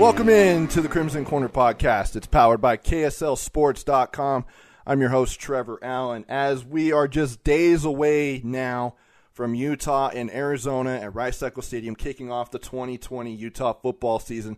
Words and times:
Welcome 0.00 0.30
in 0.30 0.66
to 0.68 0.80
the 0.80 0.88
Crimson 0.88 1.26
Corner 1.26 1.50
podcast. 1.50 2.16
It's 2.16 2.26
powered 2.26 2.62
by 2.62 2.78
KSLSports.com. 2.78 4.46
I'm 4.86 5.00
your 5.02 5.10
host, 5.10 5.38
Trevor 5.38 5.78
Allen. 5.82 6.24
As 6.26 6.64
we 6.64 6.90
are 6.90 7.06
just 7.06 7.44
days 7.44 7.84
away 7.84 8.40
now 8.42 8.94
from 9.30 9.54
Utah 9.54 10.08
and 10.08 10.30
Arizona 10.30 10.92
at 10.92 11.14
Rice 11.14 11.42
Eccles 11.42 11.66
Stadium 11.66 11.94
kicking 11.94 12.32
off 12.32 12.50
the 12.50 12.58
2020 12.58 13.34
Utah 13.34 13.74
football 13.74 14.18
season, 14.18 14.56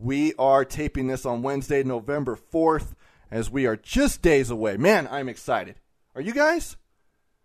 we 0.00 0.34
are 0.40 0.64
taping 0.64 1.06
this 1.06 1.24
on 1.24 1.42
Wednesday, 1.42 1.84
November 1.84 2.36
4th, 2.52 2.94
as 3.30 3.48
we 3.48 3.66
are 3.66 3.76
just 3.76 4.22
days 4.22 4.50
away. 4.50 4.76
Man, 4.76 5.06
I'm 5.08 5.28
excited. 5.28 5.76
Are 6.16 6.20
you 6.20 6.32
guys? 6.32 6.76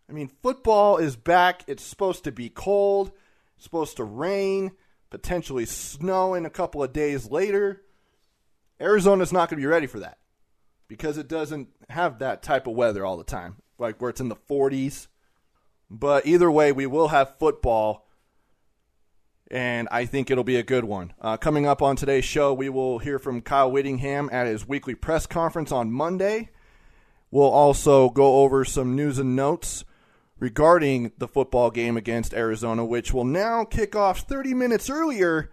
I 0.09 0.13
mean, 0.13 0.31
football 0.41 0.97
is 0.97 1.15
back. 1.15 1.61
It's 1.67 1.83
supposed 1.83 2.23
to 2.23 2.31
be 2.31 2.49
cold, 2.49 3.11
it's 3.55 3.65
supposed 3.65 3.97
to 3.97 4.03
rain 4.03 4.71
potentially 5.15 5.65
snow 5.65 6.33
in 6.33 6.45
a 6.45 6.49
couple 6.49 6.83
of 6.83 6.91
days 6.91 7.31
later. 7.31 7.81
Arizona's 8.81 9.31
not 9.31 9.49
going 9.49 9.57
to 9.57 9.65
be 9.65 9.65
ready 9.65 9.87
for 9.87 10.01
that 10.01 10.17
because 10.89 11.17
it 11.17 11.29
doesn't 11.29 11.69
have 11.87 12.19
that 12.19 12.43
type 12.43 12.67
of 12.67 12.75
weather 12.75 13.05
all 13.05 13.15
the 13.15 13.23
time, 13.23 13.55
like 13.79 14.01
where 14.01 14.09
it's 14.09 14.19
in 14.19 14.27
the 14.27 14.35
40s. 14.35 15.07
But 15.89 16.27
either 16.27 16.51
way, 16.51 16.73
we 16.73 16.85
will 16.85 17.07
have 17.07 17.37
football, 17.39 18.09
and 19.49 19.87
I 19.89 20.05
think 20.05 20.29
it'll 20.29 20.43
be 20.43 20.57
a 20.57 20.63
good 20.63 20.83
one. 20.83 21.13
Uh, 21.21 21.37
coming 21.37 21.65
up 21.65 21.81
on 21.81 21.95
today's 21.95 22.25
show, 22.25 22.53
we 22.53 22.67
will 22.67 22.99
hear 22.99 23.17
from 23.17 23.39
Kyle 23.39 23.71
Whittingham 23.71 24.29
at 24.33 24.47
his 24.47 24.67
weekly 24.67 24.95
press 24.95 25.25
conference 25.25 25.71
on 25.71 25.93
Monday. 25.93 26.49
We'll 27.31 27.45
also 27.45 28.09
go 28.09 28.43
over 28.43 28.65
some 28.65 28.97
news 28.97 29.17
and 29.17 29.33
notes 29.33 29.85
regarding 30.39 31.11
the 31.17 31.27
football 31.27 31.71
game 31.71 31.97
against 31.97 32.33
Arizona, 32.33 32.83
which 32.83 33.13
will 33.13 33.23
now 33.23 33.63
kick 33.63 33.95
off 33.95 34.19
30 34.21 34.53
minutes 34.53 34.89
earlier 34.89 35.49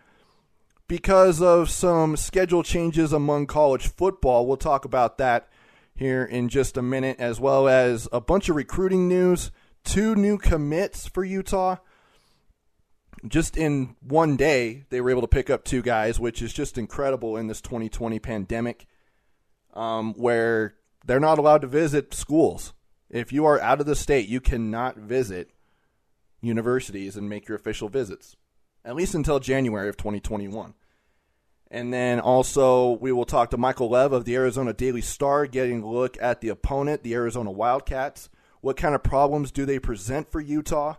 because 0.89 1.41
of 1.41 1.71
some 1.71 2.17
schedule 2.17 2.63
changes 2.63 3.13
among 3.13 3.47
college 3.47 3.89
football. 3.89 4.47
We'll 4.47 4.57
talk 4.57 4.85
about 4.85 5.19
that 5.19 5.49
here 5.95 6.25
in 6.25 6.49
just 6.49 6.77
a 6.77 6.83
minute, 6.83 7.19
as 7.19 7.39
well 7.39 7.69
as 7.69 8.09
a 8.13 8.21
bunch 8.21 8.49
of 8.49 8.57
recruiting 8.57 9.09
news, 9.09 9.51
two 9.85 10.15
new 10.15 10.37
commits 10.37 11.07
for 11.07 11.25
Utah. 11.25 11.77
Just 13.27 13.57
in 13.57 13.95
one 14.01 14.37
day, 14.37 14.85
they 14.91 15.01
were 15.01 15.11
able 15.11 15.21
to 15.21 15.29
pick 15.29 15.49
up 15.49 15.65
two 15.65 15.81
guys, 15.81 16.19
which 16.19 16.43
is 16.43 16.53
just 16.53 16.77
incredible 16.77 17.37
in 17.37 17.47
this 17.47 17.61
2020 17.61 18.19
pandemic, 18.19 18.87
um, 19.75 20.13
where 20.15 20.75
they're 21.07 21.21
not 21.21 21.39
allowed 21.39 21.61
to 21.61 21.69
visit 21.69 22.13
schools 22.15 22.73
if 23.13 23.31
you 23.31 23.45
are 23.45 23.61
out 23.61 23.81
of 23.81 23.87
the 23.87 23.95
state, 23.95 24.27
you 24.27 24.41
cannot 24.41 24.97
visit 24.97 25.51
universities 26.41 27.17
and 27.17 27.29
make 27.29 27.47
your 27.47 27.57
official 27.57 27.89
visits, 27.89 28.37
at 28.85 28.97
least 28.97 29.15
until 29.15 29.39
January 29.39 29.89
of 29.89 29.99
2021. 29.99 30.75
And 31.71 31.93
then 31.93 32.21
also, 32.21 32.93
we 32.93 33.13
will 33.13 33.25
talk 33.25 33.51
to 33.51 33.57
Michael 33.57 33.91
Lev 33.91 34.13
of 34.13 34.25
the 34.25 34.35
Arizona 34.35 34.73
Daily 34.73 35.01
Star, 35.03 35.47
getting 35.47 35.83
a 35.83 35.91
look 35.91 36.21
at 36.21 36.41
the 36.41 36.49
opponent, 36.49 37.03
the 37.03 37.15
Arizona 37.15 37.51
Wildcats. 37.51 38.29
What 38.61 38.77
kind 38.77 38.95
of 38.95 39.03
problems 39.03 39.51
do 39.51 39.65
they 39.65 39.79
present 39.79 40.31
for 40.31 40.41
Utah? 40.41 40.97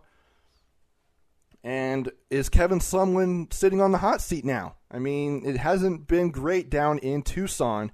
And 1.63 2.12
is 2.30 2.50
Kevin 2.50 2.80
Sumlin 2.80 3.51
sitting 3.53 3.81
on 3.81 3.91
the 3.91 4.00
hot 4.00 4.22
seat 4.22 4.45
now? 4.45 4.75
I 4.91 5.00
mean, 5.00 5.44
it 5.45 5.57
hasn't 5.57 6.07
been 6.07 6.30
great 6.30 6.69
down 6.69 7.00
in 7.00 7.22
Tucson 7.22 7.91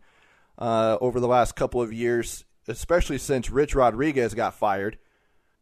uh, 0.58 0.98
over 1.00 1.20
the 1.20 1.28
last 1.28 1.56
couple 1.56 1.82
of 1.82 1.94
years 1.94 2.46
especially 2.70 3.18
since 3.18 3.50
Rich 3.50 3.76
Rodriguez 3.76 4.34
got 4.34 4.54
fired. 4.54 4.98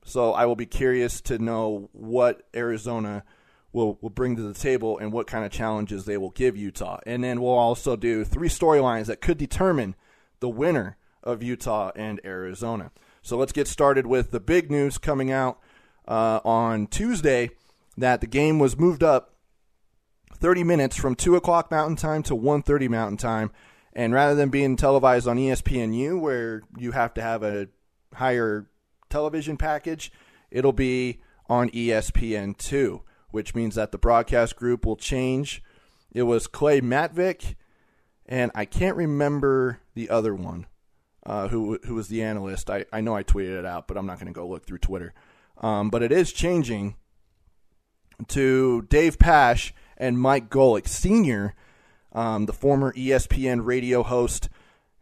So 0.03 0.33
I 0.33 0.45
will 0.45 0.55
be 0.55 0.65
curious 0.65 1.21
to 1.21 1.39
know 1.39 1.89
what 1.91 2.43
Arizona 2.55 3.23
will, 3.73 3.97
will 4.01 4.09
bring 4.09 4.35
to 4.35 4.41
the 4.41 4.53
table 4.53 4.97
and 4.97 5.11
what 5.11 5.27
kind 5.27 5.45
of 5.45 5.51
challenges 5.51 6.05
they 6.05 6.17
will 6.17 6.31
give 6.31 6.55
Utah. 6.55 6.99
And 7.05 7.23
then 7.23 7.41
we'll 7.41 7.51
also 7.51 7.95
do 7.95 8.23
three 8.23 8.49
storylines 8.49 9.07
that 9.07 9.21
could 9.21 9.37
determine 9.37 9.95
the 10.39 10.49
winner 10.49 10.97
of 11.23 11.43
Utah 11.43 11.91
and 11.95 12.21
Arizona. 12.23 12.91
So 13.21 13.37
let's 13.37 13.51
get 13.51 13.67
started 13.67 14.07
with 14.07 14.31
the 14.31 14.39
big 14.39 14.71
news 14.71 14.97
coming 14.97 15.31
out 15.31 15.59
uh, 16.07 16.39
on 16.45 16.87
Tuesday 16.87 17.51
that 17.97 18.21
the 18.21 18.27
game 18.27 18.59
was 18.59 18.77
moved 18.77 19.03
up 19.03 19.33
30 20.33 20.63
minutes 20.63 20.95
from 20.95 21.15
2 21.15 21.35
o'clock 21.35 21.71
Mountain 21.71 21.97
Time 21.97 22.23
to 22.23 22.35
1.30 22.35 22.89
Mountain 22.89 23.17
Time 23.17 23.51
and 23.97 24.13
rather 24.13 24.35
than 24.35 24.49
being 24.49 24.75
televised 24.75 25.27
on 25.27 25.37
ESPNU, 25.37 26.21
where 26.21 26.61
you 26.77 26.91
have 26.91 27.15
to 27.15 27.21
have 27.21 27.41
a 27.41 27.67
higher 28.13 28.69
television 29.09 29.57
package, 29.57 30.11
it'll 30.51 30.71
be 30.71 31.19
on 31.49 31.71
ESPN2, 31.71 33.01
which 33.31 33.55
means 33.55 33.73
that 33.73 33.91
the 33.91 33.97
broadcast 33.97 34.55
group 34.55 34.85
will 34.85 34.97
change. 34.97 35.63
It 36.11 36.23
was 36.23 36.45
Clay 36.45 36.79
Matvick, 36.79 37.55
and 38.27 38.51
I 38.53 38.65
can't 38.65 38.95
remember 38.95 39.79
the 39.95 40.11
other 40.11 40.35
one, 40.35 40.67
uh, 41.25 41.47
who 41.47 41.79
who 41.83 41.95
was 41.95 42.07
the 42.07 42.21
analyst. 42.21 42.69
I, 42.69 42.85
I 42.93 43.01
know 43.01 43.15
I 43.15 43.23
tweeted 43.23 43.57
it 43.57 43.65
out, 43.65 43.87
but 43.87 43.97
I'm 43.97 44.05
not 44.05 44.19
going 44.19 44.31
to 44.31 44.39
go 44.39 44.47
look 44.47 44.67
through 44.67 44.77
Twitter. 44.77 45.15
Um, 45.57 45.89
but 45.89 46.03
it 46.03 46.11
is 46.11 46.31
changing 46.31 46.97
to 48.27 48.83
Dave 48.83 49.17
Pasch 49.17 49.73
and 49.97 50.19
Mike 50.19 50.51
Golic 50.51 50.87
Sr., 50.87 51.55
um, 52.11 52.45
the 52.45 52.53
former 52.53 52.93
ESPN 52.93 53.65
radio 53.65 54.03
host 54.03 54.49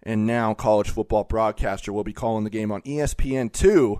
and 0.03 0.27
now 0.27 0.53
college 0.53 0.89
football 0.89 1.23
broadcaster 1.23 1.91
will 1.91 2.03
be 2.03 2.13
calling 2.13 2.43
the 2.43 2.49
game 2.49 2.71
on 2.71 2.81
ESPN2 2.83 3.99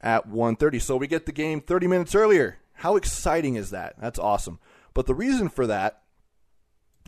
at 0.00 0.28
1:30. 0.28 0.80
So 0.80 0.96
we 0.96 1.06
get 1.06 1.26
the 1.26 1.32
game 1.32 1.60
30 1.60 1.86
minutes 1.86 2.14
earlier. 2.14 2.58
How 2.74 2.96
exciting 2.96 3.54
is 3.54 3.70
that? 3.70 3.94
That's 4.00 4.18
awesome. 4.18 4.58
But 4.94 5.06
the 5.06 5.14
reason 5.14 5.48
for 5.48 5.66
that 5.66 6.02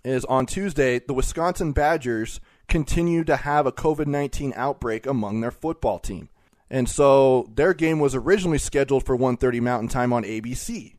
is 0.05 0.25
on 0.27 0.47
Tuesday, 0.47 0.99
the 0.99 1.15
Wisconsin 1.15 1.73
Badgers 1.73 2.41
continue 2.69 3.25
to 3.25 3.37
have 3.37 3.67
a 3.67 3.73
COVID-19 3.73 4.53
outbreak 4.57 5.07
among 5.07 5.41
their 5.41 5.51
football 5.51 5.99
team. 5.99 6.29
And 6.71 6.89
so 6.89 7.51
their 7.55 7.75
game 7.75 7.99
was 7.99 8.15
originally 8.15 8.59
scheduled 8.59 9.05
for 9.05 9.17
1:30 9.17 9.61
Mountain 9.61 9.89
Time 9.89 10.13
on 10.13 10.25
ABC. 10.25 10.97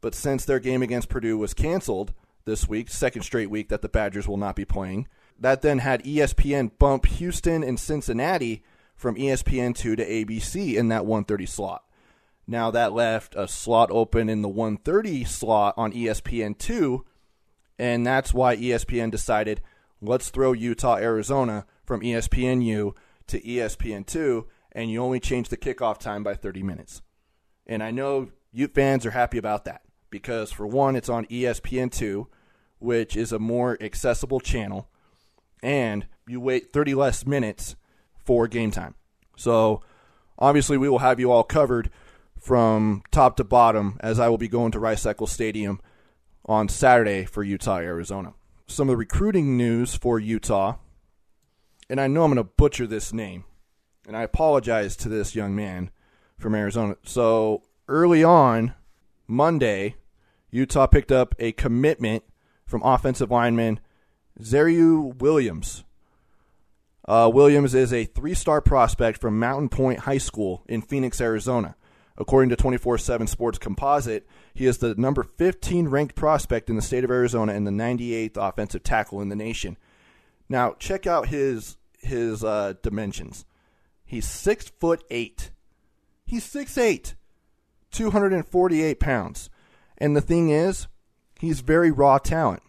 But 0.00 0.14
since 0.14 0.44
their 0.44 0.60
game 0.60 0.82
against 0.82 1.08
Purdue 1.08 1.38
was 1.38 1.54
canceled, 1.54 2.12
this 2.44 2.68
week, 2.68 2.90
second 2.90 3.22
straight 3.22 3.50
week 3.50 3.68
that 3.68 3.82
the 3.82 3.88
Badgers 3.88 4.28
will 4.28 4.36
not 4.36 4.56
be 4.56 4.64
playing. 4.64 5.08
That 5.38 5.62
then 5.62 5.78
had 5.78 6.04
ESPN 6.04 6.72
bump 6.78 7.06
Houston 7.06 7.64
and 7.64 7.80
Cincinnati 7.80 8.62
from 8.94 9.16
ESPN2 9.16 9.96
to 9.96 9.96
ABC 9.96 10.74
in 10.74 10.88
that 10.88 11.06
130 11.06 11.46
slot. 11.46 11.84
Now 12.46 12.70
that 12.70 12.92
left 12.92 13.34
a 13.34 13.48
slot 13.48 13.90
open 13.90 14.28
in 14.28 14.42
the 14.42 14.48
130 14.48 15.24
slot 15.24 15.74
on 15.76 15.92
ESPN2, 15.92 17.00
and 17.78 18.06
that's 18.06 18.34
why 18.34 18.56
ESPN 18.56 19.10
decided 19.10 19.62
let's 20.00 20.28
throw 20.28 20.52
Utah 20.52 20.96
Arizona 20.96 21.66
from 21.84 22.02
ESPNU 22.02 22.94
to 23.26 23.40
ESPN2, 23.40 24.44
and 24.72 24.90
you 24.90 25.02
only 25.02 25.20
change 25.20 25.48
the 25.48 25.56
kickoff 25.56 25.98
time 25.98 26.22
by 26.22 26.34
30 26.34 26.62
minutes. 26.62 27.00
And 27.66 27.82
I 27.82 27.90
know 27.90 28.30
Ute 28.52 28.74
fans 28.74 29.06
are 29.06 29.12
happy 29.12 29.38
about 29.38 29.64
that 29.64 29.82
because, 30.10 30.52
for 30.52 30.66
one, 30.66 30.94
it's 30.94 31.08
on 31.08 31.26
ESPN2, 31.26 32.26
which 32.78 33.16
is 33.16 33.32
a 33.32 33.38
more 33.38 33.76
accessible 33.80 34.40
channel, 34.40 34.88
and 35.62 36.06
you 36.26 36.40
wait 36.40 36.72
30 36.72 36.94
less 36.94 37.26
minutes 37.26 37.76
for 38.24 38.48
game 38.48 38.70
time. 38.70 38.94
So 39.36 39.82
Obviously, 40.38 40.76
we 40.76 40.88
will 40.88 40.98
have 40.98 41.20
you 41.20 41.30
all 41.30 41.44
covered 41.44 41.90
from 42.38 43.02
top 43.10 43.36
to 43.36 43.44
bottom 43.44 43.96
as 44.00 44.18
I 44.18 44.28
will 44.28 44.38
be 44.38 44.48
going 44.48 44.72
to 44.72 44.80
Rice 44.80 45.06
Eccles 45.06 45.32
Stadium 45.32 45.80
on 46.44 46.68
Saturday 46.68 47.24
for 47.24 47.42
Utah, 47.42 47.78
Arizona. 47.78 48.34
Some 48.66 48.88
of 48.88 48.94
the 48.94 48.96
recruiting 48.96 49.56
news 49.56 49.94
for 49.94 50.18
Utah, 50.18 50.76
and 51.88 52.00
I 52.00 52.08
know 52.08 52.24
I'm 52.24 52.32
going 52.32 52.44
to 52.44 52.52
butcher 52.56 52.86
this 52.86 53.12
name, 53.12 53.44
and 54.06 54.16
I 54.16 54.22
apologize 54.22 54.96
to 54.96 55.08
this 55.08 55.34
young 55.34 55.54
man 55.54 55.90
from 56.38 56.54
Arizona. 56.54 56.96
So 57.04 57.62
early 57.88 58.24
on 58.24 58.74
Monday, 59.28 59.94
Utah 60.50 60.86
picked 60.86 61.12
up 61.12 61.34
a 61.38 61.52
commitment 61.52 62.24
from 62.66 62.82
offensive 62.82 63.30
lineman 63.30 63.80
Zereoue 64.40 65.16
Williams. 65.16 65.84
Uh, 67.06 67.30
Williams 67.32 67.74
is 67.74 67.92
a 67.92 68.04
three 68.04 68.34
star 68.34 68.60
prospect 68.60 69.20
from 69.20 69.38
Mountain 69.38 69.68
Pointe 69.68 70.00
High 70.00 70.18
School 70.18 70.62
in 70.66 70.82
Phoenix, 70.82 71.20
Arizona. 71.20 71.76
According 72.16 72.50
to 72.50 72.56
24 72.56 72.98
7 72.98 73.26
Sports 73.26 73.58
Composite, 73.58 74.26
he 74.54 74.66
is 74.66 74.78
the 74.78 74.94
number 74.94 75.24
15 75.24 75.88
ranked 75.88 76.14
prospect 76.14 76.70
in 76.70 76.76
the 76.76 76.82
state 76.82 77.04
of 77.04 77.10
Arizona 77.10 77.52
and 77.52 77.66
the 77.66 77.72
98th 77.72 78.36
offensive 78.36 78.84
tackle 78.84 79.20
in 79.20 79.28
the 79.28 79.36
nation. 79.36 79.76
Now, 80.48 80.74
check 80.78 81.06
out 81.06 81.28
his 81.28 81.76
his 81.98 82.44
uh, 82.44 82.74
dimensions. 82.82 83.44
He's 84.04 84.28
six 84.28 84.68
foot 84.68 85.02
eight. 85.10 85.50
He's 86.24 86.44
six 86.44 86.78
eight, 86.78 87.14
248 87.90 89.00
pounds. 89.00 89.50
And 89.98 90.16
the 90.16 90.20
thing 90.20 90.50
is, 90.50 90.86
he's 91.38 91.60
very 91.60 91.90
raw 91.90 92.18
talent 92.18 92.62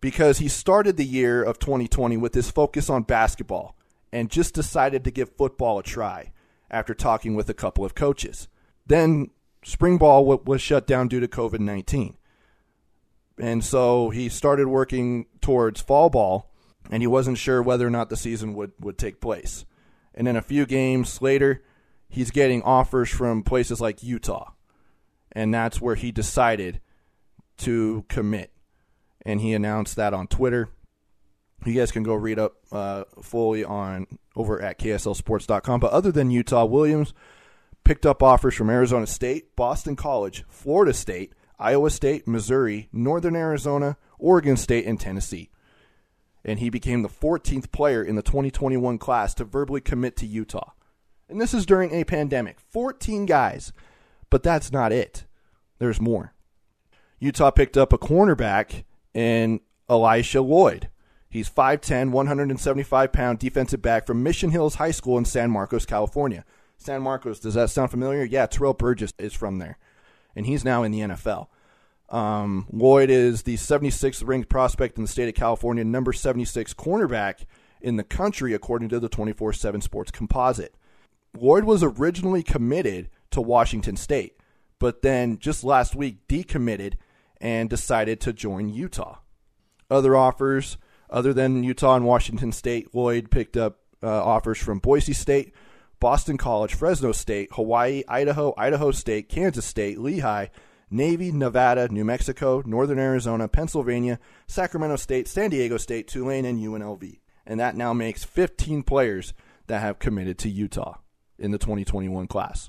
because 0.00 0.38
he 0.38 0.48
started 0.48 0.96
the 0.96 1.04
year 1.04 1.42
of 1.42 1.58
2020 1.58 2.16
with 2.16 2.34
his 2.34 2.50
focus 2.50 2.88
on 2.88 3.02
basketball 3.02 3.76
and 4.12 4.30
just 4.30 4.54
decided 4.54 5.04
to 5.04 5.10
give 5.10 5.36
football 5.36 5.78
a 5.78 5.82
try 5.82 6.32
after 6.70 6.94
talking 6.94 7.34
with 7.34 7.48
a 7.48 7.54
couple 7.54 7.84
of 7.84 7.94
coaches. 7.94 8.48
Then 8.86 9.30
spring 9.62 9.98
ball 9.98 10.24
was 10.24 10.62
shut 10.62 10.86
down 10.86 11.08
due 11.08 11.20
to 11.20 11.28
COVID 11.28 11.60
19. 11.60 12.16
And 13.38 13.64
so 13.64 14.10
he 14.10 14.28
started 14.28 14.68
working 14.68 15.26
towards 15.40 15.80
fall 15.80 16.10
ball, 16.10 16.50
and 16.90 17.02
he 17.02 17.06
wasn't 17.06 17.38
sure 17.38 17.62
whether 17.62 17.86
or 17.86 17.90
not 17.90 18.10
the 18.10 18.16
season 18.16 18.54
would, 18.54 18.72
would 18.78 18.98
take 18.98 19.20
place. 19.20 19.64
And 20.14 20.26
then 20.26 20.36
a 20.36 20.42
few 20.42 20.66
games 20.66 21.22
later, 21.22 21.62
he's 22.08 22.30
getting 22.30 22.62
offers 22.62 23.08
from 23.08 23.42
places 23.42 23.80
like 23.80 24.02
Utah. 24.02 24.52
And 25.32 25.54
that's 25.54 25.80
where 25.80 25.94
he 25.94 26.12
decided 26.12 26.80
to 27.60 28.04
commit. 28.08 28.52
And 29.24 29.40
he 29.40 29.52
announced 29.52 29.96
that 29.96 30.14
on 30.14 30.26
Twitter. 30.26 30.68
You 31.64 31.74
guys 31.74 31.92
can 31.92 32.02
go 32.02 32.14
read 32.14 32.38
up 32.38 32.54
uh, 32.72 33.04
fully 33.22 33.64
on 33.64 34.06
over 34.34 34.60
at 34.62 34.78
KSLSports.com. 34.78 35.80
But 35.80 35.92
other 35.92 36.10
than 36.10 36.30
Utah, 36.30 36.64
Williams 36.64 37.12
picked 37.84 38.06
up 38.06 38.22
offers 38.22 38.54
from 38.54 38.70
Arizona 38.70 39.06
State, 39.06 39.56
Boston 39.56 39.96
College, 39.96 40.44
Florida 40.48 40.94
State, 40.94 41.34
Iowa 41.58 41.90
State, 41.90 42.26
Missouri, 42.26 42.88
Northern 42.92 43.36
Arizona, 43.36 43.98
Oregon 44.18 44.56
State, 44.56 44.86
and 44.86 44.98
Tennessee. 44.98 45.50
And 46.42 46.58
he 46.58 46.70
became 46.70 47.02
the 47.02 47.08
14th 47.08 47.70
player 47.70 48.02
in 48.02 48.16
the 48.16 48.22
2021 48.22 48.96
class 48.96 49.34
to 49.34 49.44
verbally 49.44 49.82
commit 49.82 50.16
to 50.16 50.26
Utah. 50.26 50.70
And 51.28 51.38
this 51.38 51.52
is 51.52 51.66
during 51.66 51.92
a 51.92 52.04
pandemic. 52.04 52.58
14 52.60 53.26
guys. 53.26 53.72
But 54.30 54.42
that's 54.42 54.72
not 54.72 54.92
it. 54.92 55.26
There's 55.78 56.00
more. 56.00 56.32
Utah 57.20 57.50
picked 57.50 57.76
up 57.76 57.92
a 57.92 57.98
cornerback 57.98 58.84
in 59.14 59.60
Elisha 59.88 60.40
Lloyd. 60.40 60.88
He's 61.28 61.48
5'10, 61.48 62.10
175 62.10 63.12
pound 63.12 63.38
defensive 63.38 63.82
back 63.82 64.06
from 64.06 64.22
Mission 64.22 64.50
Hills 64.50 64.76
High 64.76 64.90
School 64.90 65.16
in 65.18 65.24
San 65.24 65.50
Marcos, 65.50 65.86
California. 65.86 66.44
San 66.76 67.02
Marcos, 67.02 67.38
does 67.38 67.54
that 67.54 67.70
sound 67.70 67.90
familiar? 67.90 68.24
Yeah, 68.24 68.46
Terrell 68.46 68.72
Burgess 68.72 69.12
is 69.18 69.34
from 69.34 69.58
there, 69.58 69.78
and 70.34 70.46
he's 70.46 70.64
now 70.64 70.82
in 70.82 70.92
the 70.92 71.00
NFL. 71.00 71.48
Um, 72.08 72.66
Lloyd 72.72 73.10
is 73.10 73.42
the 73.42 73.56
76th 73.56 74.26
ranked 74.26 74.48
prospect 74.48 74.96
in 74.96 75.04
the 75.04 75.08
state 75.08 75.28
of 75.28 75.34
California, 75.34 75.84
number 75.84 76.12
76 76.12 76.74
cornerback 76.74 77.44
in 77.80 77.96
the 77.96 78.02
country, 78.02 78.54
according 78.54 78.88
to 78.88 78.98
the 78.98 79.08
24 79.10 79.52
7 79.52 79.80
Sports 79.82 80.10
Composite. 80.10 80.74
Lloyd 81.38 81.64
was 81.64 81.82
originally 81.84 82.42
committed 82.42 83.10
to 83.30 83.40
Washington 83.40 83.96
State, 83.96 84.36
but 84.78 85.02
then 85.02 85.38
just 85.38 85.62
last 85.62 85.94
week 85.94 86.26
decommitted 86.28 86.94
and 87.40 87.70
decided 87.70 88.20
to 88.20 88.32
join 88.32 88.68
Utah. 88.68 89.18
Other 89.90 90.16
offers, 90.16 90.76
other 91.08 91.32
than 91.32 91.64
Utah 91.64 91.96
and 91.96 92.04
Washington 92.04 92.52
State, 92.52 92.94
Lloyd 92.94 93.30
picked 93.30 93.56
up 93.56 93.78
uh, 94.02 94.24
offers 94.24 94.58
from 94.58 94.78
Boise 94.78 95.12
State, 95.12 95.54
Boston 95.98 96.36
College, 96.36 96.74
Fresno 96.74 97.12
State, 97.12 97.50
Hawaii, 97.52 98.02
Idaho, 98.08 98.54
Idaho 98.56 98.90
State, 98.90 99.28
Kansas 99.28 99.66
State, 99.66 99.98
Lehigh, 99.98 100.46
Navy, 100.90 101.30
Nevada, 101.30 101.88
New 101.88 102.04
Mexico, 102.04 102.62
Northern 102.64 102.98
Arizona, 102.98 103.48
Pennsylvania, 103.48 104.18
Sacramento 104.46 104.96
State, 104.96 105.28
San 105.28 105.50
Diego 105.50 105.76
State, 105.76 106.08
Tulane, 106.08 106.44
and 106.44 106.58
UNLV. 106.58 107.18
And 107.46 107.60
that 107.60 107.76
now 107.76 107.92
makes 107.92 108.24
15 108.24 108.82
players 108.82 109.34
that 109.66 109.80
have 109.80 109.98
committed 109.98 110.38
to 110.38 110.48
Utah 110.48 110.98
in 111.38 111.52
the 111.52 111.58
2021 111.58 112.26
class. 112.26 112.68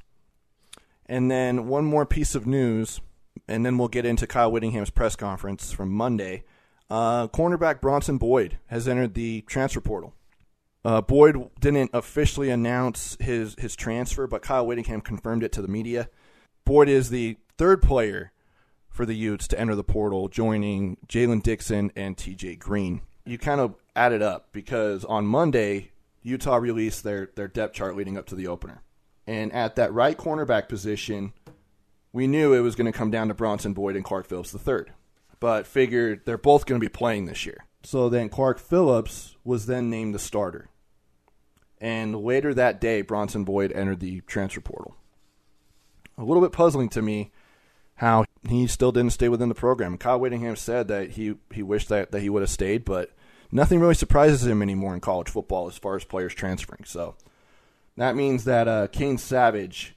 And 1.05 1.31
then 1.31 1.67
one 1.67 1.85
more 1.85 2.05
piece 2.05 2.35
of 2.35 2.45
news, 2.45 3.01
and 3.47 3.65
then 3.65 3.77
we'll 3.77 3.87
get 3.87 4.05
into 4.05 4.27
Kyle 4.27 4.51
Whittingham's 4.51 4.89
press 4.89 5.15
conference 5.15 5.71
from 5.71 5.91
Monday. 5.91 6.43
Uh, 6.89 7.27
cornerback 7.27 7.79
Bronson 7.81 8.17
Boyd 8.17 8.57
has 8.67 8.87
entered 8.87 9.13
the 9.13 9.41
transfer 9.41 9.81
portal. 9.81 10.13
Uh, 10.83 10.99
Boyd 11.01 11.49
didn't 11.59 11.91
officially 11.93 12.49
announce 12.49 13.15
his 13.19 13.55
his 13.59 13.75
transfer, 13.75 14.27
but 14.27 14.41
Kyle 14.41 14.65
Whittingham 14.65 15.01
confirmed 15.01 15.43
it 15.43 15.51
to 15.53 15.61
the 15.61 15.67
media. 15.67 16.09
Boyd 16.65 16.89
is 16.89 17.09
the 17.09 17.37
third 17.57 17.81
player 17.81 18.31
for 18.89 19.05
the 19.05 19.15
Utes 19.15 19.47
to 19.47 19.59
enter 19.59 19.75
the 19.75 19.83
portal, 19.83 20.27
joining 20.27 20.97
Jalen 21.07 21.43
Dixon 21.43 21.91
and 21.95 22.17
T.J. 22.17 22.57
Green. 22.57 23.01
You 23.25 23.37
kind 23.37 23.61
of 23.61 23.75
add 23.95 24.11
it 24.11 24.21
up 24.21 24.49
because 24.51 25.05
on 25.05 25.25
Monday 25.25 25.91
Utah 26.23 26.57
released 26.57 27.03
their 27.03 27.29
their 27.35 27.47
depth 27.47 27.73
chart 27.75 27.95
leading 27.95 28.17
up 28.17 28.25
to 28.27 28.35
the 28.35 28.47
opener, 28.47 28.81
and 29.27 29.53
at 29.53 29.75
that 29.75 29.93
right 29.93 30.17
cornerback 30.17 30.67
position, 30.67 31.33
we 32.13 32.27
knew 32.27 32.53
it 32.53 32.59
was 32.59 32.75
going 32.75 32.91
to 32.91 32.97
come 32.97 33.11
down 33.11 33.27
to 33.29 33.33
Bronson 33.33 33.73
Boyd 33.73 33.95
and 33.95 34.05
Clark 34.05 34.27
Phillips 34.27 34.55
III, 34.55 34.85
but 35.39 35.67
figured 35.67 36.21
they're 36.25 36.37
both 36.37 36.65
going 36.65 36.79
to 36.79 36.85
be 36.85 36.89
playing 36.89 37.25
this 37.25 37.45
year. 37.45 37.65
So 37.83 38.09
then 38.09 38.29
Clark 38.29 38.59
Phillips 38.59 39.35
was 39.43 39.65
then 39.65 39.89
named 39.89 40.13
the 40.13 40.19
starter. 40.19 40.69
And 41.79 42.15
later 42.15 42.53
that 42.53 42.79
day, 42.79 43.01
Bronson 43.01 43.43
Boyd 43.43 43.71
entered 43.71 43.99
the 43.99 44.21
transfer 44.21 44.61
portal. 44.61 44.95
A 46.17 46.23
little 46.23 46.43
bit 46.43 46.51
puzzling 46.51 46.89
to 46.89 47.01
me 47.01 47.31
how 47.95 48.25
he 48.47 48.67
still 48.67 48.91
didn't 48.91 49.13
stay 49.13 49.29
within 49.29 49.49
the 49.49 49.55
program. 49.55 49.97
Kyle 49.97 50.19
Whittingham 50.19 50.55
said 50.55 50.87
that 50.89 51.11
he, 51.11 51.35
he 51.51 51.63
wished 51.63 51.89
that, 51.89 52.11
that 52.11 52.21
he 52.21 52.29
would 52.29 52.43
have 52.43 52.49
stayed, 52.51 52.85
but 52.85 53.11
nothing 53.51 53.79
really 53.79 53.95
surprises 53.95 54.45
him 54.45 54.61
anymore 54.61 54.93
in 54.93 54.99
college 54.99 55.29
football 55.29 55.67
as 55.67 55.77
far 55.77 55.95
as 55.95 56.03
players 56.03 56.35
transferring. 56.35 56.83
So 56.85 57.15
that 57.97 58.15
means 58.15 58.43
that 58.43 58.67
uh, 58.67 58.87
Kane 58.87 59.17
Savage 59.17 59.95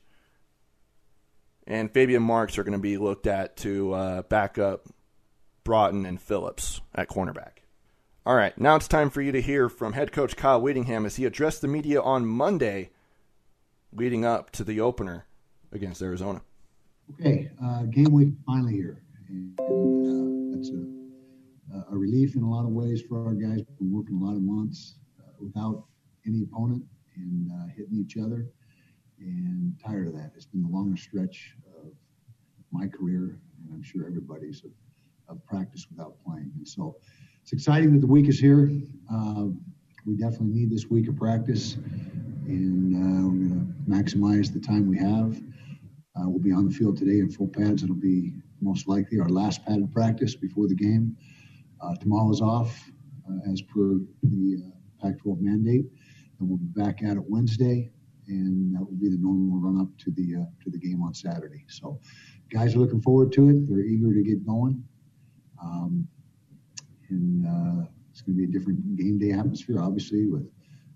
and 1.66 1.90
Fabian 1.90 2.22
Marks 2.22 2.58
are 2.58 2.64
going 2.64 2.72
to 2.72 2.78
be 2.78 2.98
looked 2.98 3.26
at 3.26 3.56
to 3.58 3.92
uh, 3.92 4.22
back 4.22 4.58
up 4.58 4.86
Broughton 5.64 6.04
and 6.04 6.20
Phillips 6.20 6.80
at 6.94 7.08
cornerback. 7.08 7.62
All 8.26 8.34
right, 8.34 8.56
now 8.58 8.76
it's 8.76 8.88
time 8.88 9.10
for 9.10 9.20
you 9.20 9.32
to 9.32 9.42
hear 9.42 9.68
from 9.68 9.92
head 9.92 10.12
coach 10.12 10.36
Kyle 10.36 10.60
Whittingham 10.60 11.04
as 11.04 11.16
he 11.16 11.24
addressed 11.26 11.60
the 11.60 11.68
media 11.68 12.00
on 12.00 12.24
Monday 12.24 12.90
leading 13.92 14.24
up 14.24 14.50
to 14.52 14.64
the 14.64 14.80
opener 14.80 15.26
against 15.72 16.00
Arizona. 16.02 16.40
Okay, 17.12 17.50
uh, 17.62 17.82
game 17.84 18.12
week 18.12 18.30
finally 18.46 18.72
here. 18.72 19.02
And, 19.28 19.58
uh, 19.60 20.56
that's 20.56 20.70
a, 20.70 21.94
a, 21.94 21.96
relief 21.96 22.34
in 22.34 22.42
a 22.42 22.50
lot 22.50 22.64
of 22.64 22.70
ways 22.70 23.02
for 23.08 23.26
our 23.26 23.34
guys. 23.34 23.58
We've 23.58 23.78
been 23.78 23.92
working 23.92 24.16
a 24.16 24.24
lot 24.24 24.36
of 24.36 24.42
months 24.42 24.96
uh, 25.20 25.32
without 25.38 25.84
any 26.26 26.42
opponent 26.42 26.82
and 27.16 27.50
uh, 27.50 27.66
hitting 27.76 27.98
each 27.98 28.16
other, 28.16 28.46
and 29.24 29.74
tired 29.84 30.06
of 30.08 30.14
that. 30.14 30.32
It's 30.36 30.46
been 30.46 30.62
the 30.62 30.68
longest 30.68 31.04
stretch 31.04 31.54
of 31.76 31.92
my 32.70 32.86
career, 32.86 33.38
and 33.58 33.72
I'm 33.72 33.82
sure 33.82 34.06
everybody's 34.06 34.62
of, 34.64 34.70
of 35.28 35.44
practice 35.46 35.86
without 35.90 36.16
playing. 36.24 36.52
And 36.56 36.66
so 36.66 36.96
it's 37.42 37.52
exciting 37.52 37.92
that 37.92 38.00
the 38.00 38.06
week 38.06 38.28
is 38.28 38.38
here. 38.38 38.70
Uh, 39.12 39.46
we 40.06 40.16
definitely 40.16 40.48
need 40.48 40.70
this 40.70 40.86
week 40.86 41.08
of 41.08 41.16
practice, 41.16 41.76
and 42.46 42.94
uh, 42.94 43.28
we're 43.28 43.48
going 43.48 43.74
to 43.86 43.90
maximize 43.90 44.52
the 44.52 44.60
time 44.60 44.88
we 44.88 44.98
have. 44.98 45.40
Uh, 46.16 46.28
we'll 46.28 46.38
be 46.42 46.52
on 46.52 46.68
the 46.68 46.74
field 46.74 46.96
today 46.96 47.20
in 47.20 47.30
full 47.30 47.48
pads. 47.48 47.82
It'll 47.82 47.94
be 47.94 48.34
most 48.60 48.86
likely 48.86 49.18
our 49.18 49.28
last 49.28 49.64
padded 49.64 49.92
practice 49.92 50.34
before 50.34 50.68
the 50.68 50.74
game. 50.74 51.16
Uh, 51.80 51.94
tomorrow's 51.96 52.40
off, 52.40 52.90
uh, 53.28 53.50
as 53.50 53.62
per 53.62 53.98
the 54.22 54.62
uh, 54.64 55.06
Pac-12 55.06 55.40
mandate, 55.40 55.86
and 56.38 56.48
we'll 56.48 56.58
be 56.58 56.66
back 56.66 57.02
at 57.02 57.16
it 57.16 57.22
Wednesday, 57.28 57.90
and 58.28 58.74
that 58.74 58.80
will 58.80 58.96
be 58.96 59.08
the 59.08 59.18
normal 59.18 59.58
run-up 59.58 59.88
to 59.98 60.10
the 60.10 60.46
to 60.62 60.70
the 60.70 60.78
game 60.78 61.02
on 61.02 61.14
Saturday. 61.14 61.64
So, 61.68 62.00
guys 62.50 62.74
are 62.74 62.78
looking 62.78 63.00
forward 63.00 63.32
to 63.32 63.48
it. 63.50 63.68
They're 63.68 63.80
eager 63.80 64.12
to 64.14 64.22
get 64.22 64.46
going. 64.46 64.82
Um, 65.62 66.06
and 67.10 67.46
uh, 67.46 67.86
it's 68.10 68.22
going 68.22 68.36
to 68.36 68.38
be 68.38 68.44
a 68.44 68.58
different 68.58 68.96
game 68.96 69.18
day 69.18 69.32
atmosphere, 69.32 69.80
obviously, 69.80 70.26
with 70.26 70.48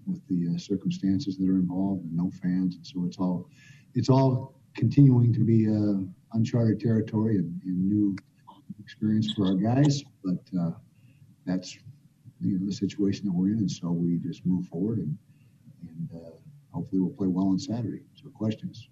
with 0.06 0.26
the 0.28 0.54
uh, 0.54 0.58
circumstances 0.58 1.36
that 1.36 1.48
are 1.48 1.58
involved 1.58 2.04
and 2.04 2.16
no 2.16 2.30
fans, 2.42 2.76
and 2.76 2.86
so 2.86 3.04
it's 3.04 3.18
all 3.18 3.48
it's 3.94 4.08
all 4.08 4.60
continuing 4.74 5.32
to 5.34 5.44
be 5.44 5.68
uh, 5.68 6.04
uncharted 6.32 6.80
territory 6.80 7.36
and, 7.36 7.60
and, 7.64 7.88
new 7.88 8.16
experience 8.80 9.32
for 9.34 9.46
our 9.46 9.54
guys. 9.54 10.02
But 10.24 10.58
uh, 10.58 10.70
that's 11.44 11.76
you 12.40 12.58
know 12.58 12.66
the 12.66 12.72
situation 12.72 13.26
that 13.26 13.32
we're 13.32 13.52
in, 13.52 13.58
and 13.58 13.70
so 13.70 13.90
we 13.90 14.18
just 14.18 14.46
move 14.46 14.66
forward 14.66 14.98
and 14.98 15.16
and 15.82 16.10
uh, 16.14 16.30
hopefully 16.72 17.00
we'll 17.00 17.10
play 17.10 17.28
well 17.28 17.48
on 17.48 17.58
Saturday. 17.58 18.02
So 18.14 18.28
questions. 18.30 18.88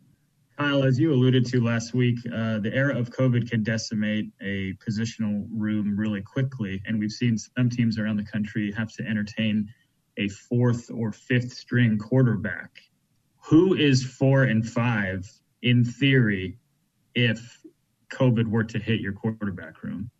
Kyle, 0.58 0.84
as 0.84 0.98
you 0.98 1.12
alluded 1.12 1.44
to 1.46 1.62
last 1.62 1.92
week, 1.92 2.18
uh, 2.34 2.58
the 2.60 2.72
era 2.72 2.98
of 2.98 3.10
COVID 3.10 3.50
can 3.50 3.62
decimate 3.62 4.30
a 4.40 4.72
positional 4.74 5.46
room 5.50 5.94
really 5.94 6.22
quickly. 6.22 6.82
And 6.86 6.98
we've 6.98 7.12
seen 7.12 7.36
some 7.36 7.68
teams 7.68 7.98
around 7.98 8.16
the 8.16 8.24
country 8.24 8.72
have 8.72 8.90
to 8.94 9.06
entertain 9.06 9.68
a 10.16 10.28
fourth 10.28 10.90
or 10.90 11.12
fifth 11.12 11.52
string 11.52 11.98
quarterback. 11.98 12.70
Who 13.44 13.74
is 13.74 14.02
four 14.02 14.44
and 14.44 14.66
five 14.66 15.30
in 15.60 15.84
theory 15.84 16.58
if 17.14 17.60
COVID 18.10 18.46
were 18.46 18.64
to 18.64 18.78
hit 18.78 19.00
your 19.00 19.12
quarterback 19.12 19.82
room? 19.82 20.10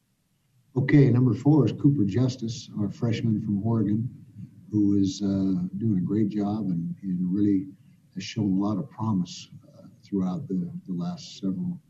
Okay, 0.77 1.09
number 1.09 1.33
four 1.33 1.65
is 1.65 1.73
Cooper 1.73 2.05
Justice, 2.05 2.69
our 2.79 2.91
freshman 2.91 3.41
from 3.41 3.67
Oregon, 3.67 4.09
who 4.77 4.99
is 4.99 5.23
uh, 5.23 5.57
doing 5.79 5.97
a 5.97 6.07
great 6.07 6.29
job 6.29 6.67
and, 6.67 6.95
and 7.03 7.35
really 7.35 7.67
has 8.15 8.23
shown 8.23 8.53
a 8.53 8.63
lot 8.63 8.77
of 8.77 8.91
promise 8.91 9.49
throughout 10.05 10.47
the, 10.49 10.71
the 10.87 10.93
last 10.93 11.39
several 11.39 11.81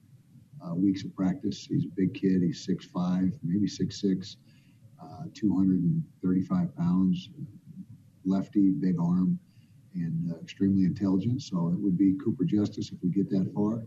uh, 0.64 0.72
weeks 0.72 1.02
of 1.02 1.12
practice. 1.16 1.66
He's 1.66 1.84
a 1.84 1.88
big 1.96 2.14
kid. 2.14 2.42
He's 2.42 2.64
6'5", 2.64 3.32
maybe 3.42 3.66
6'6", 3.66 4.36
uh, 5.02 5.24
235 5.34 6.76
pounds, 6.76 7.30
lefty, 8.24 8.70
big 8.70 9.00
arm, 9.00 9.36
and 9.94 10.32
uh, 10.32 10.36
extremely 10.40 10.84
intelligent. 10.84 11.42
So 11.42 11.68
it 11.68 11.78
would 11.80 11.98
be 11.98 12.14
Cooper 12.24 12.44
Justice 12.44 12.92
if 12.92 12.98
we 13.02 13.10
get 13.10 13.28
that 13.30 13.52
far. 13.52 13.82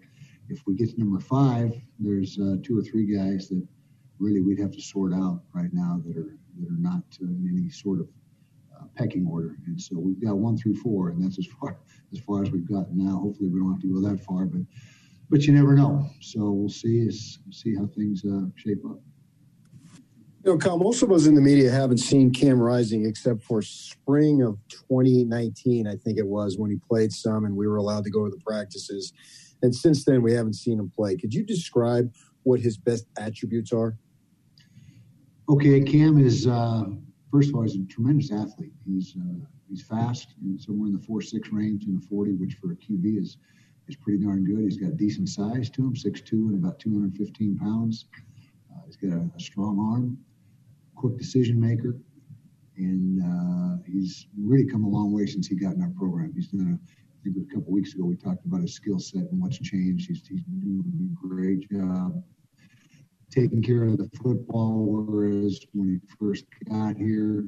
If 0.50 0.68
we 0.68 0.76
get 0.76 0.90
to 0.90 1.00
number 1.00 1.22
five, 1.22 1.74
there's 2.00 2.38
uh, 2.38 2.58
two 2.64 2.78
or 2.78 2.82
three 2.82 3.06
guys 3.06 3.48
that 3.48 3.66
really 4.20 4.42
we'd 4.42 4.60
have 4.60 4.72
to 4.72 4.82
sort 4.82 5.14
out 5.14 5.44
right 5.54 5.72
now 5.72 6.02
that 6.06 6.18
are 6.18 6.36
that 6.60 6.68
are 6.68 6.80
not 6.80 7.04
uh, 7.22 7.28
in 7.28 7.48
any 7.50 7.70
sort 7.70 8.02
of 8.02 8.08
uh, 8.08 8.29
pecking 8.96 9.28
order. 9.28 9.56
And 9.66 9.80
so 9.80 9.98
we've 9.98 10.22
got 10.24 10.38
one 10.38 10.58
through 10.58 10.76
four, 10.76 11.10
and 11.10 11.24
that's 11.24 11.40
as 11.40 11.48
far 11.60 11.78
as 12.14 12.20
far 12.20 12.44
as 12.44 12.52
we've 12.52 12.70
gotten 12.70 12.98
now. 12.98 13.20
Hopefully, 13.20 13.50
we 13.50 13.60
don't 13.60 13.72
have 13.72 13.82
to 13.82 13.94
go 13.94 14.10
that 14.10 14.24
far, 14.24 14.46
but 14.46 14.62
but 15.30 15.44
you 15.44 15.54
never 15.54 15.76
know. 15.76 16.10
So 16.22 16.52
we'll 16.52 16.70
see 16.70 17.10
see 17.12 17.76
how 17.76 17.88
things 17.88 18.24
uh, 18.26 18.48
shape 18.56 18.84
up. 18.86 19.00
You 20.46 20.54
know, 20.54 20.58
Kyle, 20.58 20.78
most 20.78 21.04
of 21.04 21.12
us 21.12 21.28
in 21.28 21.36
the 21.36 21.42
media 21.42 21.70
haven't 21.70 21.98
seen 21.98 22.32
Cam 22.32 22.62
Rising 22.62 23.06
except 23.06 23.44
for 23.44 23.62
spring 23.62 24.42
of 24.42 24.58
2019, 24.70 25.86
I 25.86 25.98
think 25.98 26.18
it 26.18 26.26
was, 26.26 26.58
when 26.58 26.72
he 26.72 26.78
played 26.90 27.12
some 27.12 27.44
and 27.44 27.58
we 27.58 27.68
were 27.68 27.76
allowed 27.76 28.06
to 28.06 28.10
go 28.10 28.24
to 28.24 28.32
the 28.32 28.42
practices. 28.42 29.12
And 29.62 29.76
since 29.76 30.06
then, 30.06 30.22
we 30.22 30.32
haven't 30.34 30.54
seen 30.54 30.80
him 30.80 30.90
play. 30.96 31.18
Could 31.18 31.34
you 31.34 31.44
describe 31.44 32.14
what 32.44 32.62
his 32.62 32.78
best 32.78 33.06
attributes 33.18 33.74
are? 33.74 33.98
Okay, 35.50 35.82
Cam 35.82 36.18
is 36.18 36.48
uh, 36.48 36.86
first 37.32 37.50
of 37.50 37.56
all, 37.56 37.64
he's 37.64 37.76
a 37.76 37.86
tremendous 37.86 38.32
athlete. 38.32 38.74
He's 38.86 39.16
uh, 39.18 39.46
he's 39.70 39.82
fast, 39.82 40.36
and 40.42 40.60
somewhere 40.60 40.88
in 40.88 40.94
the 40.94 41.00
four 41.00 41.22
six 41.22 41.50
range 41.50 41.86
in 41.86 41.96
the 41.96 42.02
forty, 42.02 42.34
which 42.34 42.56
for 42.56 42.72
a 42.72 42.76
QB 42.76 43.20
is 43.20 43.38
is 43.88 43.96
pretty 43.96 44.24
darn 44.24 44.46
good. 44.46 44.64
He's 44.64 44.78
got 44.78 44.98
decent 44.98 45.30
size 45.30 45.70
to 45.72 45.82
him, 45.82 45.96
six 45.96 46.22
two 46.22 46.48
and 46.48 46.64
about 46.64 46.80
two 46.80 46.92
hundred 46.92 47.16
fifteen 47.16 47.58
pounds. 47.58 48.06
Uh, 48.72 48.82
he's 48.86 48.98
got 48.98 49.12
a, 49.12 49.30
a, 49.36 49.40
strong 49.40 49.80
arm, 49.80 50.18
quick 50.96 51.18
decision 51.18 51.60
maker, 51.60 51.98
and 52.78 53.22
uh, 53.22 53.84
he's 53.86 54.28
really 54.38 54.66
come 54.66 54.84
a 54.84 54.90
long 54.90 55.12
way 55.12 55.26
since 55.26 55.48
he 55.48 55.56
got 55.56 55.76
in 55.76 55.82
our 55.82 55.92
program. 55.98 56.32
He's 56.34 56.48
done 56.48 56.80
a 56.80 56.90
I 57.20 57.24
think 57.24 57.36
a 57.52 57.54
couple 57.54 57.74
weeks 57.74 57.94
ago 57.94 58.06
we 58.06 58.16
talked 58.16 58.46
about 58.46 58.62
his 58.62 58.74
skill 58.74 58.98
set 58.98 59.24
and 59.24 59.42
what's 59.42 59.60
changed. 59.60 60.08
He's, 60.08 60.26
he's 60.26 60.42
doing 60.44 61.12
a 61.12 61.28
great 61.28 61.70
job 61.70 62.24
taking 63.30 63.62
care 63.62 63.84
of 63.84 63.98
the 63.98 64.10
football, 64.22 64.86
whereas 64.86 65.60
when 65.74 65.90
he 65.90 66.16
first 66.18 66.46
got 66.70 66.98
here, 66.98 67.46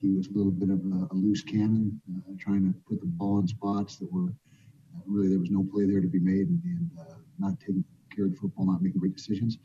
he 0.00 0.10
was 0.10 0.26
a 0.28 0.32
little 0.32 0.52
bit 0.52 0.70
of 0.70 0.80
a, 0.80 1.08
a 1.12 1.14
loose 1.14 1.42
cannon, 1.42 2.00
uh, 2.16 2.32
trying 2.38 2.64
to 2.64 2.78
put 2.88 3.00
the 3.00 3.06
ball 3.06 3.38
in 3.38 3.46
spots 3.46 3.96
that 3.96 4.12
were 4.12 4.28
uh, 4.28 5.00
really 5.06 5.28
there 5.28 5.38
was 5.38 5.50
no 5.50 5.64
play 5.64 5.86
there 5.86 6.00
to 6.00 6.08
be 6.08 6.18
made, 6.18 6.48
and, 6.48 6.62
and 6.64 6.90
uh, 7.00 7.14
not 7.38 7.58
taking 7.60 7.84
care 8.14 8.26
of 8.26 8.32
the 8.32 8.36
football, 8.36 8.66
not 8.66 8.82
making 8.82 9.00
great 9.00 9.16
decisions. 9.16 9.58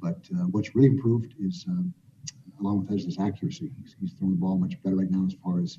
But 0.00 0.18
uh, 0.34 0.44
what's 0.50 0.74
really 0.74 0.88
improved 0.88 1.34
is, 1.40 1.64
um, 1.68 1.94
along 2.60 2.80
with 2.80 2.88
that, 2.88 2.96
is 2.96 3.04
his 3.04 3.18
accuracy. 3.18 3.70
He's, 3.80 3.96
he's, 3.98 4.12
throwing 4.12 4.32
the 4.32 4.40
ball 4.40 4.58
much 4.58 4.80
better 4.82 4.96
right 4.96 5.10
now 5.10 5.24
as 5.26 5.34
far 5.42 5.60
as 5.60 5.78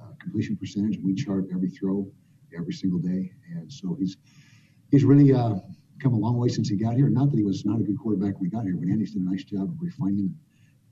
uh, 0.00 0.12
completion 0.20 0.56
percentage. 0.56 0.98
We 0.98 1.14
chart 1.14 1.46
every 1.52 1.70
throw 1.70 2.10
every 2.56 2.72
single 2.72 3.00
day, 3.00 3.32
and 3.50 3.70
so 3.72 3.96
he's 3.98 4.16
he's 4.90 5.04
really 5.04 5.32
uh, 5.32 5.56
come 6.00 6.14
a 6.14 6.18
long 6.18 6.36
way 6.36 6.48
since 6.48 6.68
he 6.68 6.76
got 6.76 6.94
here. 6.94 7.08
Not 7.08 7.30
that 7.30 7.36
he 7.36 7.44
was 7.44 7.64
not 7.64 7.80
a 7.80 7.82
good 7.82 7.98
quarterback 7.98 8.34
when 8.34 8.50
he 8.50 8.50
got 8.50 8.64
here, 8.64 8.76
but 8.76 8.88
Andy's 8.88 9.14
done 9.14 9.26
a 9.26 9.30
nice 9.30 9.44
job 9.44 9.64
of 9.64 9.76
refining 9.80 10.18
him 10.18 10.38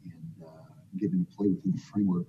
and 0.04 0.46
uh, 0.46 0.72
getting 0.98 1.18
him 1.18 1.26
to 1.26 1.36
play 1.36 1.48
within 1.48 1.72
the 1.72 1.80
framework 1.80 2.28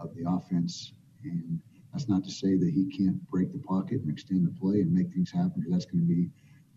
of 0.00 0.14
the 0.14 0.28
offense. 0.28 0.92
And 1.24 1.60
that's 1.92 2.08
not 2.08 2.24
to 2.24 2.30
say 2.30 2.56
that 2.56 2.70
he 2.70 2.86
can't 2.86 3.22
break 3.30 3.52
the 3.52 3.58
pocket 3.58 4.00
and 4.02 4.10
extend 4.10 4.46
the 4.46 4.58
play 4.58 4.80
and 4.80 4.92
make 4.92 5.12
things 5.12 5.30
happen, 5.30 5.52
because 5.56 5.72
that's 5.72 5.86
going 5.86 6.00
to 6.00 6.06
be 6.06 6.30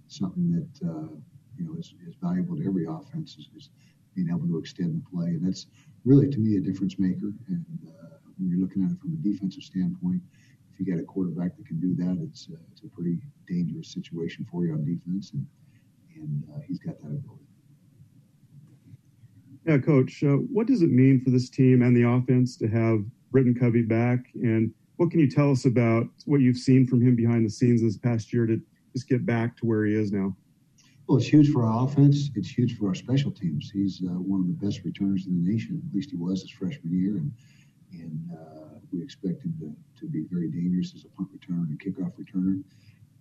something 0.07 0.51
that 0.51 0.87
uh, 0.87 1.07
you 1.57 1.65
know 1.65 1.75
is, 1.77 1.93
is, 2.07 2.15
valuable 2.21 2.57
to 2.57 2.65
every 2.65 2.85
offense 2.85 3.37
is, 3.37 3.49
is, 3.55 3.69
being 4.15 4.29
able 4.29 4.45
to 4.45 4.57
extend 4.57 4.93
the 4.93 5.09
play, 5.09 5.27
and 5.27 5.47
that's 5.47 5.67
really 6.03 6.27
to 6.27 6.37
me 6.37 6.57
a 6.57 6.59
difference 6.59 6.99
maker. 6.99 7.31
And 7.47 7.65
uh, 7.87 8.17
when 8.37 8.49
you're 8.49 8.59
looking 8.59 8.83
at 8.83 8.91
it 8.91 8.99
from 8.99 9.13
a 9.13 9.23
defensive 9.23 9.63
standpoint, 9.63 10.21
you 10.81 10.93
got 10.93 11.01
a 11.01 11.05
quarterback 11.05 11.55
that 11.57 11.67
can 11.67 11.79
do 11.79 11.95
that, 11.95 12.17
it's 12.23 12.47
uh, 12.51 12.57
it's 12.71 12.83
a 12.83 12.87
pretty 12.87 13.17
dangerous 13.47 13.91
situation 13.91 14.45
for 14.51 14.65
you 14.65 14.73
on 14.73 14.83
defense, 14.83 15.31
and 15.33 15.45
and 16.15 16.43
uh, 16.53 16.59
he's 16.67 16.79
got 16.79 16.99
that 16.99 17.07
ability. 17.07 17.45
Yeah, 19.65 19.77
coach, 19.77 20.23
uh, 20.23 20.37
what 20.37 20.65
does 20.67 20.81
it 20.81 20.89
mean 20.89 21.21
for 21.23 21.29
this 21.29 21.49
team 21.49 21.83
and 21.83 21.95
the 21.95 22.07
offense 22.07 22.57
to 22.57 22.67
have 22.67 23.03
Britton 23.31 23.55
Covey 23.55 23.83
back, 23.83 24.25
and 24.35 24.71
what 24.97 25.11
can 25.11 25.19
you 25.19 25.29
tell 25.29 25.51
us 25.51 25.65
about 25.65 26.07
what 26.25 26.41
you've 26.41 26.57
seen 26.57 26.87
from 26.87 27.01
him 27.01 27.15
behind 27.15 27.45
the 27.45 27.49
scenes 27.49 27.81
this 27.81 27.97
past 27.97 28.33
year 28.33 28.45
to 28.47 28.59
just 28.93 29.07
get 29.07 29.25
back 29.25 29.55
to 29.57 29.65
where 29.65 29.85
he 29.85 29.93
is 29.93 30.11
now? 30.11 30.35
Well, 31.07 31.17
it's 31.17 31.27
huge 31.27 31.51
for 31.51 31.65
our 31.65 31.85
offense. 31.85 32.29
It's 32.35 32.49
huge 32.49 32.77
for 32.77 32.87
our 32.87 32.95
special 32.95 33.31
teams. 33.31 33.69
He's 33.71 34.01
uh, 34.03 34.13
one 34.13 34.41
of 34.41 34.47
the 34.47 34.65
best 34.65 34.83
returners 34.83 35.27
in 35.27 35.43
the 35.43 35.51
nation. 35.51 35.81
At 35.87 35.95
least 35.95 36.11
he 36.11 36.17
was 36.17 36.41
his 36.41 36.51
freshman 36.51 36.91
year, 36.91 37.17
and 37.17 37.31
and 37.91 38.29
uh, 38.31 38.70
we 38.91 39.01
expect 39.01 39.43
him 39.43 39.53
to, 39.59 39.75
to 39.99 40.09
be 40.09 40.25
very 40.29 40.49
dangerous 40.49 40.93
as 40.95 41.05
a 41.05 41.09
punt 41.09 41.29
returner 41.33 41.67
and 41.69 41.79
kickoff 41.79 42.13
returner. 42.19 42.61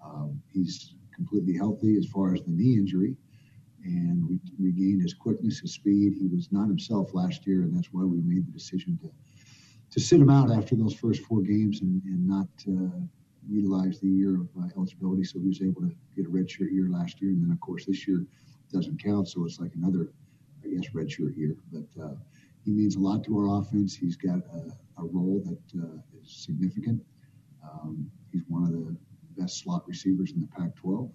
Um, 0.05 0.41
he's 0.53 0.95
completely 1.15 1.57
healthy 1.57 1.97
as 1.97 2.07
far 2.07 2.35
as 2.35 2.43
the 2.43 2.51
knee 2.51 2.75
injury 2.75 3.17
and 3.85 4.29
we 4.29 4.39
regained 4.59 5.03
his 5.03 5.15
quickness, 5.15 5.61
his 5.61 5.73
speed. 5.73 6.15
He 6.19 6.27
was 6.27 6.53
not 6.53 6.69
himself 6.69 7.15
last 7.15 7.47
year, 7.47 7.63
and 7.63 7.75
that's 7.75 7.93
why 7.93 8.05
we 8.05 8.21
made 8.21 8.47
the 8.47 8.53
decision 8.53 8.99
to 9.03 9.11
to 9.91 9.99
sit 9.99 10.21
him 10.21 10.31
out 10.31 10.53
after 10.53 10.77
those 10.77 10.95
first 10.95 11.21
four 11.25 11.41
games 11.41 11.81
and, 11.81 12.01
and 12.05 12.29
not 12.29 12.47
uh, 12.69 12.97
utilize 13.49 13.99
the 13.99 14.07
year 14.07 14.37
of 14.37 14.49
uh, 14.63 14.69
eligibility. 14.77 15.25
So 15.25 15.41
he 15.41 15.49
was 15.49 15.63
able 15.63 15.83
to 15.83 15.93
get 16.15 16.27
a 16.27 16.29
redshirt 16.29 16.71
year 16.71 16.89
last 16.89 17.21
year, 17.21 17.33
and 17.33 17.43
then 17.43 17.51
of 17.51 17.61
course 17.61 17.87
this 17.87 18.07
year 18.07 18.25
doesn't 18.73 19.03
count, 19.03 19.29
so 19.29 19.45
it's 19.45 19.59
like 19.59 19.75
another, 19.75 20.13
I 20.65 20.69
guess, 20.69 20.91
redshirt 20.91 21.37
year. 21.37 21.57
But 21.73 22.03
uh, 22.03 22.15
he 22.65 22.71
means 22.71 22.97
a 22.97 23.01
lot 23.01 23.25
to 23.25 23.39
our 23.39 23.61
offense. 23.61 23.95
He's 23.95 24.17
got 24.17 24.39
a, 24.53 25.03
a 25.03 25.05
role 25.05 25.43
that 25.47 25.81
uh, 25.83 25.99
is 26.21 26.45
significant. 26.45 27.03
Um, 27.63 28.11
he's 28.33 28.43
one 28.49 28.65
of 28.65 28.73
the 28.73 28.97
best 29.41 29.63
slot 29.63 29.85
receivers 29.87 30.33
in 30.33 30.41
the 30.41 30.49
Pac-12, 30.49 31.11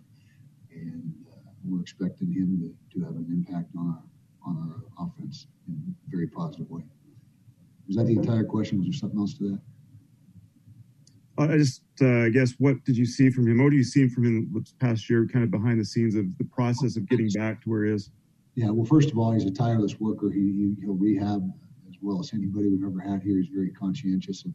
and 0.71 1.13
uh, 1.31 1.51
we're 1.63 1.81
expecting 1.81 2.31
him 2.31 2.59
to, 2.59 2.99
to 2.99 3.05
have 3.05 3.15
an 3.15 3.27
impact 3.29 3.69
on 3.77 3.87
our 3.87 4.03
on 4.47 4.57
our 4.97 5.07
offense 5.07 5.47
in 5.67 5.73
a 5.73 6.11
very 6.11 6.27
positive 6.27 6.69
way. 6.69 6.83
Was 7.87 7.97
that 7.97 8.05
the 8.05 8.13
entire 8.13 8.43
question? 8.43 8.77
Was 8.77 8.87
there 8.87 8.93
something 8.93 9.19
else 9.19 9.33
to 9.39 9.43
that? 9.49 9.59
Uh, 11.37 11.53
I 11.53 11.57
just, 11.57 11.81
uh, 12.01 12.29
guess, 12.29 12.53
what 12.59 12.83
did 12.85 12.95
you 12.95 13.05
see 13.05 13.29
from 13.29 13.47
him? 13.47 13.63
What 13.63 13.71
do 13.71 13.75
you 13.75 13.83
see 13.83 14.07
from 14.07 14.25
him 14.25 14.51
this 14.53 14.73
past 14.79 15.09
year, 15.09 15.27
kind 15.27 15.43
of 15.43 15.51
behind 15.51 15.79
the 15.79 15.85
scenes 15.85 16.15
of 16.15 16.25
the 16.37 16.45
process 16.45 16.95
of 16.95 17.09
getting 17.09 17.29
back 17.35 17.61
to 17.63 17.69
where 17.69 17.85
he 17.85 17.91
is? 17.91 18.11
Yeah, 18.55 18.69
well, 18.69 18.85
first 18.85 19.11
of 19.11 19.17
all, 19.17 19.33
he's 19.33 19.43
a 19.43 19.51
tireless 19.51 19.99
worker. 19.99 20.31
He, 20.31 20.75
he 20.79 20.85
will 20.85 20.95
rehab 20.95 21.43
as 21.89 21.95
well 22.01 22.21
as 22.21 22.33
anybody 22.33 22.69
we've 22.69 22.85
ever 22.85 23.01
had 23.01 23.21
here. 23.21 23.37
He's 23.37 23.49
very 23.53 23.69
conscientious 23.71 24.45
of, 24.45 24.53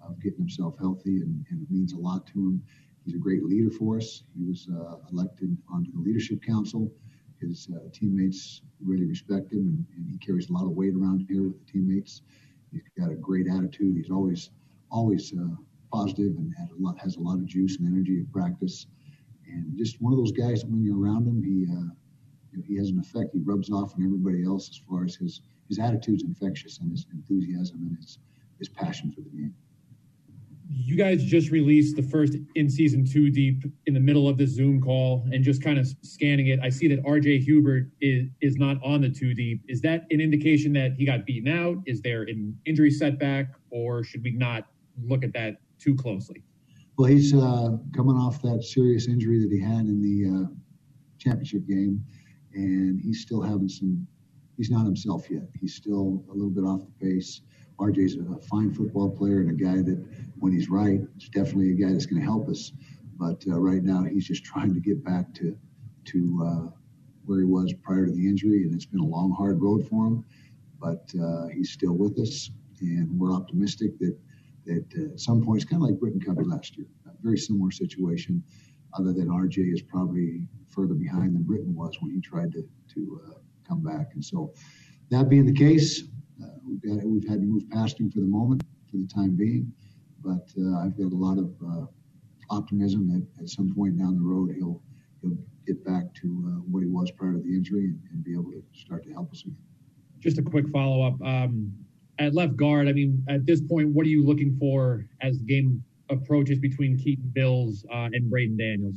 of 0.00 0.20
getting 0.22 0.38
himself 0.38 0.78
healthy, 0.78 1.22
and, 1.22 1.44
and, 1.50 1.62
it 1.62 1.70
means 1.70 1.92
a 1.92 1.98
lot 1.98 2.24
to 2.28 2.32
him. 2.34 2.62
He's 3.04 3.16
a 3.16 3.18
great 3.18 3.42
leader 3.42 3.70
for 3.70 3.96
us. 3.96 4.22
He 4.38 4.44
was 4.44 4.68
uh, 4.72 4.94
elected 5.10 5.56
onto 5.72 5.90
the 5.90 5.98
leadership 5.98 6.40
council. 6.40 6.92
His 7.40 7.68
uh, 7.74 7.88
teammates 7.92 8.62
really 8.80 9.06
respect 9.06 9.52
him, 9.52 9.58
and, 9.58 9.86
and, 9.96 10.08
he 10.08 10.18
carries 10.18 10.48
a 10.48 10.52
lot 10.52 10.64
of 10.64 10.70
weight 10.70 10.94
around 10.94 11.26
here 11.28 11.42
with 11.42 11.58
the 11.58 11.72
teammates. 11.72 12.22
He's 12.70 12.82
got 12.96 13.10
a 13.10 13.16
great 13.16 13.48
attitude. 13.48 13.96
He's 13.96 14.10
always 14.10 14.50
always 14.92 15.32
uh, 15.32 15.56
positive 15.92 16.36
and 16.36 16.54
has 16.56 16.70
a 16.70 16.80
lot 16.80 16.96
has 17.00 17.16
a 17.16 17.20
lot 17.20 17.38
of 17.38 17.46
juice 17.46 17.78
and 17.78 17.88
energy 17.88 18.20
at 18.20 18.30
practice. 18.32 18.86
And 19.46 19.76
just 19.76 20.00
one 20.00 20.12
of 20.12 20.18
those 20.18 20.32
guys 20.32 20.62
that 20.62 20.70
when 20.70 20.84
you're 20.84 21.00
around 21.00 21.26
him, 21.26 21.42
he 21.42 21.66
uh, 22.56 22.60
he 22.66 22.76
has 22.76 22.90
an 22.90 22.98
effect. 22.98 23.30
He 23.32 23.40
rubs 23.44 23.70
off 23.70 23.94
on 23.96 24.04
everybody 24.04 24.44
else 24.44 24.68
as 24.70 24.78
far 24.88 25.04
as 25.04 25.14
his 25.16 25.42
his 25.68 25.78
attitude's 25.78 26.22
infectious 26.24 26.78
and 26.80 26.90
his 26.90 27.06
enthusiasm 27.12 27.78
and 27.82 27.96
his 27.96 28.18
his 28.58 28.68
passion 28.68 29.10
for 29.12 29.20
the 29.22 29.30
game. 29.30 29.54
you 30.68 30.96
guys 30.96 31.22
just 31.24 31.50
released 31.50 31.96
the 31.96 32.02
first 32.02 32.34
in 32.54 32.68
season 32.70 33.04
two 33.04 33.30
deep 33.30 33.64
in 33.86 33.94
the 33.94 34.00
middle 34.00 34.28
of 34.28 34.38
the 34.38 34.46
Zoom 34.46 34.80
call 34.80 35.26
and 35.32 35.44
just 35.44 35.62
kind 35.62 35.78
of 35.78 35.86
scanning 36.02 36.46
it. 36.48 36.60
I 36.62 36.68
see 36.70 36.88
that 36.88 37.02
RJ 37.04 37.42
Hubert 37.42 37.90
is 38.00 38.28
is 38.40 38.56
not 38.56 38.78
on 38.84 39.00
the 39.02 39.10
two 39.10 39.34
deep. 39.34 39.62
Is 39.68 39.80
that 39.82 40.06
an 40.10 40.20
indication 40.20 40.72
that 40.74 40.92
he 40.96 41.04
got 41.06 41.26
beaten 41.26 41.52
out? 41.52 41.76
Is 41.86 42.00
there 42.02 42.22
an 42.22 42.56
injury 42.64 42.90
setback, 42.90 43.54
or 43.70 44.02
should 44.04 44.22
we 44.22 44.32
not 44.32 44.68
look 45.04 45.24
at 45.24 45.32
that 45.34 45.56
too 45.78 45.94
closely? 45.94 46.42
Well, 46.98 47.08
he's 47.08 47.34
uh, 47.34 47.76
coming 47.96 48.16
off 48.16 48.42
that 48.42 48.62
serious 48.62 49.08
injury 49.08 49.38
that 49.40 49.50
he 49.50 49.60
had 49.60 49.86
in 49.86 50.00
the 50.00 50.44
uh, 50.44 50.48
championship 51.18 51.66
game, 51.66 52.04
and 52.54 53.00
he's 53.00 53.22
still 53.22 53.42
having 53.42 53.68
some. 53.68 54.06
He's 54.56 54.70
not 54.70 54.84
himself 54.84 55.30
yet. 55.30 55.48
He's 55.58 55.74
still 55.74 56.22
a 56.30 56.32
little 56.32 56.50
bit 56.50 56.64
off 56.64 56.82
the 56.84 57.06
pace. 57.06 57.40
RJ's 57.78 58.16
a 58.16 58.38
fine 58.46 58.72
football 58.72 59.10
player 59.10 59.40
and 59.40 59.50
a 59.50 59.54
guy 59.54 59.82
that, 59.82 60.04
when 60.38 60.52
he's 60.52 60.68
right, 60.68 61.00
is 61.16 61.28
definitely 61.30 61.72
a 61.72 61.74
guy 61.74 61.92
that's 61.92 62.06
going 62.06 62.20
to 62.20 62.26
help 62.26 62.48
us. 62.48 62.72
But 63.18 63.42
uh, 63.48 63.58
right 63.58 63.82
now, 63.82 64.04
he's 64.04 64.26
just 64.26 64.44
trying 64.44 64.74
to 64.74 64.80
get 64.80 65.02
back 65.04 65.32
to 65.34 65.56
to 66.04 66.42
uh, 66.44 66.70
where 67.24 67.38
he 67.38 67.44
was 67.44 67.72
prior 67.82 68.06
to 68.06 68.12
the 68.12 68.28
injury, 68.28 68.64
and 68.64 68.74
it's 68.74 68.86
been 68.86 69.00
a 69.00 69.06
long, 69.06 69.32
hard 69.32 69.60
road 69.60 69.86
for 69.88 70.06
him. 70.06 70.24
But 70.80 71.10
uh, 71.20 71.46
he's 71.48 71.70
still 71.70 71.94
with 71.94 72.18
us, 72.18 72.50
and 72.80 73.18
we're 73.18 73.32
optimistic 73.32 73.98
that 73.98 74.16
that 74.66 74.84
uh, 74.96 75.12
at 75.12 75.20
some 75.20 75.42
point, 75.44 75.62
it's 75.62 75.70
kind 75.70 75.82
of 75.82 75.88
like 75.88 75.98
Britton 75.98 76.20
Covey 76.20 76.44
last 76.44 76.76
year, 76.76 76.86
a 77.06 77.10
very 77.22 77.38
similar 77.38 77.70
situation. 77.70 78.42
Other 78.98 79.12
than 79.12 79.28
RJ 79.28 79.72
is 79.72 79.82
probably 79.82 80.46
further 80.68 80.94
behind 80.94 81.34
than 81.34 81.42
Britton 81.42 81.74
was 81.74 81.96
when 82.00 82.12
he 82.12 82.20
tried 82.20 82.52
to 82.52 82.64
to 82.94 83.20
uh, 83.26 83.34
come 83.66 83.82
back, 83.82 84.10
and 84.14 84.24
so 84.24 84.52
that 85.10 85.28
being 85.28 85.46
the 85.46 85.52
case, 85.52 86.04
uh, 86.42 86.46
we've, 86.66 86.82
got, 86.82 87.06
we've 87.06 87.28
had 87.28 87.40
to 87.40 87.46
move 87.46 87.68
past 87.70 88.00
him 88.00 88.10
for 88.10 88.20
the 88.20 88.26
moment, 88.26 88.62
for 88.90 88.96
the 88.96 89.06
time 89.06 89.36
being. 89.36 89.72
But 90.22 90.48
uh, 90.58 90.78
I've 90.78 90.96
got 90.96 91.12
a 91.12 91.16
lot 91.16 91.38
of 91.38 91.52
uh, 91.66 91.86
optimism 92.50 93.08
that 93.08 93.42
at 93.42 93.48
some 93.48 93.74
point 93.74 93.98
down 93.98 94.14
the 94.14 94.22
road 94.22 94.54
he'll 94.56 94.82
he'll 95.20 95.36
get 95.66 95.84
back 95.84 96.12
to 96.14 96.62
what 96.70 96.82
he 96.82 96.88
was 96.88 97.10
prior 97.12 97.32
to 97.32 97.38
the 97.38 97.54
injury 97.54 97.84
and, 97.84 98.00
and, 98.10 98.24
be 98.24 98.32
able 98.32 98.50
to 98.50 98.62
start 98.74 99.04
to 99.04 99.12
help 99.12 99.30
us 99.32 99.42
again. 99.42 99.56
Just 100.18 100.38
a 100.38 100.42
quick 100.42 100.68
follow 100.70 101.06
up. 101.06 101.20
Um, 101.22 101.72
at 102.18 102.34
left 102.34 102.56
guard, 102.56 102.88
I 102.88 102.92
mean, 102.92 103.24
at 103.28 103.46
this 103.46 103.60
point, 103.60 103.88
what 103.88 104.04
are 104.06 104.08
you 104.08 104.24
looking 104.24 104.56
for 104.58 105.06
as 105.20 105.38
the 105.38 105.44
game 105.44 105.82
approaches 106.12 106.58
between 106.58 106.96
Keaton 106.98 107.30
Bills 107.34 107.84
uh, 107.92 108.08
and 108.12 108.30
Braeden 108.30 108.56
Daniels? 108.56 108.96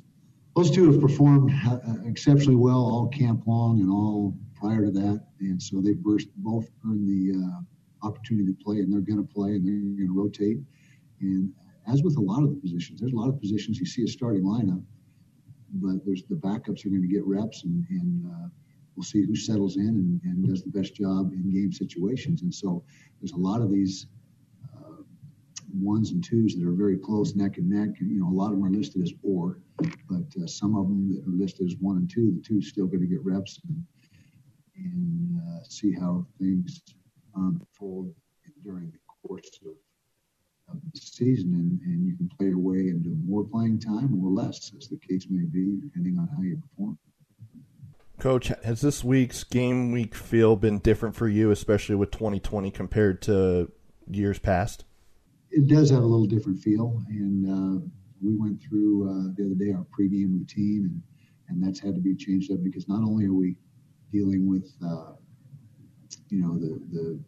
Those 0.55 0.71
two 0.71 0.91
have 0.91 1.01
performed 1.01 1.51
uh, 1.67 1.79
exceptionally 2.05 2.55
well 2.55 2.79
all 2.79 3.07
camp 3.07 3.45
long 3.45 3.81
and 3.81 3.89
all 3.89 4.33
prior 4.53 4.85
to 4.85 4.91
that, 4.91 5.25
and 5.39 5.61
so 5.61 5.81
they 5.81 5.93
burst, 5.93 6.29
both 6.37 6.69
earned 6.85 7.07
the 7.07 7.37
uh, 7.37 8.07
opportunity 8.07 8.53
to 8.53 8.63
play, 8.63 8.77
and 8.77 8.91
they're 8.91 9.01
going 9.01 9.25
to 9.25 9.33
play, 9.33 9.51
and 9.51 9.65
they're 9.65 9.73
going 9.73 10.07
to 10.07 10.13
rotate. 10.13 10.57
And 11.19 11.51
as 11.87 12.03
with 12.03 12.17
a 12.17 12.21
lot 12.21 12.43
of 12.43 12.49
the 12.49 12.55
positions, 12.55 12.99
there's 12.99 13.13
a 13.13 13.17
lot 13.17 13.29
of 13.29 13.39
positions 13.39 13.79
you 13.79 13.85
see 13.85 14.03
a 14.03 14.07
starting 14.07 14.43
lineup, 14.43 14.81
but 15.73 16.05
there's 16.05 16.23
the 16.23 16.35
backups 16.35 16.85
are 16.85 16.89
going 16.89 17.01
to 17.01 17.07
get 17.07 17.25
reps, 17.25 17.63
and, 17.63 17.85
and 17.89 18.25
uh, 18.31 18.47
we'll 18.95 19.03
see 19.03 19.25
who 19.25 19.35
settles 19.35 19.75
in 19.75 19.87
and, 19.87 20.21
and, 20.23 20.47
does 20.47 20.63
the 20.63 20.69
best 20.69 20.95
job 20.95 21.31
in 21.33 21.51
game 21.51 21.71
situations. 21.71 22.41
And 22.41 22.53
so 22.53 22.83
there's 23.19 23.33
a 23.33 23.37
lot 23.37 23.61
of 23.61 23.71
these 23.71 24.07
ones 25.81 26.11
and 26.11 26.23
twos 26.23 26.55
that 26.55 26.65
are 26.65 26.71
very 26.71 26.97
close, 26.97 27.35
neck 27.35 27.57
and 27.57 27.69
neck. 27.69 27.99
And, 27.99 28.11
you 28.11 28.19
know, 28.19 28.29
a 28.29 28.37
lot 28.37 28.51
of 28.51 28.59
them 28.59 28.65
are 28.65 28.69
listed 28.69 29.01
as 29.01 29.13
or, 29.23 29.59
but 30.09 30.25
uh, 30.41 30.47
some 30.47 30.75
of 30.75 30.87
them 30.87 31.13
that 31.13 31.23
are 31.27 31.35
listed 31.35 31.67
as 31.67 31.75
one 31.79 31.97
and 31.97 32.09
two, 32.09 32.33
the 32.35 32.41
two 32.41 32.61
still 32.61 32.87
going 32.87 33.01
to 33.01 33.07
get 33.07 33.23
reps. 33.23 33.59
And, 33.67 33.83
and 34.77 35.41
uh, 35.41 35.63
see 35.63 35.93
how 35.93 36.25
things 36.39 36.81
unfold 37.35 38.13
during 38.63 38.91
the 38.91 38.97
course 39.07 39.49
of, 39.65 40.75
of 40.75 40.81
the 40.93 40.99
season. 40.99 41.53
And, 41.53 41.79
and 41.81 42.05
you 42.05 42.15
can 42.17 42.29
play 42.37 42.47
your 42.47 42.59
way 42.59 42.89
into 42.89 43.09
more 43.25 43.43
playing 43.43 43.79
time 43.79 44.19
or 44.23 44.31
less, 44.31 44.71
as 44.77 44.87
the 44.87 44.97
case 44.97 45.27
may 45.29 45.45
be, 45.45 45.79
depending 45.81 46.17
on 46.17 46.27
how 46.35 46.41
you 46.41 46.57
perform. 46.57 46.97
Coach, 48.19 48.51
has 48.63 48.81
this 48.81 49.03
week's 49.03 49.43
game 49.43 49.91
week 49.91 50.15
feel 50.15 50.55
been 50.55 50.79
different 50.79 51.15
for 51.15 51.27
you, 51.27 51.51
especially 51.51 51.95
with 51.95 52.11
2020 52.11 52.71
compared 52.71 53.21
to 53.23 53.71
years 54.09 54.39
past? 54.39 54.85
It 55.55 55.67
does 55.67 55.89
have 55.89 56.03
a 56.03 56.05
little 56.05 56.25
different 56.25 56.59
feel, 56.59 57.01
and 57.07 57.45
uh, 57.47 57.85
we 58.21 58.35
went 58.35 58.61
through 58.61 59.09
uh, 59.09 59.31
the 59.37 59.45
other 59.45 59.55
day 59.55 59.71
our 59.71 59.85
pregame 59.97 60.37
routine, 60.37 60.83
and 60.83 61.01
and 61.47 61.63
that's 61.63 61.79
had 61.79 61.95
to 61.95 62.01
be 62.01 62.13
changed 62.13 62.51
up 62.51 62.61
because 62.61 62.89
not 62.89 63.03
only 63.03 63.25
are 63.25 63.33
we 63.33 63.55
dealing 64.11 64.49
with 64.49 64.69
uh, 64.85 65.13
you 66.27 66.41
know 66.41 66.57
the 66.59 66.81
the 66.91 67.19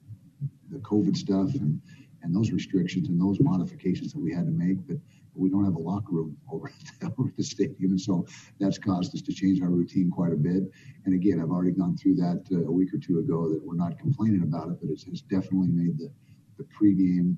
the 0.71 0.79
COVID 0.79 1.15
stuff 1.15 1.55
and 1.55 1.81
and 2.21 2.35
those 2.35 2.51
restrictions 2.51 3.07
and 3.07 3.21
those 3.21 3.39
modifications 3.39 4.11
that 4.11 4.19
we 4.19 4.33
had 4.33 4.45
to 4.45 4.51
make, 4.51 4.85
but, 4.85 4.97
we 5.39 5.51
don't 5.51 5.63
have 5.63 5.75
a 5.75 5.79
locker 5.79 6.13
room 6.13 6.35
over 6.51 6.67
at, 6.67 7.11
over 7.19 7.31
the 7.37 7.43
stadium, 7.43 7.91
and 7.91 8.01
so 8.01 8.25
that's 8.59 8.79
caused 8.79 9.13
us 9.15 9.21
to 9.21 9.31
change 9.31 9.61
our 9.61 9.69
routine 9.69 10.09
quite 10.09 10.33
a 10.33 10.35
bit. 10.35 10.63
And 11.05 11.13
again, 11.13 11.39
I've 11.39 11.51
already 11.51 11.73
gone 11.73 11.95
through 11.95 12.15
that 12.15 12.43
uh, 12.51 12.65
a 12.67 12.71
week 12.71 12.91
or 12.91 12.97
two 12.97 13.19
ago. 13.19 13.47
That 13.47 13.63
we're 13.63 13.75
not 13.75 13.99
complaining 13.99 14.41
about 14.41 14.69
it, 14.69 14.79
but 14.81 14.89
it 14.89 14.99
has 15.07 15.21
definitely 15.21 15.69
made 15.69 15.97
the 15.99 16.11
the 16.57 16.65
pregame 16.65 17.37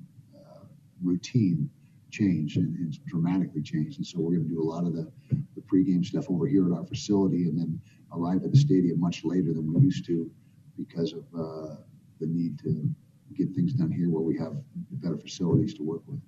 routine 1.02 1.70
change 2.10 2.56
and 2.56 2.76
it's 2.86 2.98
dramatically 3.06 3.62
changed. 3.62 3.98
And 3.98 4.06
so 4.06 4.18
we're 4.18 4.36
going 4.36 4.48
to 4.48 4.54
do 4.54 4.62
a 4.62 4.64
lot 4.64 4.84
of 4.84 4.94
the, 4.94 5.10
the 5.30 5.62
pregame 5.62 6.04
stuff 6.04 6.26
over 6.28 6.46
here 6.46 6.66
at 6.66 6.76
our 6.76 6.84
facility 6.84 7.44
and 7.44 7.58
then 7.58 7.80
arrive 8.12 8.42
at 8.44 8.50
the 8.50 8.58
stadium 8.58 9.00
much 9.00 9.24
later 9.24 9.52
than 9.52 9.72
we 9.72 9.80
used 9.80 10.04
to 10.06 10.30
because 10.76 11.12
of 11.12 11.24
uh, 11.38 11.76
the 12.18 12.26
need 12.26 12.58
to 12.60 12.88
get 13.34 13.54
things 13.54 13.74
done 13.74 13.90
here 13.90 14.10
where 14.10 14.22
we 14.22 14.36
have 14.36 14.54
better 14.90 15.16
facilities 15.16 15.74
to 15.74 15.82
work 15.82 16.02
with. 16.06 16.20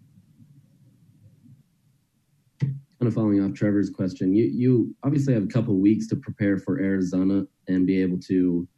Kind 2.61 3.09
of 3.09 3.15
following 3.15 3.43
off 3.43 3.55
Trevor's 3.55 3.91
question, 3.91 4.33
you 4.33 4.45
you 4.45 4.95
obviously 5.03 5.35
have 5.35 5.43
a 5.43 5.49
couple 5.49 5.75
weeks 5.77 6.07
to 6.09 6.17
prepare 6.17 6.57
for 6.57 6.79
Arizona 6.79 7.43
and 7.67 7.85
be 7.85 8.01
able 8.01 8.19
to 8.21 8.69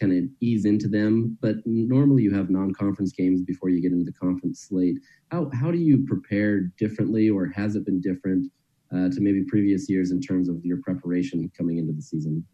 kind 0.00 0.12
of 0.12 0.24
ease 0.40 0.64
into 0.64 0.88
them. 0.88 1.36
But 1.40 1.56
normally 1.64 2.22
you 2.22 2.34
have 2.34 2.50
non-conference 2.50 3.12
games 3.12 3.42
before 3.42 3.68
you 3.68 3.80
get 3.80 3.92
into 3.92 4.04
the 4.04 4.12
conference 4.12 4.66
slate. 4.68 4.98
How 5.30 5.50
how 5.52 5.70
do 5.70 5.78
you 5.78 6.04
prepare 6.06 6.60
differently, 6.78 7.30
or 7.30 7.46
has 7.46 7.76
it 7.76 7.84
been 7.84 8.00
different 8.00 8.50
uh, 8.92 9.08
to 9.10 9.20
maybe 9.20 9.44
previous 9.44 9.88
years 9.88 10.10
in 10.10 10.20
terms 10.20 10.48
of 10.48 10.64
your 10.64 10.78
preparation 10.78 11.50
coming 11.56 11.78
into 11.78 11.92
the 11.92 12.02
season? 12.02 12.44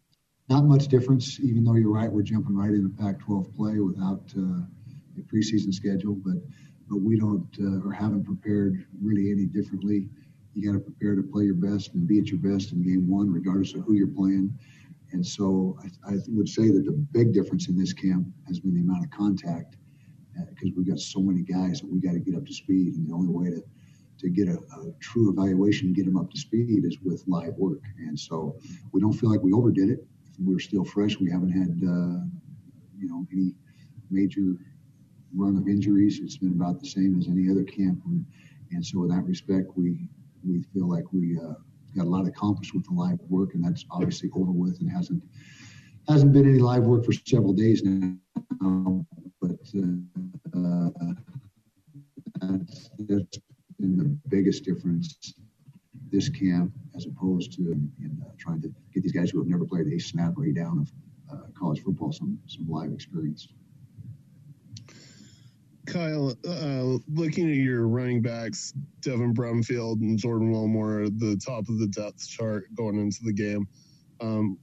Not 0.49 0.65
much 0.65 0.89
difference, 0.89 1.39
even 1.41 1.63
though 1.63 1.75
you're 1.75 1.93
right, 1.93 2.11
we're 2.11 2.23
jumping 2.23 2.57
right 2.57 2.71
into 2.71 2.89
Pac-12 2.89 3.55
play 3.55 3.79
without 3.79 4.25
uh, 4.37 4.65
a 5.17 5.23
preseason 5.33 5.73
schedule, 5.73 6.15
but 6.15 6.37
but 6.89 7.01
we 7.01 7.17
don't 7.17 7.47
uh, 7.61 7.87
or 7.87 7.93
haven't 7.93 8.25
prepared 8.25 8.85
really 9.01 9.31
any 9.31 9.47
differently. 9.47 10.09
You 10.55 10.67
got 10.67 10.77
to 10.77 10.85
prepare 10.85 11.15
to 11.15 11.23
play 11.23 11.45
your 11.45 11.55
best 11.55 11.95
and 11.95 12.07
be 12.07 12.19
at 12.19 12.27
your 12.27 12.41
best 12.41 12.73
in 12.73 12.83
game 12.83 13.09
one, 13.09 13.33
regardless 13.33 13.75
of 13.75 13.83
who 13.83 13.95
you're 13.95 14.09
playing. 14.09 14.59
And 15.13 15.27
so 15.27 15.79
I, 15.83 16.13
I 16.13 16.17
would 16.29 16.49
say 16.49 16.69
that 16.69 16.85
the 16.85 16.93
big 16.93 17.33
difference 17.33 17.69
in 17.69 17.77
this 17.77 17.93
camp 17.93 18.27
has 18.47 18.61
been 18.61 18.75
the 18.75 18.81
amount 18.81 19.05
of 19.05 19.11
contact 19.11 19.77
because 20.51 20.71
uh, 20.71 20.75
we've 20.77 20.89
got 20.89 20.99
so 20.99 21.21
many 21.21 21.43
guys 21.43 21.81
that 21.81 21.91
we 21.91 22.01
got 22.01 22.13
to 22.13 22.21
get 22.21 22.35
up 22.37 22.47
to 22.47 22.55
speed, 22.55 22.95
and 22.95 23.09
the 23.09 23.15
only 23.15 23.29
way 23.29 23.51
to 23.51 23.63
to 24.19 24.29
get 24.29 24.49
a, 24.49 24.53
a, 24.53 24.93
true 25.01 25.31
evaluation, 25.31 25.95
get 25.95 26.05
them 26.05 26.19
up 26.19 26.31
to 26.31 26.39
speed, 26.39 26.85
is 26.85 26.99
with 27.03 27.25
live 27.27 27.55
work. 27.57 27.81
And 27.97 28.19
so 28.19 28.55
we 28.93 29.01
don't 29.01 29.15
feel 29.15 29.31
like 29.31 29.41
we 29.43 29.53
overdid 29.53 29.89
it. 29.89 30.07
We're 30.39 30.59
still 30.59 30.85
fresh. 30.85 31.19
We 31.19 31.31
haven't 31.31 31.53
had, 31.53 31.71
uh, 31.71 32.21
you 32.99 33.09
know, 33.09 33.27
any 33.33 33.55
major 34.11 34.57
run 35.35 35.57
of 35.57 35.69
injuries. 35.69 36.21
It's 36.23 36.37
been 36.37 36.53
about 36.53 36.81
the 36.81 36.87
same 36.87 37.19
as 37.19 37.29
any 37.29 37.51
other 37.51 37.65
camp, 37.65 38.03
and, 38.05 38.27
and 38.73 38.85
so 38.85 39.03
in 39.05 39.09
that 39.09 39.25
respect, 39.25 39.69
we 39.75 40.09
we 40.47 40.63
feel 40.75 40.89
like 40.89 41.13
we 41.13 41.39
uh, 41.39 41.55
got 41.97 42.07
a 42.07 42.09
lot 42.09 42.27
accomplished 42.27 42.75
with 42.75 42.85
the 42.85 42.93
live 42.93 43.19
work, 43.29 43.55
and 43.55 43.65
that's 43.65 43.85
obviously 43.91 44.31
over 44.35 44.51
with 44.53 44.81
and 44.81 44.91
hasn't 44.91 45.23
hasn't 46.09 46.33
been 46.33 46.49
any 46.49 46.59
live 46.59 46.85
work 46.85 47.05
for 47.05 47.13
several 47.13 47.53
days 47.53 47.83
now. 47.85 49.07
But 49.41 49.59
uh, 50.55 50.91
that's, 52.41 52.91
that's 52.99 53.39
been 53.79 53.97
the 53.97 54.17
biggest 54.29 54.65
difference 54.65 55.35
this 56.11 56.29
camp 56.29 56.73
as 56.97 57.07
opposed 57.07 57.53
to 57.53 57.73
in, 57.73 58.23
uh, 58.23 58.31
trying 58.39 58.61
to 58.61 58.69
get 58.93 59.03
these 59.03 59.13
guys 59.13 59.31
who 59.31 59.39
have 59.39 59.47
never 59.47 59.65
played 59.65 59.87
a 59.87 59.99
snap 59.99 60.37
or 60.37 60.45
a 60.45 60.53
down 60.53 60.79
of 60.79 60.93
uh, 61.33 61.45
college 61.59 61.83
football 61.83 62.13
some 62.13 62.39
some 62.47 62.69
live 62.69 62.93
experience. 62.93 63.49
Kyle, 65.87 66.35
uh, 66.47 66.99
looking 67.09 67.51
at 67.51 67.57
your 67.57 67.89
running 67.89 68.23
backs, 68.23 68.73
Devin 69.01 69.35
Brumfield 69.35 70.01
and 70.01 70.19
Jordan 70.19 70.51
Wilmore, 70.51 71.09
the 71.09 71.41
top 71.45 71.69
of 71.69 71.79
the 71.79 71.87
depth 71.87 72.29
chart 72.29 72.73
going 72.75 72.99
into 72.99 73.21
the 73.25 73.33
game. 73.33 73.67
Um, 74.21 74.59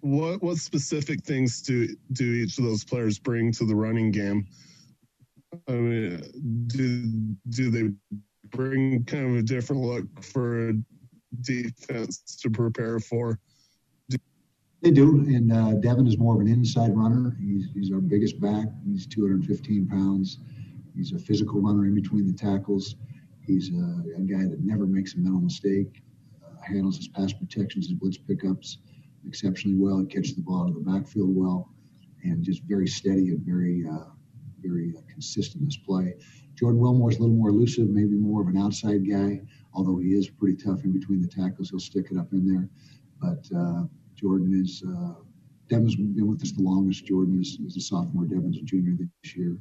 what 0.00 0.42
what 0.42 0.56
specific 0.58 1.22
things 1.24 1.60
do 1.60 1.88
do 2.12 2.24
each 2.24 2.58
of 2.58 2.64
those 2.64 2.84
players 2.84 3.18
bring 3.18 3.52
to 3.52 3.64
the 3.64 3.74
running 3.74 4.10
game? 4.10 4.46
I 5.68 5.72
mean, 5.72 6.66
do 6.68 7.36
do 7.50 7.70
they 7.70 7.92
bring 8.50 9.04
kind 9.04 9.26
of 9.26 9.36
a 9.36 9.42
different 9.42 9.82
look 9.82 10.22
for 10.22 10.70
a 10.70 10.72
defense 11.40 12.36
to 12.42 12.50
prepare 12.50 13.00
for? 13.00 13.38
They 14.80 14.92
do, 14.92 15.20
and 15.26 15.52
uh, 15.52 15.74
Devin 15.74 16.06
is 16.06 16.18
more 16.18 16.34
of 16.34 16.40
an 16.40 16.46
inside 16.48 16.96
runner. 16.96 17.36
He's, 17.40 17.66
he's 17.74 17.90
our 17.90 18.00
biggest 18.00 18.40
back. 18.40 18.66
He's 18.86 19.06
215 19.06 19.88
pounds. 19.88 20.38
He's 20.94 21.12
a 21.12 21.18
physical 21.18 21.60
runner 21.60 21.86
in 21.86 21.94
between 21.94 22.26
the 22.26 22.32
tackles. 22.32 22.94
He's 23.40 23.70
a, 23.70 24.02
a 24.16 24.20
guy 24.20 24.46
that 24.46 24.60
never 24.60 24.86
makes 24.86 25.14
a 25.14 25.18
mental 25.18 25.40
mistake, 25.40 26.02
uh, 26.44 26.60
handles 26.62 26.96
his 26.96 27.08
pass 27.08 27.32
protections, 27.32 27.88
his 27.88 27.94
blitz 27.94 28.18
pickups 28.18 28.78
exceptionally 29.26 29.76
well. 29.76 29.98
He 29.98 30.06
catches 30.06 30.36
the 30.36 30.42
ball 30.42 30.62
out 30.62 30.68
of 30.68 30.74
the 30.74 30.90
backfield 30.90 31.34
well, 31.34 31.72
and 32.22 32.44
just 32.44 32.62
very 32.64 32.86
steady 32.86 33.30
and 33.30 33.40
very, 33.40 33.84
uh, 33.84 34.10
very 34.60 34.94
uh, 34.96 35.00
consistent 35.10 35.62
in 35.62 35.66
his 35.66 35.76
play. 35.76 36.14
Jordan 36.54 36.80
Wilmore 36.80 37.10
is 37.10 37.18
a 37.18 37.20
little 37.20 37.34
more 37.34 37.50
elusive, 37.50 37.88
maybe 37.88 38.14
more 38.14 38.42
of 38.42 38.48
an 38.48 38.56
outside 38.56 39.08
guy, 39.08 39.40
although 39.74 39.98
he 39.98 40.10
is 40.10 40.28
pretty 40.28 40.56
tough 40.56 40.84
in 40.84 40.92
between 40.92 41.20
the 41.20 41.28
tackles. 41.28 41.70
He'll 41.70 41.80
stick 41.80 42.06
it 42.12 42.16
up 42.16 42.32
in 42.32 42.46
there. 42.46 42.68
But 43.20 43.48
uh, 43.56 43.84
Jordan 44.18 44.60
is, 44.60 44.82
uh, 44.86 45.14
Devin's 45.68 45.96
been 45.96 46.26
with 46.26 46.42
us 46.42 46.52
the 46.52 46.62
longest. 46.62 47.06
Jordan 47.06 47.40
is, 47.40 47.58
is 47.64 47.76
a 47.76 47.80
sophomore, 47.80 48.26
Devin's 48.26 48.58
a 48.58 48.62
junior 48.62 48.96
this 49.22 49.36
year. 49.36 49.56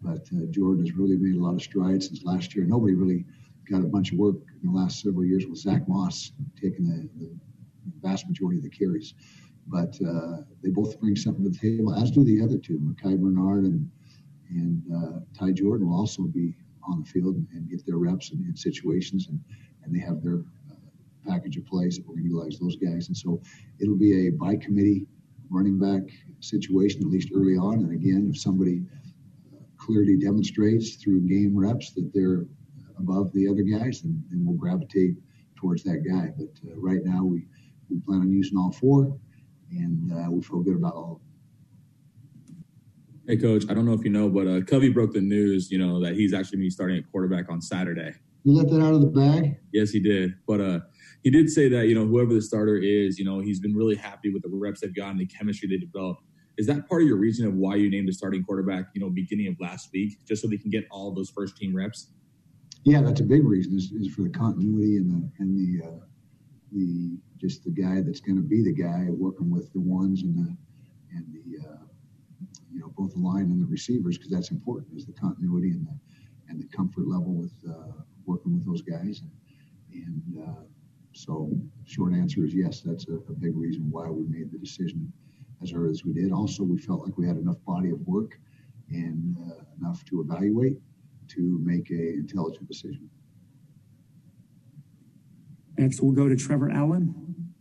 But 0.00 0.26
uh, 0.34 0.46
Jordan 0.50 0.86
has 0.86 0.96
really 0.96 1.16
made 1.16 1.36
a 1.36 1.42
lot 1.42 1.54
of 1.54 1.62
strides 1.62 2.08
since 2.08 2.22
last 2.24 2.54
year. 2.54 2.64
Nobody 2.64 2.94
really 2.94 3.24
got 3.70 3.82
a 3.82 3.86
bunch 3.86 4.12
of 4.12 4.18
work 4.18 4.36
in 4.62 4.72
the 4.72 4.78
last 4.78 5.00
several 5.00 5.24
years 5.24 5.46
with 5.46 5.58
Zach 5.58 5.86
Moss 5.88 6.32
taking 6.60 6.86
the, 6.86 7.08
the 7.18 7.30
vast 8.00 8.26
majority 8.26 8.58
of 8.58 8.64
the 8.64 8.70
carries. 8.70 9.14
But 9.66 9.96
uh, 10.06 10.38
they 10.62 10.70
both 10.70 10.98
bring 11.00 11.16
something 11.16 11.44
to 11.44 11.50
the 11.50 11.58
table, 11.58 11.94
as 11.94 12.10
do 12.10 12.24
the 12.24 12.42
other 12.42 12.58
two. 12.58 12.78
Micah 12.80 13.16
Bernard 13.16 13.64
and 13.64 13.90
and 14.50 14.82
uh, 14.92 15.20
Ty 15.38 15.52
Jordan 15.52 15.88
will 15.88 15.96
also 15.96 16.22
be 16.22 16.56
on 16.88 17.02
the 17.02 17.06
field 17.08 17.36
and, 17.36 17.46
and 17.52 17.70
get 17.70 17.86
their 17.86 17.98
reps 17.98 18.32
in, 18.32 18.44
in, 18.44 18.56
situations, 18.56 19.28
and, 19.28 19.40
and 19.84 19.94
they 19.94 20.00
have 20.00 20.22
their 20.22 20.42
package 21.26 21.56
of 21.56 21.66
plays 21.66 21.96
that 21.96 22.06
we're 22.06 22.14
going 22.14 22.24
to 22.24 22.30
utilize 22.30 22.58
those 22.58 22.76
guys. 22.76 23.08
And 23.08 23.16
so 23.16 23.40
it'll 23.80 23.98
be 23.98 24.26
a 24.26 24.30
by 24.30 24.56
committee 24.56 25.06
running 25.50 25.78
back 25.78 26.02
situation, 26.40 27.02
at 27.02 27.08
least 27.08 27.30
early 27.34 27.56
on. 27.56 27.80
And 27.80 27.92
again, 27.92 28.30
if 28.32 28.40
somebody 28.40 28.82
clearly 29.78 30.16
demonstrates 30.16 30.96
through 30.96 31.28
game 31.28 31.56
reps 31.56 31.92
that 31.92 32.10
they're 32.14 32.46
above 32.98 33.32
the 33.32 33.48
other 33.48 33.62
guys, 33.62 34.02
then, 34.02 34.22
then 34.30 34.44
we'll 34.44 34.56
gravitate 34.56 35.14
towards 35.56 35.82
that 35.84 36.04
guy. 36.08 36.32
But 36.36 36.70
uh, 36.70 36.76
right 36.76 37.00
now, 37.02 37.24
we, 37.24 37.46
we 37.88 37.98
plan 38.00 38.20
on 38.20 38.30
using 38.30 38.58
all 38.58 38.72
four, 38.72 39.18
and 39.70 40.12
uh, 40.12 40.30
we 40.30 40.42
feel 40.42 40.60
good 40.60 40.76
about 40.76 40.94
all 40.94 41.20
Hey, 43.30 43.36
coach, 43.36 43.62
I 43.70 43.74
don't 43.74 43.86
know 43.86 43.92
if 43.92 44.02
you 44.02 44.10
know, 44.10 44.28
but 44.28 44.48
uh, 44.48 44.60
Covey 44.62 44.88
broke 44.88 45.12
the 45.12 45.20
news, 45.20 45.70
you 45.70 45.78
know, 45.78 46.02
that 46.02 46.14
he's 46.14 46.34
actually 46.34 46.56
going 46.56 46.62
to 46.62 46.66
be 46.66 46.70
starting 46.70 46.98
at 46.98 47.08
quarterback 47.12 47.48
on 47.48 47.62
Saturday. 47.62 48.12
You 48.42 48.54
let 48.54 48.68
that 48.70 48.82
out 48.82 48.92
of 48.92 49.02
the 49.02 49.06
bag? 49.06 49.56
Yes, 49.72 49.90
he 49.90 50.00
did. 50.00 50.34
But 50.48 50.60
uh, 50.60 50.80
he 51.22 51.30
did 51.30 51.50
say 51.50 51.68
that, 51.68 51.86
you 51.88 51.94
know, 51.94 52.06
whoever 52.06 52.32
the 52.32 52.42
starter 52.42 52.76
is, 52.76 53.18
you 53.18 53.24
know, 53.24 53.40
he's 53.40 53.60
been 53.60 53.74
really 53.74 53.96
happy 53.96 54.32
with 54.32 54.42
the 54.42 54.48
reps 54.50 54.80
they've 54.80 54.94
gotten, 54.94 55.18
the 55.18 55.26
chemistry 55.26 55.68
they 55.68 55.76
developed. 55.76 56.22
Is 56.56 56.66
that 56.66 56.88
part 56.88 57.02
of 57.02 57.08
your 57.08 57.16
reason 57.16 57.46
of 57.46 57.54
why 57.54 57.76
you 57.76 57.90
named 57.90 58.08
a 58.08 58.12
starting 58.12 58.42
quarterback, 58.42 58.86
you 58.94 59.00
know, 59.00 59.10
beginning 59.10 59.48
of 59.48 59.56
last 59.60 59.90
week, 59.92 60.18
just 60.26 60.42
so 60.42 60.48
they 60.48 60.58
can 60.58 60.70
get 60.70 60.84
all 60.90 61.12
those 61.12 61.30
first 61.30 61.56
team 61.56 61.74
reps? 61.74 62.08
Yeah, 62.84 63.02
that's 63.02 63.20
a 63.20 63.24
big 63.24 63.44
reason 63.44 63.76
is, 63.76 63.92
is 63.92 64.14
for 64.14 64.22
the 64.22 64.30
continuity 64.30 64.96
and 64.96 65.10
the 65.10 65.30
and 65.38 65.56
the 65.56 65.86
uh, 65.86 66.04
the 66.72 67.18
just 67.38 67.64
the 67.64 67.70
guy 67.70 68.00
that's 68.00 68.20
going 68.20 68.36
to 68.36 68.42
be 68.42 68.62
the 68.62 68.72
guy 68.72 69.06
working 69.10 69.50
with 69.50 69.72
the 69.72 69.80
ones 69.80 70.22
and 70.22 70.34
the 70.34 70.56
and 71.12 71.26
the 71.32 71.68
uh, 71.68 71.76
you 72.72 72.80
know 72.80 72.92
both 72.96 73.12
the 73.12 73.20
line 73.20 73.44
and 73.44 73.60
the 73.60 73.66
receivers 73.66 74.16
because 74.16 74.30
that's 74.30 74.50
important 74.50 74.96
is 74.96 75.04
the 75.04 75.12
continuity 75.12 75.70
and 75.70 75.86
the 75.86 75.98
and 76.48 76.60
the 76.60 76.76
comfort 76.76 77.06
level 77.06 77.34
with 77.34 77.52
uh, 77.68 77.92
working 78.26 78.54
with 78.54 78.66
those 78.66 78.82
guys 78.82 79.22
and, 79.22 79.32
and 79.92 80.48
uh, 80.48 80.62
so 81.24 81.50
short 81.84 82.14
answer 82.14 82.44
is 82.44 82.54
yes 82.54 82.80
that's 82.80 83.06
a, 83.08 83.14
a 83.14 83.36
big 83.38 83.56
reason 83.56 83.86
why 83.90 84.08
we 84.08 84.24
made 84.26 84.50
the 84.50 84.58
decision 84.58 85.12
as 85.62 85.72
early 85.72 85.90
as 85.90 86.04
we 86.04 86.12
did. 86.12 86.32
Also, 86.32 86.62
we 86.62 86.78
felt 86.78 87.04
like 87.04 87.16
we 87.18 87.26
had 87.26 87.36
enough 87.36 87.62
body 87.66 87.90
of 87.90 88.00
work 88.06 88.38
and 88.88 89.36
uh, 89.38 89.62
enough 89.78 90.04
to 90.06 90.20
evaluate 90.20 90.78
to 91.28 91.60
make 91.62 91.90
a 91.90 92.14
intelligent 92.14 92.66
decision. 92.66 93.08
Next, 95.78 96.00
we'll 96.00 96.12
go 96.12 96.28
to 96.28 96.36
Trevor 96.36 96.70
Allen. 96.70 97.52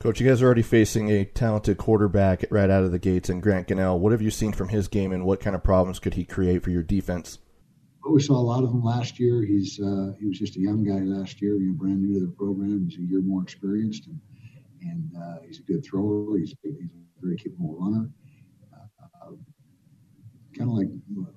Coach, 0.00 0.20
you 0.20 0.28
guys 0.28 0.42
are 0.42 0.46
already 0.46 0.62
facing 0.62 1.10
a 1.10 1.24
talented 1.24 1.78
quarterback 1.78 2.44
right 2.50 2.68
out 2.68 2.84
of 2.84 2.92
the 2.92 2.98
gates 2.98 3.30
in 3.30 3.40
Grant 3.40 3.68
Gunnell. 3.68 3.98
What 3.98 4.12
have 4.12 4.20
you 4.20 4.30
seen 4.30 4.52
from 4.52 4.68
his 4.68 4.88
game, 4.88 5.12
and 5.12 5.24
what 5.24 5.40
kind 5.40 5.56
of 5.56 5.62
problems 5.62 5.98
could 5.98 6.14
he 6.14 6.24
create 6.24 6.62
for 6.62 6.70
your 6.70 6.82
defense? 6.82 7.38
Well, 8.04 8.12
we 8.12 8.20
saw 8.20 8.34
a 8.34 8.48
lot 8.52 8.64
of 8.64 8.70
him 8.70 8.84
last 8.84 9.18
year. 9.18 9.42
He's 9.42 9.80
uh, 9.80 10.12
he 10.20 10.26
was 10.26 10.38
just 10.38 10.56
a 10.56 10.60
young 10.60 10.84
guy 10.84 11.00
last 11.00 11.40
year, 11.40 11.56
you 11.56 11.68
know, 11.68 11.72
brand 11.72 12.02
new 12.02 12.20
to 12.20 12.26
the 12.26 12.32
program. 12.32 12.86
He's 12.86 12.98
a 12.98 13.02
year 13.02 13.22
more 13.22 13.42
experienced, 13.42 14.06
and 14.08 14.20
and 14.82 15.10
uh, 15.16 15.38
he's 15.46 15.60
a 15.60 15.62
good 15.62 15.82
thrower. 15.82 16.36
He's, 16.36 16.54
he's 16.62 16.74
a 16.74 17.22
very 17.22 17.36
capable 17.36 17.76
runner. 17.78 18.10
Uh, 18.74 19.30
kind 20.54 20.68
of 20.70 20.76
like 20.76 20.88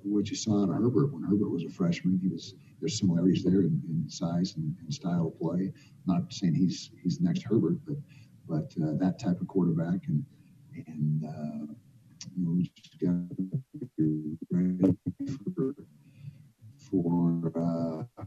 what 0.02 0.28
you 0.28 0.36
saw 0.36 0.62
in 0.64 0.68
Herbert 0.68 1.14
when 1.14 1.22
Herbert 1.22 1.48
was 1.48 1.64
a 1.64 1.70
freshman. 1.70 2.18
He 2.22 2.28
was 2.28 2.54
there's 2.80 2.98
similarities 2.98 3.44
there 3.44 3.62
in, 3.62 3.80
in 3.88 4.04
size 4.06 4.54
and, 4.56 4.76
and, 4.82 4.92
style 4.92 5.28
of 5.28 5.40
play. 5.40 5.72
not 6.04 6.30
saying 6.30 6.54
he's 6.54 6.90
he's 7.02 7.16
the 7.16 7.24
next 7.24 7.44
Herbert, 7.44 7.78
but 7.86 7.96
but 8.46 8.74
uh, 8.84 8.92
that 8.98 9.18
type 9.18 9.40
of 9.40 9.48
quarterback 9.48 10.06
and 10.06 10.22
and 10.86 11.24
uh, 11.24 11.72
you 12.36 12.44
know 12.44 12.62
just 12.76 13.00
got 13.00 13.36
to 13.38 13.88
be 13.96 14.36
ready 14.50 14.94
for 15.56 15.74
for 16.90 17.52
uh, 17.56 18.22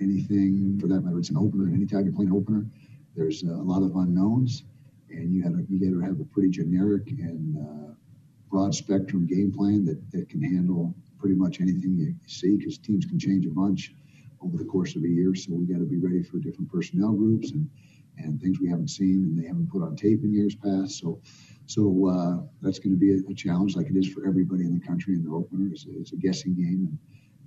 anything 0.00 0.78
for 0.80 0.86
that 0.86 1.00
matter. 1.00 1.18
It's 1.18 1.30
an 1.30 1.36
opener, 1.36 1.64
and 1.64 1.74
anytime 1.74 2.04
you're 2.04 2.14
playing 2.14 2.30
an 2.30 2.36
opener, 2.36 2.66
there's 3.16 3.42
a 3.42 3.46
lot 3.46 3.82
of 3.82 3.96
unknowns 3.96 4.64
and 5.10 5.34
you 5.34 5.42
have 5.42 5.52
you 5.68 5.78
got 5.78 5.98
to 5.98 6.04
have 6.04 6.20
a 6.20 6.24
pretty 6.24 6.48
generic 6.48 7.10
and 7.10 7.56
uh, 7.58 7.94
broad 8.50 8.74
spectrum 8.74 9.26
game 9.26 9.52
plan 9.52 9.84
that, 9.84 9.98
that 10.10 10.28
can 10.28 10.42
handle 10.42 10.94
pretty 11.18 11.34
much 11.34 11.60
anything 11.60 11.96
you 11.96 12.14
see 12.26 12.56
because 12.56 12.78
teams 12.78 13.04
can 13.04 13.18
change 13.18 13.46
a 13.46 13.50
bunch 13.50 13.94
over 14.42 14.56
the 14.56 14.64
course 14.64 14.96
of 14.96 15.04
a 15.04 15.08
year. 15.08 15.34
So 15.34 15.52
we 15.52 15.66
got 15.66 15.78
to 15.78 15.84
be 15.84 15.98
ready 15.98 16.22
for 16.22 16.38
different 16.38 16.70
personnel 16.72 17.12
groups 17.12 17.50
and 17.50 17.68
and 18.18 18.40
things 18.40 18.60
we 18.60 18.68
haven't 18.68 18.88
seen 18.88 19.24
and 19.24 19.42
they 19.42 19.46
haven't 19.46 19.70
put 19.70 19.82
on 19.82 19.96
tape 19.96 20.22
in 20.24 20.32
years 20.32 20.54
past. 20.54 20.98
So 20.98 21.20
so 21.66 22.08
uh, 22.08 22.42
that's 22.62 22.80
going 22.80 22.92
to 22.92 22.98
be 22.98 23.12
a, 23.12 23.30
a, 23.30 23.34
challenge, 23.34 23.76
like 23.76 23.86
it 23.86 23.96
is 23.96 24.08
for 24.08 24.26
everybody 24.26 24.64
in 24.64 24.76
the 24.76 24.84
country 24.84 25.14
in 25.14 25.22
their 25.22 25.34
opener. 25.34 25.70
It's 25.70 25.86
a, 25.86 25.90
it's 26.00 26.12
a 26.12 26.16
guessing 26.16 26.56
game, 26.56 26.98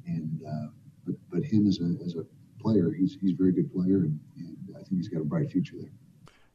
and 0.05 0.15
and 0.15 0.41
uh, 0.47 0.71
but 1.05 1.15
but 1.29 1.43
him 1.43 1.67
as 1.67 1.79
a 1.79 2.05
as 2.05 2.15
a 2.15 2.23
player, 2.57 2.93
he's 2.97 3.17
he's 3.19 3.31
a 3.31 3.35
very 3.35 3.51
good 3.51 3.71
player, 3.73 3.97
and, 3.97 4.17
and 4.37 4.55
I 4.75 4.79
think 4.79 4.93
he's 4.95 5.09
got 5.09 5.19
a 5.19 5.25
bright 5.25 5.51
future 5.51 5.75
there. 5.77 5.91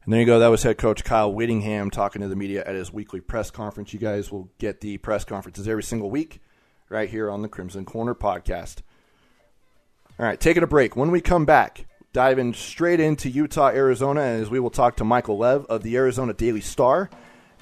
And 0.04 0.12
there 0.14 0.20
you 0.20 0.26
go. 0.26 0.38
That 0.38 0.48
was 0.48 0.62
head 0.62 0.78
coach 0.78 1.04
Kyle 1.04 1.30
Whittingham 1.30 1.90
talking 1.90 2.22
to 2.22 2.28
the 2.28 2.36
media 2.36 2.64
at 2.64 2.74
his 2.74 2.90
weekly 2.90 3.20
press 3.20 3.50
conference. 3.50 3.92
You 3.92 3.98
guys 3.98 4.32
will 4.32 4.50
get 4.56 4.80
the 4.80 4.96
press 4.96 5.26
conferences 5.26 5.68
every 5.68 5.82
single 5.82 6.08
week 6.08 6.40
right 6.88 7.10
here 7.10 7.30
on 7.30 7.42
the 7.42 7.48
Crimson 7.48 7.84
Corner 7.84 8.14
podcast. 8.14 8.78
All 10.18 10.24
right, 10.24 10.40
taking 10.40 10.62
a 10.62 10.66
break. 10.66 10.96
When 10.96 11.10
we 11.10 11.20
come 11.20 11.44
back, 11.44 11.84
diving 12.12 12.54
straight 12.54 13.00
into 13.00 13.28
Utah, 13.28 13.68
Arizona, 13.68 14.22
as 14.22 14.50
we 14.50 14.60
will 14.60 14.70
talk 14.70 14.96
to 14.96 15.04
Michael 15.04 15.38
Lev 15.38 15.66
of 15.66 15.82
the 15.82 15.96
Arizona 15.96 16.32
Daily 16.32 16.60
Star. 16.60 17.10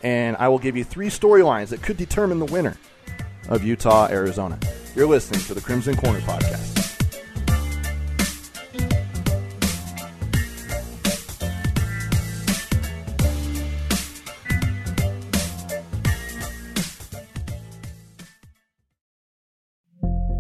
And 0.03 0.37
I 0.37 0.49
will 0.49 0.59
give 0.59 0.77
you 0.77 0.85
three 0.85 1.09
storylines 1.09 1.69
that 1.69 1.83
could 1.83 1.97
determine 1.97 2.39
the 2.39 2.47
winner 2.47 2.77
of 3.49 3.65
Utah, 3.65 4.09
Arizona. 4.09 4.59
You're 4.95 5.09
listening 5.09 5.41
to 5.43 5.55
the 5.55 5.61
Crimson 5.61 5.97
Corner 5.97 6.21
podcast. 6.21 6.76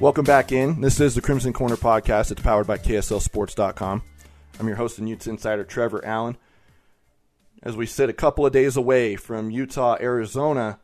Welcome 0.00 0.24
back 0.24 0.50
in. 0.50 0.80
This 0.80 0.98
is 0.98 1.14
the 1.14 1.20
Crimson 1.20 1.52
Corner 1.52 1.76
podcast. 1.76 2.32
It's 2.32 2.40
powered 2.40 2.66
by 2.66 2.78
KSLSports.com. 2.78 4.02
I'm 4.58 4.66
your 4.66 4.76
host 4.76 4.98
and 4.98 5.06
Utes 5.06 5.26
Insider, 5.26 5.62
Trevor 5.62 6.02
Allen. 6.06 6.38
As 7.62 7.76
we 7.76 7.84
sit 7.84 8.08
a 8.08 8.14
couple 8.14 8.46
of 8.46 8.52
days 8.52 8.78
away 8.78 9.16
from 9.16 9.50
Utah, 9.50 9.98
Arizona, 10.00 10.78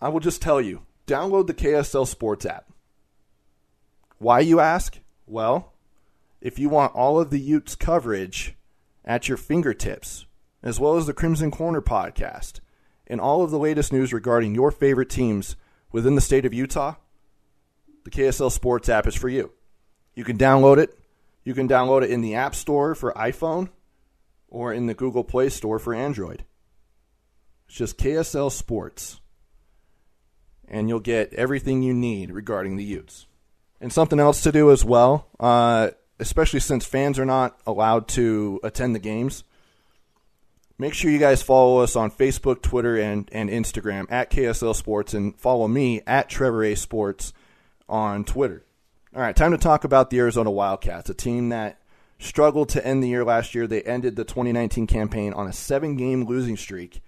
I 0.00 0.08
will 0.08 0.20
just 0.20 0.40
tell 0.40 0.58
you 0.58 0.86
download 1.06 1.46
the 1.46 1.52
KSL 1.52 2.06
Sports 2.06 2.46
app. 2.46 2.64
Why, 4.16 4.40
you 4.40 4.60
ask? 4.60 4.98
Well, 5.26 5.72
if 6.40 6.58
you 6.58 6.68
want 6.68 6.94
all 6.94 7.18
of 7.18 7.30
the 7.30 7.40
Utes 7.40 7.74
coverage 7.74 8.56
at 9.04 9.28
your 9.28 9.38
fingertips, 9.38 10.26
as 10.62 10.78
well 10.78 10.96
as 10.96 11.06
the 11.06 11.14
Crimson 11.14 11.50
Corner 11.50 11.80
podcast, 11.80 12.60
and 13.06 13.20
all 13.20 13.42
of 13.42 13.50
the 13.50 13.58
latest 13.58 13.92
news 13.92 14.12
regarding 14.12 14.54
your 14.54 14.70
favorite 14.70 15.10
teams 15.10 15.56
within 15.92 16.14
the 16.14 16.20
state 16.20 16.44
of 16.44 16.54
Utah, 16.54 16.94
the 18.04 18.10
KSL 18.10 18.52
Sports 18.52 18.88
app 18.88 19.06
is 19.06 19.14
for 19.14 19.28
you. 19.28 19.52
You 20.14 20.24
can 20.24 20.38
download 20.38 20.78
it. 20.78 20.98
You 21.44 21.54
can 21.54 21.68
download 21.68 22.02
it 22.02 22.10
in 22.10 22.20
the 22.20 22.34
App 22.34 22.54
Store 22.54 22.94
for 22.94 23.12
iPhone 23.12 23.70
or 24.48 24.72
in 24.72 24.86
the 24.86 24.94
Google 24.94 25.24
Play 25.24 25.48
Store 25.48 25.78
for 25.78 25.94
Android. 25.94 26.44
It's 27.66 27.76
just 27.76 27.98
KSL 27.98 28.52
Sports. 28.52 29.20
And 30.66 30.88
you'll 30.88 31.00
get 31.00 31.34
everything 31.34 31.82
you 31.82 31.92
need 31.92 32.30
regarding 32.30 32.76
the 32.76 32.84
Utes. 32.84 33.26
And 33.80 33.92
something 33.92 34.20
else 34.20 34.42
to 34.42 34.52
do 34.52 34.70
as 34.70 34.84
well, 34.84 35.28
uh, 35.38 35.90
especially 36.18 36.60
since 36.60 36.84
fans 36.84 37.18
are 37.18 37.26
not 37.26 37.58
allowed 37.66 38.08
to 38.08 38.60
attend 38.62 38.94
the 38.94 39.00
games 39.00 39.44
Make 40.76 40.92
sure 40.92 41.10
you 41.10 41.20
guys 41.20 41.40
follow 41.40 41.78
us 41.78 41.94
on 41.94 42.10
Facebook, 42.10 42.60
Twitter, 42.60 42.96
and, 42.96 43.28
and 43.30 43.48
Instagram 43.48 44.10
at 44.10 44.30
KSL 44.30 44.74
Sports, 44.74 45.14
and 45.14 45.38
follow 45.38 45.68
me 45.68 46.02
at 46.04 46.28
Trevor 46.28 46.64
A 46.64 46.74
Sports 46.74 47.32
on 47.88 48.24
Twitter. 48.24 48.64
All 49.14 49.22
right, 49.22 49.36
time 49.36 49.52
to 49.52 49.58
talk 49.58 49.84
about 49.84 50.10
the 50.10 50.18
Arizona 50.18 50.50
Wildcats, 50.50 51.08
a 51.08 51.14
team 51.14 51.50
that 51.50 51.80
struggled 52.18 52.70
to 52.70 52.84
end 52.84 53.04
the 53.04 53.08
year 53.08 53.24
last 53.24 53.54
year. 53.54 53.68
They 53.68 53.82
ended 53.82 54.16
the 54.16 54.24
2019 54.24 54.88
campaign 54.88 55.32
on 55.32 55.46
a 55.46 55.52
seven 55.52 55.96
game 55.96 56.24
losing 56.24 56.56
streak, 56.56 57.00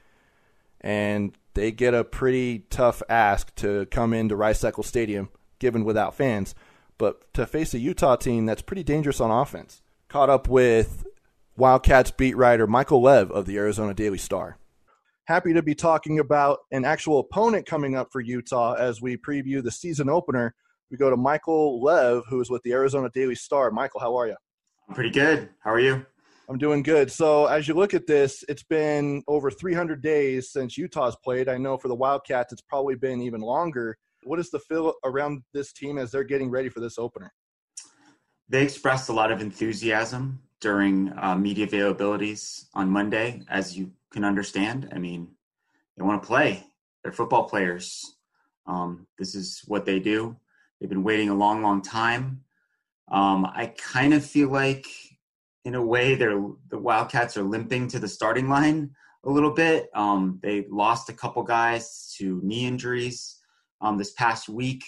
and 0.80 1.36
they 1.54 1.72
get 1.72 1.92
a 1.92 2.04
pretty 2.04 2.60
tough 2.70 3.02
ask 3.08 3.52
to 3.56 3.86
come 3.86 4.12
into 4.12 4.36
Rice 4.36 4.62
Eccles 4.62 4.86
Stadium, 4.86 5.28
given 5.58 5.84
without 5.84 6.14
fans, 6.14 6.54
but 6.98 7.32
to 7.34 7.46
face 7.46 7.74
a 7.74 7.78
Utah 7.78 8.16
team 8.16 8.46
that's 8.46 8.62
pretty 8.62 8.82
dangerous 8.82 9.20
on 9.20 9.30
offense. 9.30 9.82
Caught 10.08 10.30
up 10.30 10.48
with 10.48 11.06
Wildcats 11.56 12.10
beat 12.10 12.36
writer 12.36 12.66
Michael 12.66 13.02
Lev 13.02 13.30
of 13.30 13.46
the 13.46 13.56
Arizona 13.56 13.94
Daily 13.94 14.18
Star. 14.18 14.58
Happy 15.24 15.52
to 15.52 15.62
be 15.62 15.74
talking 15.74 16.20
about 16.20 16.60
an 16.70 16.84
actual 16.84 17.18
opponent 17.18 17.66
coming 17.66 17.96
up 17.96 18.08
for 18.12 18.20
Utah 18.20 18.74
as 18.74 19.02
we 19.02 19.16
preview 19.16 19.62
the 19.62 19.72
season 19.72 20.08
opener. 20.08 20.54
We 20.90 20.96
go 20.96 21.10
to 21.10 21.16
Michael 21.16 21.82
Lev, 21.82 22.22
who 22.28 22.40
is 22.40 22.48
with 22.48 22.62
the 22.62 22.72
Arizona 22.72 23.10
Daily 23.12 23.34
Star. 23.34 23.70
Michael, 23.72 24.00
how 24.00 24.16
are 24.16 24.28
you? 24.28 24.36
I'm 24.88 24.94
pretty 24.94 25.10
good. 25.10 25.48
How 25.60 25.72
are 25.72 25.80
you? 25.80 26.06
I'm 26.48 26.58
doing 26.58 26.84
good. 26.84 27.10
So, 27.10 27.46
as 27.46 27.66
you 27.66 27.74
look 27.74 27.92
at 27.92 28.06
this, 28.06 28.44
it's 28.48 28.62
been 28.62 29.24
over 29.26 29.50
300 29.50 30.00
days 30.00 30.52
since 30.52 30.78
Utah's 30.78 31.16
played. 31.24 31.48
I 31.48 31.58
know 31.58 31.76
for 31.76 31.88
the 31.88 31.94
Wildcats, 31.94 32.52
it's 32.52 32.62
probably 32.62 32.94
been 32.94 33.20
even 33.20 33.40
longer. 33.40 33.98
What 34.26 34.40
is 34.40 34.50
the 34.50 34.58
feel 34.58 34.94
around 35.04 35.42
this 35.54 35.72
team 35.72 35.98
as 35.98 36.10
they're 36.10 36.24
getting 36.24 36.50
ready 36.50 36.68
for 36.68 36.80
this 36.80 36.98
opener? 36.98 37.32
They 38.48 38.64
expressed 38.64 39.08
a 39.08 39.12
lot 39.12 39.30
of 39.30 39.40
enthusiasm 39.40 40.40
during 40.60 41.12
uh, 41.16 41.36
media 41.36 41.64
availabilities 41.64 42.64
on 42.74 42.90
Monday, 42.90 43.42
as 43.48 43.78
you 43.78 43.92
can 44.10 44.24
understand. 44.24 44.88
I 44.92 44.98
mean, 44.98 45.28
they 45.96 46.02
want 46.02 46.20
to 46.20 46.26
play. 46.26 46.64
They're 47.02 47.12
football 47.12 47.48
players. 47.48 48.16
Um, 48.66 49.06
this 49.16 49.36
is 49.36 49.62
what 49.68 49.86
they 49.86 50.00
do. 50.00 50.36
They've 50.80 50.90
been 50.90 51.04
waiting 51.04 51.28
a 51.28 51.34
long, 51.34 51.62
long 51.62 51.80
time. 51.80 52.40
Um, 53.08 53.46
I 53.46 53.74
kind 53.78 54.12
of 54.12 54.26
feel 54.26 54.48
like, 54.50 54.88
in 55.64 55.76
a 55.76 55.82
way, 55.82 56.16
they're 56.16 56.42
the 56.68 56.78
Wildcats 56.78 57.36
are 57.36 57.44
limping 57.44 57.86
to 57.88 58.00
the 58.00 58.08
starting 58.08 58.48
line 58.48 58.90
a 59.22 59.30
little 59.30 59.52
bit. 59.52 59.88
Um, 59.94 60.40
they 60.42 60.66
lost 60.68 61.10
a 61.10 61.12
couple 61.12 61.44
guys 61.44 62.12
to 62.18 62.40
knee 62.42 62.66
injuries 62.66 63.36
um, 63.80 63.98
this 63.98 64.12
past 64.12 64.48
week. 64.48 64.84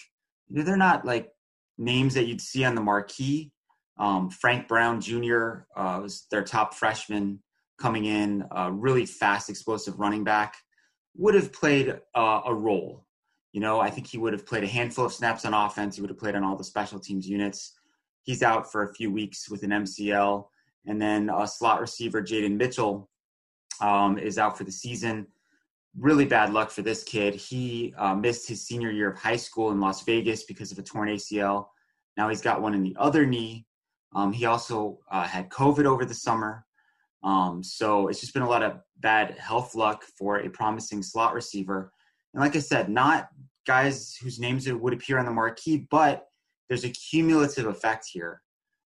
They're 0.49 0.77
not 0.77 1.05
like 1.05 1.31
names 1.77 2.15
that 2.15 2.27
you'd 2.27 2.41
see 2.41 2.65
on 2.65 2.75
the 2.75 2.81
marquee, 2.81 3.53
um, 3.99 4.31
Frank 4.31 4.69
Brown 4.69 5.01
Jr. 5.01 5.65
Uh, 5.77 6.01
was 6.03 6.27
their 6.31 6.45
top 6.45 6.75
freshman 6.75 7.41
coming 7.81 8.05
in, 8.05 8.45
a 8.51 8.71
really 8.71 9.07
fast, 9.07 9.51
explosive 9.51 9.99
running 9.99 10.25
back. 10.25 10.57
Would 11.17 11.35
have 11.35 11.53
played 11.53 11.99
uh, 12.15 12.41
a 12.47 12.55
role. 12.55 13.05
You 13.53 13.61
know, 13.61 13.81
I 13.81 13.91
think 13.91 14.07
he 14.07 14.19
would 14.19 14.33
have 14.33 14.47
played 14.47 14.63
a 14.63 14.69
handful 14.69 15.05
of 15.07 15.13
snaps 15.13 15.45
on 15.45 15.55
offense. 15.55 15.97
He 15.97 16.01
would 16.01 16.11
have 16.11 16.19
played 16.19 16.37
on 16.37 16.45
all 16.45 16.57
the 16.57 16.65
special 16.65 17.01
teams 17.01 17.29
units. 17.29 17.75
He's 18.23 18.43
out 18.43 18.71
for 18.71 18.83
a 18.83 18.95
few 18.95 19.11
weeks 19.11 19.49
with 19.49 19.63
an 19.63 19.71
MCL. 19.71 20.47
And 20.87 21.01
then 21.01 21.31
a 21.31 21.47
slot 21.47 21.81
receiver, 21.81 22.23
Jaden 22.23 22.57
Mitchell, 22.57 23.11
um, 23.81 24.19
is 24.19 24.39
out 24.39 24.57
for 24.57 24.65
the 24.65 24.73
season. 24.73 25.27
Really 25.99 26.25
bad 26.25 26.53
luck 26.53 26.71
for 26.71 26.83
this 26.83 27.03
kid. 27.03 27.35
He 27.35 27.95
uh, 27.99 28.15
missed 28.15 28.49
his 28.49 28.67
senior 28.67 28.91
year 28.91 29.11
of 29.11 29.19
high 29.19 29.37
school 29.37 29.73
in 29.73 29.81
Las 29.81 30.03
Vegas 30.05 30.45
because 30.45 30.71
of 30.71 30.79
a 30.79 30.83
torn 30.83 31.09
ACL. 31.09 31.67
Now 32.17 32.29
he's 32.29 32.41
got 32.41 32.63
one 32.63 32.75
in 32.75 32.83
the 32.83 32.97
other 32.99 33.27
knee 33.27 33.67
um, 34.15 34.33
he 34.33 34.47
also 34.47 34.99
uh, 35.11 35.25
had 35.25 35.49
COVID 35.51 35.85
over 35.85 36.05
the 36.05 36.15
summer. 36.15 36.65
Um, 37.23 37.63
so 37.63 38.09
it's 38.09 38.21
just 38.21 38.33
been 38.33 38.43
a 38.43 38.49
lot 38.49 38.63
of 38.63 38.79
bad 38.99 39.37
health 39.39 39.75
luck 39.75 40.05
for 40.19 40.39
a 40.39 40.49
promising 40.49 41.03
slot 41.03 41.35
receiver. 41.35 41.93
And 42.33 42.43
like 42.43 42.57
I 42.57 42.61
said, 42.61 42.89
not 42.89 43.29
guys 43.67 44.17
whose 44.23 44.39
names 44.39 44.71
would 44.71 44.93
appear 44.93 45.19
on 45.19 45.27
the 45.27 45.33
marquee, 45.33 45.87
but 45.91 46.27
there's 46.69 46.85
a 46.85 46.91
cumulative 46.91 47.67
effect 47.67 48.07
here 48.11 48.43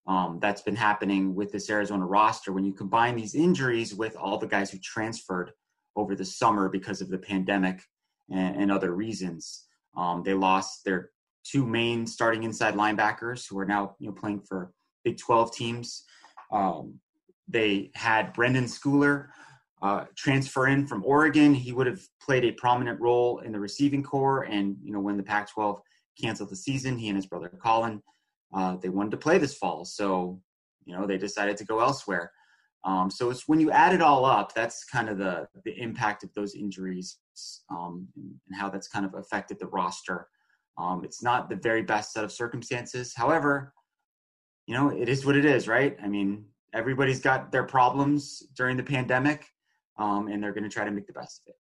um, 0.07 0.38
that's 0.40 0.62
been 0.62 0.77
happening 0.77 1.35
with 1.35 1.53
this 1.53 1.70
Arizona 1.70 2.07
roster 2.07 2.53
when 2.53 2.64
you 2.64 2.72
combine 2.72 3.14
these 3.14 3.35
injuries 3.35 3.94
with 3.94 4.16
all 4.16 4.38
the 4.38 4.46
guys 4.46 4.70
who 4.70 4.79
transferred 4.79 5.53
over 5.97 6.15
the 6.15 6.25
summer 6.25 6.69
because 6.69 7.01
of 7.01 7.09
the 7.09 7.19
pandemic 7.19 7.83
and, 8.31 8.63
and 8.63 8.73
other 8.73 8.95
reasons. 8.95 9.67
Um, 9.97 10.23
they 10.25 10.35
lost 10.35 10.85
their 10.85 11.11
two 11.45 11.67
main 11.67 12.07
starting 12.07 12.45
inside 12.45 12.75
linebackers 12.75 13.49
who 13.49 13.59
are 13.59 13.65
now 13.65 13.97
you 13.99 14.09
know 14.09 14.15
playing 14.15 14.41
for 14.41 14.73
Big 15.05 15.19
12 15.19 15.53
teams. 15.55 16.05
Um, 16.53 17.01
they 17.49 17.91
had 17.95 18.35
Brenden 18.35 18.65
Schooler 18.65 19.29
uh, 19.83 20.05
transfer 20.17 20.69
in 20.69 20.87
from 20.87 21.03
Oregon. 21.05 21.55
He 21.55 21.73
would 21.73 21.87
have 21.87 22.01
played 22.21 22.45
a 22.45 22.53
prominent 22.53 23.01
role 23.01 23.41
in 23.41 23.53
the 23.53 23.59
receiving 23.59 24.03
corps, 24.03 24.45
And, 24.45 24.77
you 24.83 24.93
know, 24.93 25.01
when 25.01 25.17
the 25.17 25.23
Pac 25.23 25.51
12 25.51 25.81
canceled 26.21 26.51
the 26.51 26.57
season, 26.57 26.97
he 26.97 27.09
and 27.09 27.17
his 27.17 27.27
brother 27.27 27.51
Colin, 27.61 28.01
uh, 28.55 28.77
they 28.77 28.89
wanted 28.89 29.11
to 29.11 29.17
play 29.17 29.39
this 29.39 29.57
fall. 29.57 29.85
So, 29.85 30.41
you 30.85 30.97
know, 30.97 31.07
they 31.07 31.19
decided 31.19 31.57
to 31.57 31.65
go 31.65 31.81
elsewhere. 31.81 32.31
Um, 32.85 33.11
so 33.11 33.31
it's 33.31 33.47
when 33.47 33.61
you 33.61 33.71
add 33.71 33.95
it 33.95 34.03
all 34.03 34.25
up, 34.25 34.55
that's 34.55 34.85
kind 34.85 35.09
of 35.09 35.18
the 35.18 35.47
the 35.64 35.81
impact 35.81 36.25
of 36.25 36.35
those 36.35 36.55
injuries 36.55 37.18
um, 37.71 38.09
and 38.16 38.57
how 38.59 38.68
that's 38.68 38.88
kind 38.88 39.07
of 39.07 39.14
affected 39.14 39.59
the 39.61 39.66
roster. 39.66 40.29
Um, 40.79 41.05
it's 41.05 41.23
not 41.23 41.49
the 41.49 41.57
very 41.57 41.83
best 41.83 42.12
set 42.12 42.25
of 42.25 42.33
circumstances. 42.33 43.12
However, 43.16 43.73
you 44.66 44.75
know, 44.75 44.90
it 44.90 45.09
is 45.09 45.25
what 45.25 45.37
it 45.37 45.45
is, 45.45 45.68
right? 45.68 45.97
I 46.03 46.09
mean, 46.09 46.45
everybody's 46.73 47.21
got 47.21 47.53
their 47.53 47.64
problems 47.64 48.42
during 48.57 48.77
the 48.77 48.83
pandemic, 48.83 49.47
um, 49.99 50.29
and 50.29 50.42
they're 50.42 50.53
going 50.53 50.64
to 50.64 50.71
try 50.71 50.85
to 50.85 50.90
make 50.90 51.07
the 51.07 51.12
best 51.12 51.42
of 51.42 51.51
it. 51.51 51.57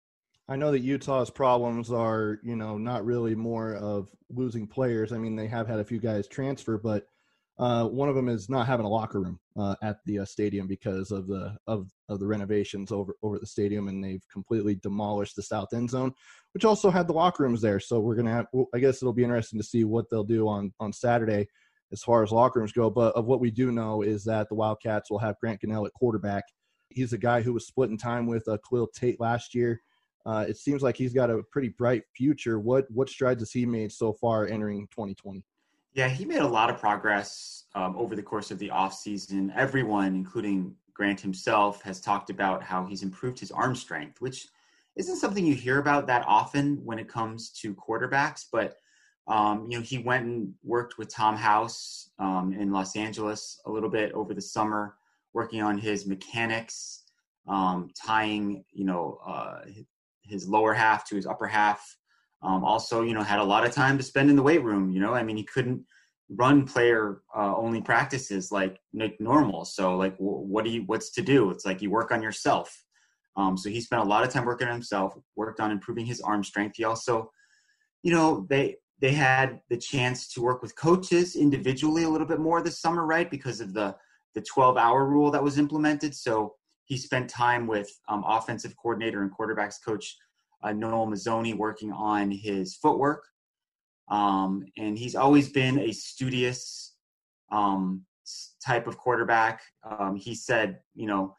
I 0.48 0.56
know 0.56 0.72
that 0.72 0.80
Utah's 0.80 1.30
problems 1.30 1.92
are, 1.92 2.40
you 2.42 2.56
know, 2.56 2.76
not 2.76 3.04
really 3.04 3.34
more 3.36 3.74
of 3.74 4.08
losing 4.30 4.66
players. 4.66 5.12
I 5.12 5.18
mean, 5.18 5.36
they 5.36 5.46
have 5.46 5.68
had 5.68 5.78
a 5.78 5.84
few 5.84 6.00
guys 6.00 6.26
transfer, 6.26 6.76
but 6.76 7.06
uh, 7.60 7.86
one 7.86 8.08
of 8.08 8.14
them 8.14 8.30
is 8.30 8.48
not 8.48 8.66
having 8.66 8.86
a 8.86 8.88
locker 8.88 9.20
room 9.20 9.38
uh, 9.54 9.74
at 9.82 9.98
the 10.06 10.20
uh, 10.20 10.24
stadium 10.24 10.66
because 10.66 11.10
of 11.10 11.26
the 11.26 11.54
of 11.66 11.88
of 12.08 12.18
the 12.18 12.26
renovations 12.26 12.90
over 12.90 13.14
over 13.22 13.38
the 13.38 13.46
stadium, 13.46 13.88
and 13.88 14.02
they've 14.02 14.26
completely 14.32 14.76
demolished 14.76 15.36
the 15.36 15.42
south 15.42 15.68
end 15.74 15.90
zone, 15.90 16.10
which 16.54 16.64
also 16.64 16.90
had 16.90 17.06
the 17.06 17.12
locker 17.12 17.42
rooms 17.42 17.60
there. 17.60 17.78
So 17.78 18.00
we're 18.00 18.16
gonna 18.16 18.32
have. 18.32 18.46
I 18.74 18.78
guess 18.78 19.02
it'll 19.02 19.12
be 19.12 19.24
interesting 19.24 19.60
to 19.60 19.66
see 19.66 19.84
what 19.84 20.06
they'll 20.08 20.24
do 20.24 20.48
on 20.48 20.72
on 20.80 20.90
Saturday 20.94 21.48
as 21.92 22.02
far 22.02 22.22
as 22.22 22.32
locker 22.32 22.60
rooms 22.60 22.72
go. 22.72 22.88
But 22.88 23.14
of 23.14 23.26
what 23.26 23.40
we 23.40 23.50
do 23.50 23.70
know 23.70 24.00
is 24.00 24.24
that 24.24 24.48
the 24.48 24.54
Wildcats 24.54 25.10
will 25.10 25.18
have 25.18 25.38
Grant 25.38 25.60
Gunnell 25.60 25.86
at 25.86 25.92
quarterback. 25.92 26.44
He's 26.88 27.12
a 27.12 27.18
guy 27.18 27.42
who 27.42 27.52
was 27.52 27.66
splitting 27.66 27.98
time 27.98 28.26
with 28.26 28.48
uh, 28.48 28.56
Tate 28.94 29.20
last 29.20 29.54
year. 29.54 29.82
Uh, 30.24 30.46
it 30.48 30.56
seems 30.56 30.82
like 30.82 30.96
he's 30.96 31.12
got 31.12 31.30
a 31.30 31.42
pretty 31.52 31.68
bright 31.68 32.04
future. 32.16 32.58
What 32.58 32.86
what 32.90 33.10
strides 33.10 33.42
has 33.42 33.52
he 33.52 33.66
made 33.66 33.92
so 33.92 34.14
far 34.14 34.46
entering 34.46 34.86
2020? 34.92 35.44
Yeah, 35.92 36.08
he 36.08 36.24
made 36.24 36.40
a 36.40 36.46
lot 36.46 36.70
of 36.70 36.78
progress 36.78 37.64
um, 37.74 37.96
over 37.96 38.14
the 38.14 38.22
course 38.22 38.50
of 38.50 38.58
the 38.58 38.68
offseason. 38.68 39.54
Everyone, 39.56 40.14
including 40.14 40.74
Grant 40.94 41.20
himself, 41.20 41.82
has 41.82 42.00
talked 42.00 42.30
about 42.30 42.62
how 42.62 42.84
he's 42.84 43.02
improved 43.02 43.40
his 43.40 43.50
arm 43.50 43.74
strength, 43.74 44.20
which 44.20 44.48
isn't 44.96 45.16
something 45.16 45.44
you 45.44 45.54
hear 45.54 45.78
about 45.78 46.06
that 46.06 46.24
often 46.26 46.84
when 46.84 46.98
it 46.98 47.08
comes 47.08 47.50
to 47.50 47.74
quarterbacks. 47.74 48.44
But 48.50 48.76
um, 49.26 49.66
you 49.70 49.78
know, 49.78 49.82
he 49.84 49.98
went 49.98 50.26
and 50.26 50.52
worked 50.64 50.98
with 50.98 51.08
Tom 51.08 51.36
House 51.36 52.10
um, 52.18 52.52
in 52.52 52.72
Los 52.72 52.96
Angeles 52.96 53.60
a 53.66 53.70
little 53.70 53.90
bit 53.90 54.12
over 54.12 54.34
the 54.34 54.40
summer, 54.40 54.96
working 55.32 55.62
on 55.62 55.78
his 55.78 56.06
mechanics, 56.06 57.04
um, 57.46 57.90
tying, 57.94 58.64
you 58.72 58.84
know, 58.84 59.18
uh, 59.24 59.60
his 60.22 60.48
lower 60.48 60.72
half 60.72 61.06
to 61.08 61.16
his 61.16 61.26
upper 61.26 61.46
half. 61.46 61.96
Um, 62.42 62.64
also, 62.64 63.02
you 63.02 63.12
know, 63.12 63.22
had 63.22 63.38
a 63.38 63.44
lot 63.44 63.66
of 63.66 63.72
time 63.72 63.98
to 63.98 64.02
spend 64.02 64.30
in 64.30 64.36
the 64.36 64.42
weight 64.42 64.62
room. 64.62 64.90
You 64.90 65.00
know, 65.00 65.14
I 65.14 65.22
mean, 65.22 65.36
he 65.36 65.44
couldn't 65.44 65.84
run 66.30 66.64
player 66.64 67.22
uh, 67.36 67.54
only 67.56 67.82
practices 67.82 68.52
like 68.52 68.78
normal. 68.92 69.64
So 69.64 69.96
like, 69.96 70.14
what 70.18 70.64
do 70.64 70.70
you 70.70 70.82
what's 70.86 71.10
to 71.12 71.22
do? 71.22 71.50
It's 71.50 71.66
like 71.66 71.82
you 71.82 71.90
work 71.90 72.12
on 72.12 72.22
yourself. 72.22 72.84
Um, 73.36 73.56
so 73.56 73.68
he 73.68 73.80
spent 73.80 74.02
a 74.02 74.06
lot 74.06 74.24
of 74.24 74.30
time 74.30 74.44
working 74.44 74.68
on 74.68 74.74
himself, 74.74 75.14
worked 75.36 75.60
on 75.60 75.70
improving 75.70 76.06
his 76.06 76.20
arm 76.20 76.42
strength. 76.44 76.76
He 76.76 76.84
also, 76.84 77.30
you 78.02 78.12
know, 78.12 78.46
they 78.48 78.76
they 79.00 79.12
had 79.12 79.60
the 79.70 79.76
chance 79.76 80.28
to 80.34 80.42
work 80.42 80.62
with 80.62 80.76
coaches 80.76 81.36
individually 81.36 82.04
a 82.04 82.08
little 82.08 82.26
bit 82.26 82.38
more 82.38 82.62
this 82.62 82.80
summer, 82.80 83.06
right? 83.06 83.30
Because 83.30 83.60
of 83.60 83.74
the 83.74 83.96
the 84.34 84.42
12 84.42 84.76
hour 84.76 85.06
rule 85.06 85.30
that 85.32 85.42
was 85.42 85.58
implemented. 85.58 86.14
So 86.14 86.54
he 86.84 86.96
spent 86.96 87.28
time 87.28 87.66
with 87.66 87.90
um, 88.08 88.24
offensive 88.26 88.74
coordinator 88.76 89.22
and 89.22 89.30
quarterbacks 89.36 89.76
coach 89.84 90.16
uh, 90.62 90.72
Noel 90.72 91.06
Mazzone 91.06 91.56
working 91.56 91.92
on 91.92 92.30
his 92.30 92.76
footwork. 92.76 93.24
Um, 94.08 94.64
and 94.76 94.98
he's 94.98 95.14
always 95.14 95.50
been 95.50 95.78
a 95.78 95.92
studious 95.92 96.94
um, 97.52 98.04
type 98.64 98.86
of 98.86 98.98
quarterback. 98.98 99.62
Um, 99.88 100.16
he 100.16 100.34
said, 100.34 100.80
you 100.94 101.06
know, 101.06 101.34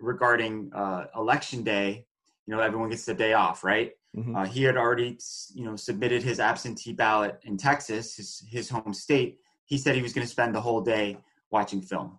regarding 0.00 0.70
uh, 0.74 1.04
election 1.16 1.62
day, 1.62 2.04
you 2.46 2.54
know, 2.54 2.60
everyone 2.60 2.90
gets 2.90 3.04
the 3.04 3.14
day 3.14 3.34
off, 3.34 3.62
right? 3.62 3.92
Mm-hmm. 4.16 4.34
Uh, 4.34 4.46
he 4.46 4.64
had 4.64 4.76
already, 4.76 5.18
you 5.54 5.64
know, 5.64 5.76
submitted 5.76 6.22
his 6.22 6.40
absentee 6.40 6.92
ballot 6.92 7.38
in 7.44 7.56
Texas, 7.56 8.16
his, 8.16 8.42
his 8.48 8.68
home 8.68 8.94
state. 8.94 9.38
He 9.66 9.78
said 9.78 9.94
he 9.94 10.02
was 10.02 10.12
going 10.12 10.26
to 10.26 10.30
spend 10.30 10.54
the 10.54 10.60
whole 10.60 10.80
day 10.80 11.18
watching 11.50 11.82
film 11.82 12.18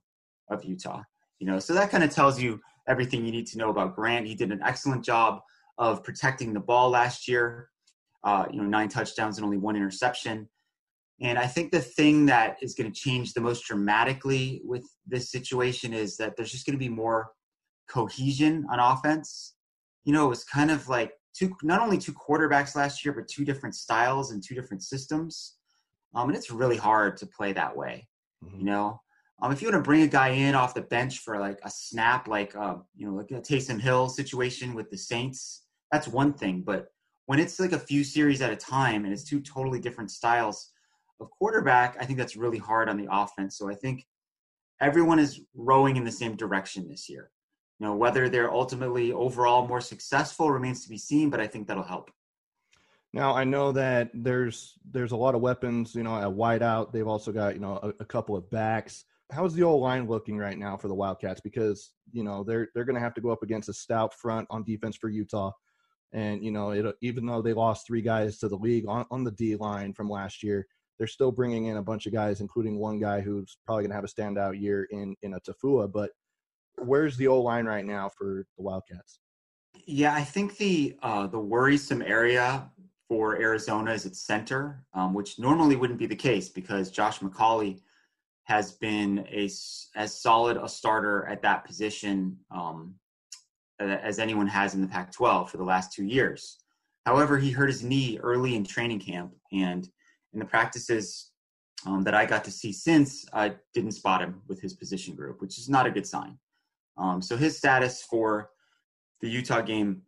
of 0.49 0.63
Utah. 0.63 1.01
You 1.39 1.47
know, 1.47 1.59
so 1.59 1.73
that 1.73 1.89
kind 1.89 2.03
of 2.03 2.11
tells 2.11 2.39
you 2.39 2.59
everything 2.87 3.25
you 3.25 3.31
need 3.31 3.47
to 3.47 3.57
know 3.57 3.69
about 3.69 3.95
Grant. 3.95 4.27
He 4.27 4.35
did 4.35 4.51
an 4.51 4.61
excellent 4.63 5.03
job 5.03 5.41
of 5.79 6.03
protecting 6.03 6.53
the 6.53 6.59
ball 6.59 6.89
last 6.91 7.27
year. 7.27 7.69
Uh, 8.23 8.45
you 8.51 8.61
know, 8.61 8.67
nine 8.67 8.89
touchdowns 8.89 9.37
and 9.37 9.45
only 9.45 9.57
one 9.57 9.77
interception. 9.77 10.47
And 11.21 11.39
I 11.39 11.47
think 11.47 11.71
the 11.71 11.79
thing 11.79 12.25
that 12.27 12.57
is 12.61 12.75
going 12.75 12.91
to 12.91 12.97
change 12.97 13.33
the 13.33 13.41
most 13.41 13.65
dramatically 13.65 14.61
with 14.65 14.85
this 15.07 15.31
situation 15.31 15.93
is 15.93 16.17
that 16.17 16.35
there's 16.35 16.51
just 16.51 16.65
going 16.65 16.75
to 16.75 16.79
be 16.79 16.89
more 16.89 17.31
cohesion 17.89 18.65
on 18.69 18.79
offense. 18.79 19.55
You 20.03 20.13
know, 20.13 20.25
it 20.25 20.29
was 20.29 20.43
kind 20.43 20.69
of 20.69 20.89
like 20.89 21.13
two, 21.33 21.55
not 21.63 21.81
only 21.81 21.97
two 21.97 22.13
quarterbacks 22.13 22.75
last 22.75 23.03
year, 23.03 23.13
but 23.13 23.27
two 23.29 23.45
different 23.45 23.75
styles 23.75 24.31
and 24.31 24.43
two 24.43 24.55
different 24.55 24.83
systems. 24.83 25.55
Um, 26.13 26.29
and 26.29 26.37
it's 26.37 26.51
really 26.51 26.77
hard 26.77 27.15
to 27.17 27.25
play 27.25 27.53
that 27.53 27.75
way. 27.75 28.07
Mm-hmm. 28.43 28.59
You 28.59 28.65
know, 28.65 29.01
um, 29.41 29.51
if 29.51 29.61
you 29.61 29.69
want 29.69 29.83
to 29.83 29.87
bring 29.87 30.01
a 30.01 30.07
guy 30.07 30.29
in 30.29 30.55
off 30.55 30.73
the 30.73 30.81
bench 30.81 31.19
for 31.19 31.39
like 31.39 31.59
a 31.63 31.69
snap, 31.69 32.27
like 32.27 32.55
um, 32.55 32.85
you 32.95 33.07
know, 33.07 33.13
like 33.13 33.31
a 33.31 33.41
Taysom 33.41 33.79
Hill 33.79 34.09
situation 34.09 34.73
with 34.73 34.89
the 34.89 34.97
Saints, 34.97 35.63
that's 35.91 36.07
one 36.07 36.33
thing. 36.33 36.61
But 36.61 36.87
when 37.25 37.39
it's 37.39 37.59
like 37.59 37.73
a 37.73 37.79
few 37.79 38.03
series 38.03 38.41
at 38.41 38.51
a 38.51 38.55
time 38.55 39.05
and 39.05 39.13
it's 39.13 39.23
two 39.23 39.41
totally 39.41 39.79
different 39.79 40.11
styles 40.11 40.71
of 41.19 41.29
quarterback, 41.29 41.97
I 41.99 42.05
think 42.05 42.17
that's 42.17 42.35
really 42.35 42.57
hard 42.57 42.89
on 42.89 42.97
the 42.97 43.07
offense. 43.11 43.57
So 43.57 43.69
I 43.69 43.75
think 43.75 44.05
everyone 44.81 45.19
is 45.19 45.41
rowing 45.55 45.97
in 45.97 46.03
the 46.03 46.11
same 46.11 46.35
direction 46.35 46.87
this 46.87 47.09
year. 47.09 47.31
You 47.79 47.87
know, 47.87 47.95
whether 47.95 48.27
they're 48.29 48.51
ultimately 48.51 49.13
overall 49.13 49.67
more 49.67 49.81
successful 49.81 50.51
remains 50.51 50.83
to 50.83 50.89
be 50.89 50.97
seen, 50.97 51.29
but 51.29 51.39
I 51.39 51.47
think 51.47 51.67
that'll 51.67 51.83
help. 51.83 52.11
Now 53.13 53.33
I 53.33 53.43
know 53.43 53.71
that 53.71 54.11
there's 54.13 54.77
there's 54.91 55.13
a 55.13 55.17
lot 55.17 55.33
of 55.33 55.41
weapons, 55.41 55.95
you 55.95 56.03
know, 56.03 56.17
at 56.17 56.27
wideout. 56.27 56.91
They've 56.91 57.07
also 57.07 57.31
got 57.31 57.55
you 57.55 57.59
know 57.59 57.79
a, 57.81 57.89
a 58.01 58.05
couple 58.05 58.35
of 58.35 58.49
backs. 58.51 59.05
How's 59.31 59.53
the 59.53 59.63
old 59.63 59.81
line 59.81 60.07
looking 60.07 60.37
right 60.37 60.57
now 60.57 60.77
for 60.77 60.87
the 60.87 60.95
Wildcats? 60.95 61.41
Because 61.41 61.91
you 62.11 62.23
know 62.23 62.43
they're 62.43 62.67
they're 62.75 62.85
going 62.85 62.95
to 62.95 63.01
have 63.01 63.15
to 63.15 63.21
go 63.21 63.29
up 63.29 63.43
against 63.43 63.69
a 63.69 63.73
stout 63.73 64.13
front 64.13 64.47
on 64.51 64.63
defense 64.63 64.95
for 64.95 65.09
Utah, 65.09 65.51
and 66.13 66.43
you 66.43 66.51
know 66.51 66.71
it, 66.71 66.95
even 67.01 67.25
though 67.25 67.41
they 67.41 67.53
lost 67.53 67.85
three 67.85 68.01
guys 68.01 68.37
to 68.39 68.47
the 68.47 68.55
league 68.55 68.85
on, 68.87 69.05
on 69.11 69.23
the 69.23 69.31
D 69.31 69.55
line 69.55 69.93
from 69.93 70.09
last 70.09 70.43
year, 70.43 70.65
they're 70.97 71.07
still 71.07 71.31
bringing 71.31 71.65
in 71.65 71.77
a 71.77 71.83
bunch 71.83 72.05
of 72.05 72.13
guys, 72.13 72.41
including 72.41 72.77
one 72.77 72.99
guy 72.99 73.21
who's 73.21 73.57
probably 73.65 73.83
going 73.83 73.91
to 73.91 73.95
have 73.95 74.03
a 74.03 74.07
standout 74.07 74.59
year 74.59 74.87
in 74.91 75.15
in 75.21 75.33
a 75.33 75.39
Tafua. 75.39 75.91
But 75.91 76.11
where's 76.77 77.17
the 77.17 77.27
O 77.27 77.41
line 77.41 77.65
right 77.65 77.85
now 77.85 78.09
for 78.09 78.45
the 78.57 78.63
Wildcats? 78.63 79.19
Yeah, 79.85 80.13
I 80.13 80.23
think 80.23 80.57
the 80.57 80.97
uh, 81.01 81.27
the 81.27 81.39
worrisome 81.39 82.01
area 82.01 82.69
for 83.07 83.39
Arizona 83.39 83.91
is 83.91 84.05
its 84.05 84.21
center, 84.21 84.83
um, 84.93 85.13
which 85.13 85.39
normally 85.39 85.75
wouldn't 85.75 85.99
be 85.99 86.05
the 86.05 86.15
case 86.15 86.49
because 86.49 86.91
Josh 86.91 87.19
McCauley 87.19 87.81
has 88.43 88.71
been 88.73 89.25
a 89.31 89.49
as 89.95 90.21
solid 90.21 90.57
a 90.57 90.67
starter 90.67 91.25
at 91.27 91.41
that 91.41 91.65
position 91.65 92.37
um, 92.51 92.95
as 93.79 94.19
anyone 94.19 94.47
has 94.47 94.73
in 94.73 94.81
the 94.81 94.87
Pac-12 94.87 95.49
for 95.49 95.57
the 95.57 95.63
last 95.63 95.93
two 95.93 96.03
years. 96.03 96.59
However, 97.05 97.37
he 97.37 97.51
hurt 97.51 97.67
his 97.67 97.83
knee 97.83 98.19
early 98.21 98.55
in 98.55 98.63
training 98.63 98.99
camp, 98.99 99.33
and 99.51 99.89
in 100.33 100.39
the 100.39 100.45
practices 100.45 101.31
um, 101.85 102.03
that 102.03 102.13
I 102.13 102.25
got 102.25 102.43
to 102.45 102.51
see 102.51 102.71
since, 102.71 103.25
I 103.33 103.55
didn't 103.73 103.93
spot 103.93 104.21
him 104.21 104.41
with 104.47 104.61
his 104.61 104.73
position 104.73 105.15
group, 105.15 105.41
which 105.41 105.57
is 105.57 105.69
not 105.69 105.85
a 105.85 105.91
good 105.91 106.05
sign. 106.05 106.37
Um, 106.97 107.21
so 107.21 107.37
his 107.37 107.57
status 107.57 108.03
for 108.03 108.49
the 109.21 109.29
Utah 109.29 109.61
game 109.61 110.01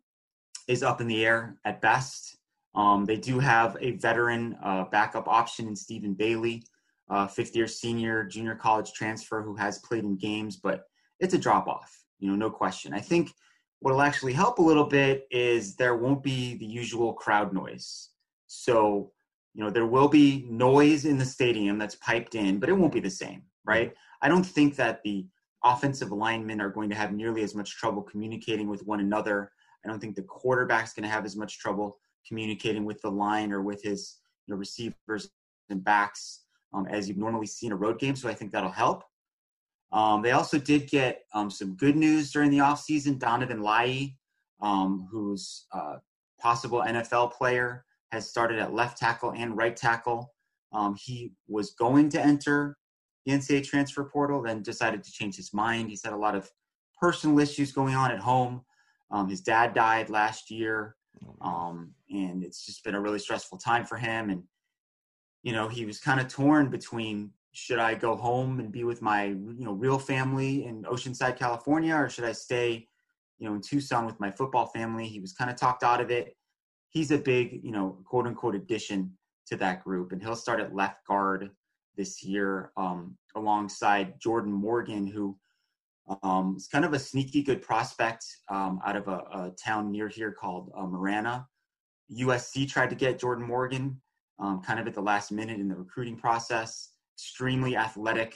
is 0.67 0.83
up 0.83 1.01
in 1.01 1.07
the 1.07 1.25
air 1.25 1.57
at 1.65 1.81
best. 1.81 2.37
Um, 2.75 3.05
they 3.05 3.17
do 3.17 3.39
have 3.39 3.77
a 3.81 3.91
veteran 3.91 4.57
uh, 4.63 4.85
backup 4.85 5.27
option 5.27 5.67
in 5.67 5.75
Stephen 5.75 6.13
Bailey, 6.13 6.63
uh, 7.09 7.27
fifth 7.27 7.55
year 7.55 7.67
senior, 7.67 8.23
junior 8.23 8.55
college 8.55 8.93
transfer 8.93 9.41
who 9.41 9.55
has 9.55 9.79
played 9.79 10.03
in 10.03 10.17
games, 10.17 10.57
but 10.57 10.83
it's 11.19 11.33
a 11.33 11.37
drop 11.37 11.67
off, 11.67 12.03
you 12.19 12.29
know, 12.29 12.35
no 12.35 12.49
question. 12.49 12.93
I 12.93 12.99
think 12.99 13.31
what'll 13.81 14.01
actually 14.01 14.33
help 14.33 14.59
a 14.59 14.63
little 14.63 14.85
bit 14.85 15.27
is 15.31 15.75
there 15.75 15.95
won't 15.95 16.23
be 16.23 16.55
the 16.55 16.65
usual 16.65 17.13
crowd 17.13 17.51
noise. 17.51 18.09
So, 18.47 19.11
you 19.53 19.63
know, 19.63 19.69
there 19.69 19.87
will 19.87 20.07
be 20.07 20.47
noise 20.49 21.05
in 21.05 21.17
the 21.17 21.25
stadium 21.25 21.77
that's 21.77 21.95
piped 21.95 22.35
in, 22.35 22.59
but 22.59 22.69
it 22.69 22.73
won't 22.73 22.93
be 22.93 22.99
the 22.99 23.09
same, 23.09 23.41
right? 23.65 23.93
I 24.21 24.29
don't 24.29 24.43
think 24.43 24.75
that 24.75 25.01
the 25.03 25.25
offensive 25.63 26.11
linemen 26.11 26.61
are 26.61 26.69
going 26.69 26.89
to 26.89 26.95
have 26.95 27.11
nearly 27.11 27.41
as 27.41 27.55
much 27.55 27.75
trouble 27.75 28.03
communicating 28.03 28.69
with 28.69 28.85
one 28.85 28.99
another. 28.99 29.51
I 29.83 29.89
don't 29.89 29.99
think 29.99 30.15
the 30.15 30.23
quarterback's 30.23 30.93
going 30.93 31.03
to 31.03 31.09
have 31.09 31.25
as 31.25 31.35
much 31.35 31.59
trouble 31.59 31.97
communicating 32.27 32.85
with 32.85 33.01
the 33.01 33.09
line 33.09 33.51
or 33.51 33.61
with 33.61 33.81
his 33.81 34.17
you 34.45 34.53
know, 34.53 34.59
receivers 34.59 35.31
and 35.69 35.83
backs 35.83 36.41
um, 36.73 36.85
as 36.87 37.09
you've 37.09 37.17
normally 37.17 37.47
seen 37.47 37.71
a 37.71 37.75
road 37.75 37.99
game. 37.99 38.15
So 38.15 38.29
I 38.29 38.33
think 38.35 38.51
that'll 38.51 38.69
help. 38.71 39.03
Um, 39.91 40.21
they 40.21 40.31
also 40.31 40.57
did 40.57 40.89
get 40.89 41.23
um, 41.33 41.49
some 41.49 41.75
good 41.75 41.95
news 41.95 42.31
during 42.31 42.49
the 42.49 42.59
offseason. 42.59 43.19
Donovan 43.19 43.61
Laie, 43.61 44.15
um, 44.61 45.07
who's 45.11 45.65
a 45.73 45.97
possible 46.39 46.81
NFL 46.81 47.33
player, 47.33 47.85
has 48.11 48.29
started 48.29 48.59
at 48.59 48.73
left 48.73 48.97
tackle 48.97 49.33
and 49.35 49.57
right 49.57 49.75
tackle. 49.75 50.33
Um, 50.73 50.95
he 50.95 51.33
was 51.47 51.71
going 51.71 52.09
to 52.09 52.21
enter 52.21 52.77
the 53.25 53.33
NCAA 53.33 53.65
transfer 53.65 54.03
portal, 54.05 54.41
then 54.41 54.63
decided 54.63 55.03
to 55.03 55.11
change 55.11 55.35
his 55.35 55.53
mind. 55.53 55.89
He's 55.89 56.03
had 56.03 56.13
a 56.13 56.17
lot 56.17 56.35
of 56.35 56.49
personal 56.99 57.39
issues 57.39 57.71
going 57.71 57.95
on 57.95 58.11
at 58.11 58.19
home. 58.19 58.61
Um, 59.11 59.27
his 59.27 59.41
dad 59.41 59.73
died 59.73 60.09
last 60.09 60.49
year, 60.49 60.95
um, 61.41 61.93
and 62.09 62.43
it's 62.43 62.65
just 62.65 62.83
been 62.83 62.95
a 62.95 63.01
really 63.01 63.19
stressful 63.19 63.57
time 63.57 63.85
for 63.85 63.97
him. 63.97 64.29
And 64.29 64.43
you 65.43 65.51
know, 65.51 65.67
he 65.67 65.85
was 65.85 65.99
kind 65.99 66.19
of 66.19 66.27
torn 66.27 66.69
between 66.69 67.31
should 67.53 67.79
I 67.79 67.95
go 67.95 68.15
home 68.15 68.59
and 68.59 68.71
be 68.71 68.83
with 68.83 69.01
my 69.01 69.25
you 69.25 69.65
know 69.65 69.73
real 69.73 69.99
family 69.99 70.65
in 70.65 70.83
Oceanside, 70.83 71.37
California, 71.37 71.95
or 71.95 72.09
should 72.09 72.23
I 72.23 72.31
stay, 72.31 72.87
you 73.39 73.47
know, 73.47 73.55
in 73.55 73.61
Tucson 73.61 74.05
with 74.05 74.19
my 74.19 74.31
football 74.31 74.67
family? 74.67 75.07
He 75.07 75.19
was 75.19 75.33
kind 75.33 75.49
of 75.49 75.57
talked 75.57 75.83
out 75.83 76.01
of 76.01 76.11
it. 76.11 76.35
He's 76.89 77.11
a 77.11 77.17
big, 77.17 77.61
you 77.63 77.71
know, 77.71 77.97
quote 78.05 78.27
unquote 78.27 78.55
addition 78.55 79.17
to 79.47 79.57
that 79.57 79.83
group, 79.83 80.11
and 80.11 80.21
he'll 80.21 80.35
start 80.35 80.59
at 80.59 80.75
left 80.75 81.05
guard 81.07 81.49
this 81.97 82.23
year 82.23 82.71
um, 82.77 83.17
alongside 83.35 84.19
Jordan 84.19 84.53
Morgan, 84.53 85.05
who 85.05 85.37
um, 86.23 86.55
is 86.57 86.67
kind 86.67 86.85
of 86.85 86.93
a 86.93 86.99
sneaky 86.99 87.43
good 87.43 87.61
prospect 87.61 88.25
um, 88.49 88.79
out 88.85 88.95
of 88.95 89.07
a, 89.07 89.17
a, 89.33 89.51
town 89.63 89.91
near 89.91 90.07
here 90.07 90.31
called 90.31 90.71
uh, 90.75 90.85
Marana. 90.85 91.47
USC 92.17 92.69
tried 92.69 92.89
to 92.89 92.95
get 92.95 93.19
Jordan 93.19 93.45
Morgan 93.45 94.01
um, 94.39 94.61
kind 94.61 94.79
of 94.79 94.87
at 94.87 94.93
the 94.93 95.01
last 95.01 95.31
minute 95.31 95.59
in 95.59 95.67
the 95.67 95.75
recruiting 95.75 96.17
process. 96.17 96.89
Extremely 97.21 97.77
athletic 97.77 98.35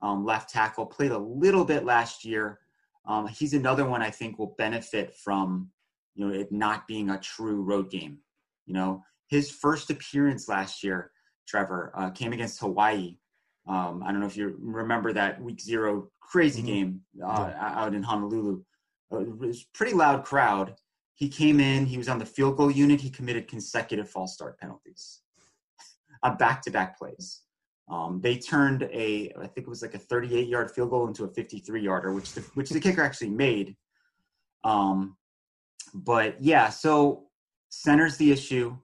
um, 0.00 0.24
left 0.24 0.48
tackle, 0.48 0.86
played 0.86 1.10
a 1.10 1.18
little 1.18 1.64
bit 1.64 1.84
last 1.84 2.24
year. 2.24 2.58
Um, 3.06 3.28
he's 3.28 3.52
another 3.52 3.84
one 3.84 4.00
I 4.00 4.10
think 4.10 4.38
will 4.38 4.54
benefit 4.56 5.14
from 5.14 5.70
you 6.14 6.26
know 6.26 6.32
it 6.32 6.50
not 6.50 6.86
being 6.86 7.10
a 7.10 7.18
true 7.18 7.62
road 7.62 7.90
game. 7.90 8.18
You 8.64 8.74
know, 8.74 9.02
his 9.28 9.50
first 9.50 9.90
appearance 9.90 10.48
last 10.48 10.82
year 10.82 11.10
Trevor, 11.46 11.92
uh, 11.94 12.10
came 12.10 12.32
against 12.32 12.60
Hawaii. 12.60 13.16
Um, 13.66 14.02
I 14.04 14.10
don't 14.10 14.20
know 14.20 14.26
if 14.26 14.36
you 14.36 14.56
remember 14.58 15.12
that 15.12 15.40
week 15.42 15.60
zero 15.60 16.10
crazy 16.20 16.60
mm-hmm. 16.60 16.68
game 16.68 17.00
uh, 17.24 17.50
yeah. 17.50 17.72
out 17.74 17.94
in 17.94 18.02
Honolulu. 18.02 18.62
Uh, 19.12 19.20
it 19.20 19.38
was 19.38 19.64
pretty 19.74 19.94
loud 19.94 20.24
crowd. 20.24 20.74
He 21.14 21.28
came 21.28 21.60
in, 21.60 21.86
he 21.86 21.98
was 21.98 22.08
on 22.08 22.18
the 22.18 22.26
field 22.26 22.56
goal 22.56 22.70
unit. 22.70 23.00
He 23.00 23.10
committed 23.10 23.48
consecutive 23.48 24.10
false 24.10 24.34
start 24.34 24.58
penalties 24.58 25.20
on 26.22 26.36
back 26.36 26.62
to 26.62 26.70
back 26.70 26.98
plays. 26.98 27.43
Um, 27.88 28.20
they 28.22 28.38
turned 28.38 28.84
a, 28.84 29.32
I 29.38 29.46
think 29.46 29.66
it 29.66 29.68
was 29.68 29.82
like 29.82 29.94
a 29.94 29.98
38 29.98 30.48
yard 30.48 30.70
field 30.70 30.90
goal 30.90 31.06
into 31.06 31.24
a 31.24 31.28
53 31.28 31.82
yarder, 31.82 32.12
which 32.12 32.32
the, 32.32 32.40
which 32.54 32.70
the 32.70 32.80
kicker 32.80 33.02
actually 33.02 33.30
made. 33.30 33.76
Um, 34.64 35.16
but 35.92 36.42
yeah, 36.42 36.70
so 36.70 37.24
center's 37.68 38.16
the 38.16 38.32
issue 38.32 38.76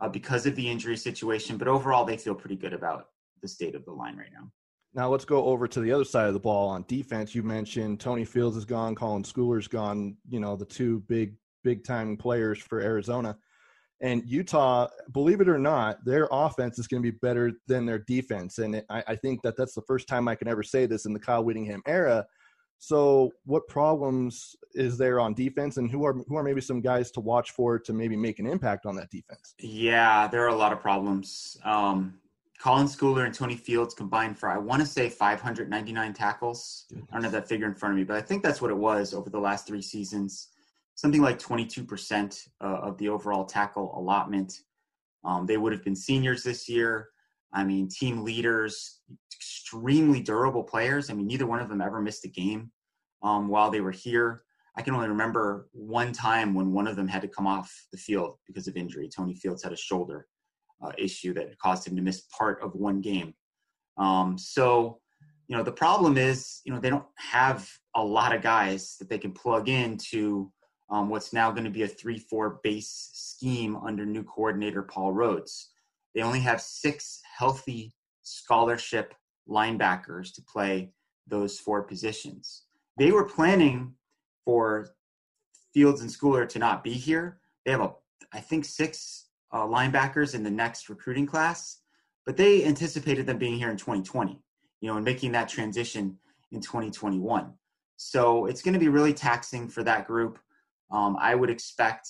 uh, 0.00 0.08
because 0.08 0.46
of 0.46 0.56
the 0.56 0.68
injury 0.68 0.96
situation. 0.96 1.56
But 1.56 1.68
overall, 1.68 2.04
they 2.04 2.16
feel 2.16 2.34
pretty 2.34 2.56
good 2.56 2.72
about 2.72 3.06
the 3.40 3.48
state 3.48 3.74
of 3.74 3.84
the 3.84 3.92
line 3.92 4.16
right 4.16 4.32
now. 4.32 4.50
Now 4.92 5.08
let's 5.08 5.24
go 5.24 5.44
over 5.44 5.68
to 5.68 5.80
the 5.80 5.92
other 5.92 6.04
side 6.04 6.26
of 6.26 6.34
the 6.34 6.40
ball 6.40 6.68
on 6.68 6.84
defense. 6.88 7.34
You 7.34 7.44
mentioned 7.44 8.00
Tony 8.00 8.24
Fields 8.24 8.56
is 8.56 8.64
gone, 8.64 8.96
Colin 8.96 9.22
Schooler's 9.22 9.68
gone. 9.68 10.16
You 10.28 10.40
know 10.40 10.56
the 10.56 10.64
two 10.64 11.00
big 11.06 11.36
big 11.62 11.84
time 11.84 12.16
players 12.16 12.58
for 12.58 12.80
Arizona. 12.80 13.36
And 14.02 14.22
Utah, 14.26 14.88
believe 15.12 15.40
it 15.40 15.48
or 15.48 15.58
not, 15.58 16.04
their 16.04 16.26
offense 16.30 16.78
is 16.78 16.86
going 16.86 17.02
to 17.02 17.12
be 17.12 17.18
better 17.20 17.52
than 17.66 17.84
their 17.84 17.98
defense. 17.98 18.58
And 18.58 18.82
I, 18.88 19.04
I, 19.08 19.16
think 19.16 19.42
that 19.42 19.58
that's 19.58 19.74
the 19.74 19.82
first 19.82 20.08
time 20.08 20.26
I 20.26 20.34
can 20.34 20.48
ever 20.48 20.62
say 20.62 20.86
this 20.86 21.04
in 21.04 21.12
the 21.12 21.20
Kyle 21.20 21.44
Whittingham 21.44 21.82
era. 21.86 22.24
So, 22.78 23.30
what 23.44 23.68
problems 23.68 24.56
is 24.74 24.96
there 24.96 25.20
on 25.20 25.34
defense, 25.34 25.76
and 25.76 25.90
who 25.90 26.02
are 26.06 26.14
who 26.14 26.36
are 26.36 26.42
maybe 26.42 26.62
some 26.62 26.80
guys 26.80 27.10
to 27.10 27.20
watch 27.20 27.50
for 27.50 27.78
to 27.78 27.92
maybe 27.92 28.16
make 28.16 28.38
an 28.38 28.46
impact 28.46 28.86
on 28.86 28.96
that 28.96 29.10
defense? 29.10 29.54
Yeah, 29.58 30.26
there 30.28 30.42
are 30.44 30.48
a 30.48 30.56
lot 30.56 30.72
of 30.72 30.80
problems. 30.80 31.58
Um, 31.62 32.14
Colin 32.58 32.86
Schooler 32.86 33.26
and 33.26 33.34
Tony 33.34 33.56
Fields 33.56 33.92
combined 33.92 34.38
for 34.38 34.48
I 34.48 34.56
want 34.56 34.80
to 34.80 34.86
say 34.86 35.10
599 35.10 36.14
tackles. 36.14 36.86
Goodness. 36.88 37.06
I 37.10 37.14
don't 37.16 37.24
have 37.24 37.32
that 37.32 37.48
figure 37.48 37.66
in 37.66 37.74
front 37.74 37.92
of 37.92 37.98
me, 37.98 38.04
but 38.04 38.16
I 38.16 38.22
think 38.22 38.42
that's 38.42 38.62
what 38.62 38.70
it 38.70 38.76
was 38.78 39.12
over 39.12 39.28
the 39.28 39.38
last 39.38 39.66
three 39.66 39.82
seasons 39.82 40.48
something 41.00 41.22
like 41.22 41.38
22% 41.38 42.48
uh, 42.60 42.64
of 42.66 42.98
the 42.98 43.08
overall 43.08 43.46
tackle 43.46 43.98
allotment. 43.98 44.52
Um, 45.24 45.46
they 45.46 45.56
would 45.56 45.72
have 45.72 45.82
been 45.82 45.96
seniors 45.96 46.42
this 46.42 46.68
year. 46.68 47.08
I 47.54 47.64
mean, 47.64 47.88
team 47.88 48.22
leaders, 48.22 49.00
extremely 49.34 50.20
durable 50.20 50.62
players. 50.62 51.08
I 51.08 51.14
mean, 51.14 51.26
neither 51.26 51.46
one 51.46 51.58
of 51.58 51.70
them 51.70 51.80
ever 51.80 52.02
missed 52.02 52.26
a 52.26 52.28
game 52.28 52.70
um, 53.22 53.48
while 53.48 53.70
they 53.70 53.80
were 53.80 53.90
here. 53.90 54.42
I 54.76 54.82
can 54.82 54.94
only 54.94 55.08
remember 55.08 55.68
one 55.72 56.12
time 56.12 56.52
when 56.52 56.70
one 56.70 56.86
of 56.86 56.96
them 56.96 57.08
had 57.08 57.22
to 57.22 57.28
come 57.28 57.46
off 57.46 57.72
the 57.92 57.98
field 57.98 58.36
because 58.46 58.68
of 58.68 58.76
injury. 58.76 59.08
Tony 59.08 59.34
Fields 59.34 59.62
had 59.62 59.72
a 59.72 59.76
shoulder 59.76 60.26
uh, 60.84 60.92
issue 60.98 61.32
that 61.32 61.58
caused 61.58 61.88
him 61.88 61.96
to 61.96 62.02
miss 62.02 62.26
part 62.36 62.62
of 62.62 62.74
one 62.74 63.00
game. 63.00 63.32
Um, 63.96 64.36
so, 64.36 65.00
you 65.48 65.56
know, 65.56 65.62
the 65.62 65.72
problem 65.72 66.18
is, 66.18 66.60
you 66.66 66.74
know, 66.74 66.78
they 66.78 66.90
don't 66.90 67.06
have 67.16 67.66
a 67.96 68.04
lot 68.04 68.34
of 68.34 68.42
guys 68.42 68.96
that 68.98 69.08
they 69.08 69.18
can 69.18 69.32
plug 69.32 69.70
into 69.70 70.52
um, 70.90 71.08
what's 71.08 71.32
now 71.32 71.50
going 71.50 71.64
to 71.64 71.70
be 71.70 71.82
a 71.82 71.88
3 71.88 72.18
4 72.18 72.60
base 72.62 73.10
scheme 73.12 73.76
under 73.76 74.04
new 74.04 74.24
coordinator 74.24 74.82
Paul 74.82 75.14
Rhoads. 75.14 75.66
They 76.14 76.22
only 76.22 76.40
have 76.40 76.60
six 76.60 77.20
healthy 77.38 77.94
scholarship 78.22 79.14
linebackers 79.48 80.34
to 80.34 80.42
play 80.42 80.92
those 81.26 81.58
four 81.58 81.82
positions. 81.82 82.64
They 82.98 83.12
were 83.12 83.24
planning 83.24 83.94
for 84.44 84.88
Fields 85.72 86.00
and 86.00 86.10
Schooler 86.10 86.48
to 86.48 86.58
not 86.58 86.82
be 86.82 86.92
here. 86.92 87.38
They 87.64 87.70
have, 87.70 87.80
a, 87.80 87.92
I 88.32 88.40
think, 88.40 88.64
six 88.64 89.26
uh, 89.52 89.64
linebackers 89.64 90.34
in 90.34 90.42
the 90.42 90.50
next 90.50 90.88
recruiting 90.88 91.26
class, 91.26 91.78
but 92.26 92.36
they 92.36 92.64
anticipated 92.64 93.26
them 93.26 93.38
being 93.38 93.56
here 93.56 93.70
in 93.70 93.76
2020, 93.76 94.42
you 94.80 94.88
know, 94.88 94.96
and 94.96 95.04
making 95.04 95.32
that 95.32 95.48
transition 95.48 96.18
in 96.52 96.60
2021. 96.60 97.52
So 97.96 98.46
it's 98.46 98.62
going 98.62 98.74
to 98.74 98.80
be 98.80 98.88
really 98.88 99.14
taxing 99.14 99.68
for 99.68 99.82
that 99.84 100.06
group. 100.06 100.38
Um, 100.90 101.16
I 101.20 101.34
would 101.34 101.50
expect 101.50 102.08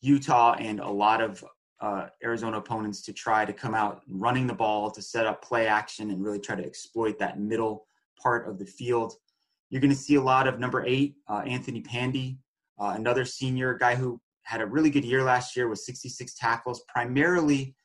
Utah 0.00 0.54
and 0.58 0.80
a 0.80 0.88
lot 0.88 1.20
of 1.20 1.44
uh, 1.80 2.08
Arizona 2.24 2.58
opponents 2.58 3.02
to 3.02 3.12
try 3.12 3.44
to 3.44 3.52
come 3.52 3.74
out 3.74 4.02
running 4.08 4.46
the 4.46 4.54
ball 4.54 4.90
to 4.90 5.00
set 5.00 5.26
up 5.26 5.42
play 5.42 5.66
action 5.66 6.10
and 6.10 6.22
really 6.22 6.40
try 6.40 6.56
to 6.56 6.64
exploit 6.64 7.18
that 7.18 7.38
middle 7.38 7.86
part 8.20 8.48
of 8.48 8.58
the 8.58 8.66
field. 8.66 9.14
You're 9.70 9.80
going 9.80 9.92
to 9.92 9.96
see 9.96 10.16
a 10.16 10.22
lot 10.22 10.48
of 10.48 10.58
number 10.58 10.84
eight, 10.86 11.16
uh, 11.28 11.42
Anthony 11.46 11.80
Pandy, 11.80 12.38
uh, 12.80 12.94
another 12.96 13.24
senior 13.24 13.74
guy 13.74 13.94
who 13.94 14.20
had 14.42 14.60
a 14.60 14.66
really 14.66 14.90
good 14.90 15.04
year 15.04 15.22
last 15.22 15.56
year 15.56 15.68
with 15.68 15.78
66 15.80 16.34
tackles, 16.34 16.82
primarily 16.88 17.76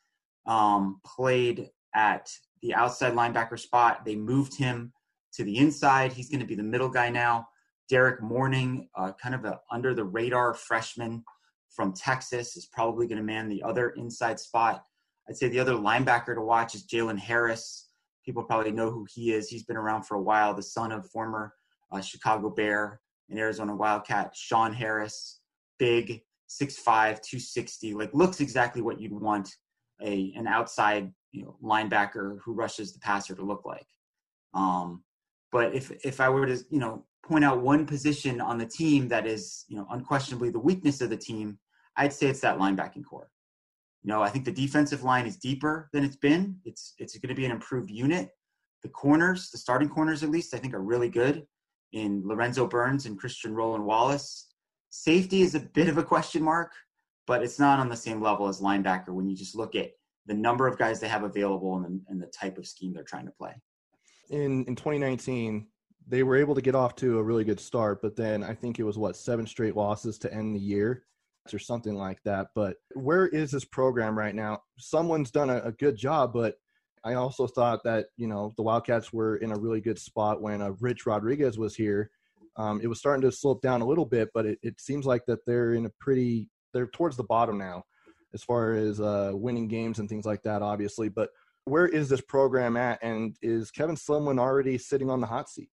um, 0.46 1.00
played 1.06 1.70
at 1.94 2.30
the 2.62 2.74
outside 2.74 3.14
linebacker 3.14 3.60
spot. 3.60 4.06
They 4.06 4.16
moved 4.16 4.56
him 4.56 4.94
to 5.34 5.44
the 5.44 5.58
inside. 5.58 6.14
He's 6.14 6.30
going 6.30 6.40
to 6.40 6.46
be 6.46 6.56
the 6.56 6.64
middle 6.64 6.90
guy 6.90 7.10
now. 7.10 7.48
Derek 7.90 8.22
Morning, 8.22 8.88
uh, 8.96 9.12
kind 9.22 9.36
of 9.36 9.46
an 9.46 9.56
under 9.72 9.94
the 9.94 10.04
radar 10.04 10.54
freshman 10.54 11.24
from 11.70 11.94
Texas, 11.94 12.56
is 12.56 12.68
probably 12.68 13.08
going 13.08 13.18
to 13.18 13.24
man 13.24 13.50
the 13.50 13.64
other 13.64 13.90
inside 13.92 14.40
spot. 14.40 14.84
I'd 15.28 15.38
say 15.38 15.48
the 15.48 15.60
other 15.60 15.74
linebacker 15.74 16.36
to 16.36 16.42
watch 16.42 16.76
is 16.76 16.86
Jalen 16.86 17.18
Harris. 17.18 17.90
People 18.26 18.44
probably 18.44 18.72
know 18.72 18.90
who 18.90 19.06
he 19.14 19.34
is. 19.34 19.50
He's 19.50 19.64
been 19.64 19.78
around 19.78 20.04
for 20.04 20.16
a 20.16 20.22
while, 20.22 20.54
the 20.54 20.64
son 20.64 20.92
of 20.92 21.10
former 21.10 21.54
uh, 21.92 22.02
Chicago 22.02 22.50
Bear 22.50 23.02
and 23.30 23.40
Arizona 23.40 23.76
Wildcat 23.76 24.36
Sean 24.36 24.74
Harris. 24.74 25.40
Big, 25.80 26.22
6'5, 26.50 26.84
260, 26.86 27.94
like 27.94 28.14
looks 28.14 28.40
exactly 28.40 28.82
what 28.82 29.02
you'd 29.02 29.12
want 29.12 29.50
a 30.02 30.34
an 30.36 30.48
outside 30.48 31.12
you 31.32 31.44
know 31.44 31.56
linebacker 31.64 32.38
who 32.44 32.54
rushes 32.54 32.94
the 32.94 33.00
passer 33.00 33.36
to 33.36 33.44
look 33.44 33.66
like. 33.66 33.88
Um, 34.54 35.04
but 35.52 35.74
if 35.74 35.92
if 36.04 36.20
I 36.20 36.30
were 36.30 36.46
to 36.46 36.58
you 36.70 36.80
know 36.80 37.06
point 37.24 37.44
out 37.44 37.62
one 37.62 37.86
position 37.86 38.42
on 38.42 38.58
the 38.58 38.66
team 38.66 39.08
that 39.08 39.26
is, 39.26 39.66
you 39.68 39.78
know, 39.78 39.88
unquestionably 39.92 40.50
the 40.50 40.60
weakness 40.60 41.02
of 41.02 41.10
the 41.10 41.18
team, 41.18 41.58
I'd 41.96 42.14
say 42.14 42.28
it's 42.28 42.42
that 42.42 42.58
linebacking 42.58 43.06
corps. 43.06 43.30
You 44.04 44.10
know, 44.10 44.22
I 44.22 44.30
think 44.30 44.44
the 44.44 44.52
defensive 44.52 45.04
line 45.04 45.26
is 45.26 45.38
deeper 45.38 45.90
than 45.94 46.04
it's 46.04 46.18
been. 46.18 46.58
It's 46.66 46.94
it's 46.98 47.18
going 47.18 47.30
to 47.30 47.36
be 47.36 47.46
an 47.46 47.52
improved 47.52 47.90
unit. 47.90 48.30
The 48.84 48.90
corners, 48.90 49.50
the 49.50 49.58
starting 49.58 49.88
corners 49.88 50.24
at 50.24 50.30
least, 50.30 50.54
I 50.54 50.58
think 50.58 50.74
are 50.74 50.82
really 50.82 51.10
good 51.10 51.46
in 51.94 52.22
Lorenzo 52.26 52.68
Burns 52.68 53.06
and 53.06 53.18
Christian 53.18 53.56
Roland 53.56 53.86
Wallace. 53.86 54.50
Safety 54.90 55.42
is 55.42 55.56
a 55.56 55.62
bit 55.62 55.88
of 55.88 55.98
a 55.98 56.04
question 56.04 56.44
mark, 56.44 56.74
but 57.26 57.42
it's 57.42 57.60
not 57.60 57.80
on 57.80 57.88
the 57.88 57.96
same 57.96 58.22
level 58.22 58.50
as 58.50 58.60
linebacker 58.60 59.10
when 59.10 59.30
you 59.30 59.38
just 59.38 59.56
look 59.56 59.74
at 59.74 59.92
the 60.26 60.34
number 60.34 60.68
of 60.68 60.78
guys 60.78 61.00
they 61.00 61.08
have 61.08 61.24
available 61.24 61.78
and 61.78 62.02
and 62.10 62.22
the 62.22 62.28
type 62.28 62.58
of 62.58 62.68
scheme 62.68 62.94
they're 62.94 63.04
trying 63.04 63.26
to 63.26 63.32
play. 63.32 63.54
In 64.30 64.66
in 64.66 64.76
2019, 64.76 65.68
they 66.08 66.24
were 66.24 66.36
able 66.36 66.56
to 66.56 66.62
get 66.62 66.76
off 66.76 66.96
to 66.96 67.20
a 67.20 67.24
really 67.24 67.44
good 67.44 67.60
start, 67.60 68.02
but 68.02 68.16
then 68.16 68.44
I 68.44 68.54
think 68.54 68.80
it 68.80 68.84
was 68.84 68.98
what 68.98 69.16
seven 69.16 69.48
straight 69.48 69.76
losses 69.76 70.18
to 70.20 70.34
end 70.34 70.56
the 70.56 70.60
year 70.60 71.04
or 71.54 71.60
something 71.60 71.96
like 71.96 72.20
that. 72.24 72.48
But 72.56 72.78
where 72.94 73.28
is 73.28 73.52
this 73.52 73.66
program 73.66 74.18
right 74.18 74.36
now? 74.36 74.62
Sumlin's 74.80 75.32
done 75.32 75.50
a, 75.50 75.58
a 75.60 75.72
good 75.72 75.98
job, 75.98 76.34
but 76.34 76.56
I 77.04 77.16
also 77.16 77.48
thought 77.48 77.84
that 77.84 78.08
you 78.18 78.28
know 78.28 78.54
the 78.56 78.64
Wildcats 78.64 79.12
were 79.12 79.38
in 79.38 79.52
a 79.52 79.60
really 79.60 79.82
good 79.82 80.00
spot 80.00 80.42
when 80.42 80.62
uh, 80.62 80.72
Rich 80.80 81.06
Rodriguez 81.06 81.58
was 81.58 81.76
here. 81.76 82.12
Um, 82.56 82.80
it 82.82 82.88
was 82.88 83.00
starting 83.00 83.22
to 83.24 83.32
slope 83.32 83.62
down 83.62 83.82
a 83.82 83.86
little 83.86 84.06
bit, 84.06 84.30
but 84.34 84.46
it, 84.46 84.60
it 84.62 84.80
seems 84.80 85.06
like 85.06 85.26
that 85.26 85.46
they're 85.46 85.74
in 85.74 85.86
a 85.86 85.92
pretty 86.00 86.50
they're 86.74 86.88
towards 86.88 87.18
the 87.18 87.24
bottom 87.24 87.58
now 87.58 87.84
as 88.34 88.44
far 88.44 88.74
as 88.74 89.00
uh, 89.00 89.32
winning 89.34 89.68
games 89.68 90.00
and 90.00 90.10
things 90.10 90.26
like 90.26 90.42
that, 90.44 90.62
obviously. 90.62 91.10
But 91.10 91.30
where 91.66 91.88
is 91.88 92.10
this 92.10 92.22
program 92.22 92.78
at, 92.78 93.02
and 93.04 93.36
is 93.42 93.72
Kevin 93.72 93.96
Sumlin 93.96 94.40
already 94.40 94.78
sitting 94.78 95.10
on 95.10 95.22
the 95.22 95.28
hot 95.28 95.50
seat? 95.50 95.70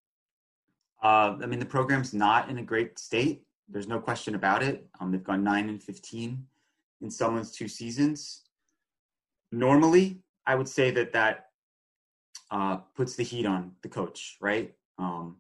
Uh, 1.03 1.37
I 1.43 1.47
mean, 1.47 1.59
the 1.59 1.67
program's 1.67 2.13
not 2.13 2.51
in 2.51 2.59
a 2.59 2.63
great 2.63 2.99
state. 2.99 3.43
There's 3.69 3.89
no 3.89 4.01
question 4.01 4.35
about 4.35 4.63
it. 4.63 4.87
Um, 5.01 5.11
they've 5.11 5.23
gone 5.23 5.43
nine 5.43 5.69
and 5.69 5.83
fifteen 5.83 6.47
in 7.01 7.09
Sumlin's 7.09 7.53
two 7.53 7.69
seasons. 7.69 8.43
Normally, 9.53 10.21
I 10.47 10.55
would 10.55 10.69
say 10.69 10.91
that 10.91 11.13
that 11.13 11.47
uh, 12.51 12.79
puts 12.97 13.17
the 13.17 13.23
heat 13.23 13.47
on 13.47 13.73
the 13.83 13.89
coach, 13.89 14.37
right? 14.41 14.75
Um, 14.99 15.37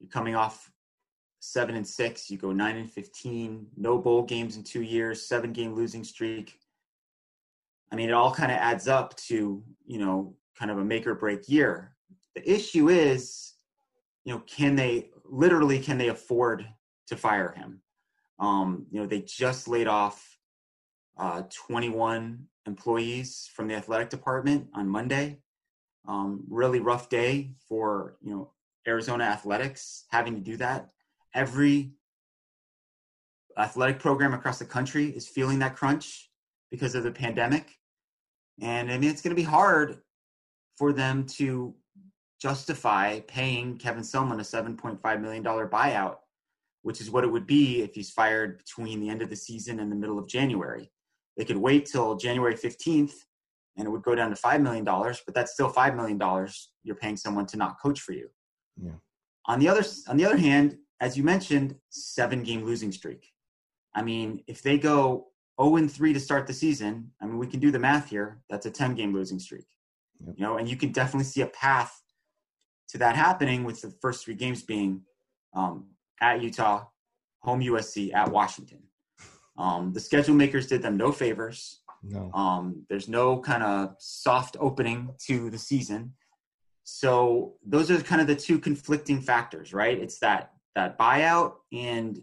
you're 0.00 0.08
coming 0.08 0.34
off 0.34 0.70
seven 1.40 1.74
and 1.74 1.86
six. 1.86 2.30
You 2.30 2.38
go 2.38 2.52
nine 2.52 2.76
and 2.76 2.90
fifteen. 2.90 3.66
No 3.76 3.98
bowl 3.98 4.22
games 4.22 4.56
in 4.56 4.62
two 4.62 4.82
years. 4.82 5.26
Seven 5.26 5.52
game 5.52 5.74
losing 5.74 6.04
streak. 6.04 6.58
I 7.90 7.96
mean, 7.96 8.08
it 8.08 8.12
all 8.12 8.32
kind 8.32 8.50
of 8.50 8.58
adds 8.58 8.88
up 8.88 9.16
to 9.28 9.62
you 9.86 9.98
know 9.98 10.34
kind 10.58 10.70
of 10.70 10.78
a 10.78 10.84
make 10.84 11.06
or 11.06 11.14
break 11.14 11.48
year. 11.48 11.94
The 12.34 12.50
issue 12.50 12.88
is 12.88 13.51
you 14.24 14.32
know, 14.32 14.40
can 14.40 14.76
they 14.76 15.10
literally 15.24 15.78
can 15.78 15.98
they 15.98 16.08
afford 16.08 16.66
to 17.08 17.16
fire 17.16 17.52
him? 17.52 17.80
Um, 18.38 18.86
you 18.90 19.00
know, 19.00 19.06
they 19.06 19.20
just 19.20 19.68
laid 19.68 19.88
off 19.88 20.38
uh, 21.18 21.42
21 21.66 22.46
employees 22.66 23.50
from 23.54 23.68
the 23.68 23.74
athletic 23.74 24.10
department 24.10 24.68
on 24.74 24.88
Monday. 24.88 25.38
Um, 26.06 26.44
really 26.48 26.80
rough 26.80 27.08
day 27.08 27.54
for 27.68 28.16
you 28.22 28.34
know 28.34 28.50
Arizona 28.86 29.24
athletics 29.24 30.04
having 30.10 30.34
to 30.34 30.40
do 30.40 30.56
that. 30.56 30.90
Every 31.34 31.92
athletic 33.56 34.00
program 34.00 34.34
across 34.34 34.58
the 34.58 34.64
country 34.64 35.06
is 35.06 35.28
feeling 35.28 35.60
that 35.60 35.76
crunch 35.76 36.30
because 36.70 36.94
of 36.94 37.04
the 37.04 37.12
pandemic, 37.12 37.78
and 38.60 38.90
I 38.90 38.98
mean 38.98 39.10
it's 39.10 39.22
going 39.22 39.34
to 39.34 39.40
be 39.40 39.46
hard 39.48 39.98
for 40.76 40.92
them 40.92 41.26
to 41.26 41.74
justify 42.42 43.20
paying 43.20 43.78
Kevin 43.78 44.02
Sumlin 44.02 44.40
a 44.40 44.42
$7.5 44.42 45.20
million 45.20 45.44
buyout, 45.44 46.16
which 46.82 47.00
is 47.00 47.08
what 47.08 47.22
it 47.22 47.30
would 47.30 47.46
be 47.46 47.82
if 47.82 47.94
he's 47.94 48.10
fired 48.10 48.58
between 48.58 49.00
the 49.00 49.08
end 49.08 49.22
of 49.22 49.30
the 49.30 49.36
season 49.36 49.78
and 49.78 49.92
the 49.92 49.96
middle 49.96 50.18
of 50.18 50.26
January. 50.26 50.90
They 51.36 51.44
could 51.44 51.56
wait 51.56 51.86
till 51.86 52.16
January 52.16 52.56
15th 52.56 53.12
and 53.76 53.86
it 53.86 53.90
would 53.90 54.02
go 54.02 54.16
down 54.16 54.30
to 54.30 54.36
$5 54.36 54.60
million, 54.60 54.84
but 54.84 55.34
that's 55.34 55.52
still 55.52 55.72
$5 55.72 55.94
million 55.94 56.48
you're 56.82 56.96
paying 56.96 57.16
someone 57.16 57.46
to 57.46 57.56
not 57.56 57.80
coach 57.80 58.00
for 58.00 58.12
you. 58.12 58.28
Yeah. 58.76 58.90
On 59.46 59.60
the 59.60 59.68
other 59.68 59.84
on 60.08 60.16
the 60.16 60.24
other 60.24 60.36
hand, 60.36 60.78
as 61.00 61.16
you 61.16 61.22
mentioned, 61.24 61.76
seven 61.90 62.42
game 62.42 62.64
losing 62.64 62.92
streak. 62.92 63.28
I 63.94 64.02
mean, 64.02 64.42
if 64.46 64.62
they 64.62 64.78
go 64.78 65.28
0 65.60 65.76
and 65.76 65.90
3 65.90 66.12
to 66.12 66.20
start 66.20 66.46
the 66.46 66.52
season, 66.52 67.10
I 67.20 67.26
mean, 67.26 67.38
we 67.38 67.46
can 67.46 67.60
do 67.60 67.70
the 67.70 67.78
math 67.78 68.08
here. 68.08 68.40
That's 68.50 68.66
a 68.66 68.70
10 68.70 68.94
game 68.94 69.12
losing 69.12 69.38
streak. 69.38 69.66
You 70.36 70.44
know, 70.44 70.58
and 70.58 70.68
you 70.68 70.76
can 70.76 70.92
definitely 70.92 71.24
see 71.24 71.40
a 71.40 71.48
path 71.48 72.02
to 72.92 72.98
that 72.98 73.16
happening 73.16 73.64
with 73.64 73.80
the 73.80 73.90
first 74.02 74.24
three 74.24 74.34
games 74.34 74.62
being 74.62 75.00
um, 75.54 75.86
at 76.20 76.42
Utah, 76.42 76.84
home 77.40 77.60
USC, 77.60 78.14
at 78.14 78.30
Washington. 78.30 78.82
Um, 79.56 79.92
the 79.92 80.00
schedule 80.00 80.34
makers 80.34 80.66
did 80.66 80.82
them 80.82 80.96
no 80.98 81.10
favors. 81.10 81.80
No. 82.02 82.30
Um, 82.34 82.84
there's 82.90 83.08
no 83.08 83.38
kind 83.38 83.62
of 83.62 83.96
soft 83.98 84.56
opening 84.60 85.10
to 85.26 85.48
the 85.48 85.58
season. 85.58 86.12
So 86.84 87.54
those 87.64 87.90
are 87.90 88.00
kind 88.02 88.20
of 88.20 88.26
the 88.26 88.36
two 88.36 88.58
conflicting 88.58 89.22
factors, 89.22 89.72
right? 89.72 89.98
It's 89.98 90.18
that 90.18 90.52
that 90.74 90.98
buyout 90.98 91.54
and 91.72 92.20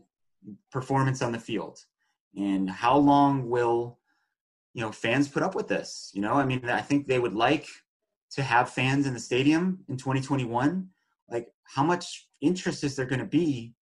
performance 0.71 1.21
on 1.21 1.31
the 1.31 1.39
field. 1.39 1.79
And 2.35 2.69
how 2.69 2.97
long 2.97 3.49
will 3.49 3.97
you 4.73 4.81
know 4.81 4.91
fans 4.91 5.27
put 5.27 5.43
up 5.43 5.55
with 5.55 5.67
this? 5.67 6.11
You 6.13 6.21
know, 6.21 6.33
I 6.33 6.45
mean, 6.45 6.69
I 6.69 6.81
think 6.81 7.07
they 7.07 7.19
would 7.19 7.33
like 7.33 7.67
to 8.31 8.43
have 8.43 8.69
fans 8.69 9.07
in 9.07 9.13
the 9.13 9.19
stadium 9.19 9.79
in 9.89 9.97
2021. 9.97 10.87
Like, 11.29 11.47
how 11.63 11.83
much 11.83 12.27
interest 12.41 12.83
is 12.83 12.95
there 12.95 13.05
going 13.05 13.19
to 13.19 13.25
be 13.25 13.73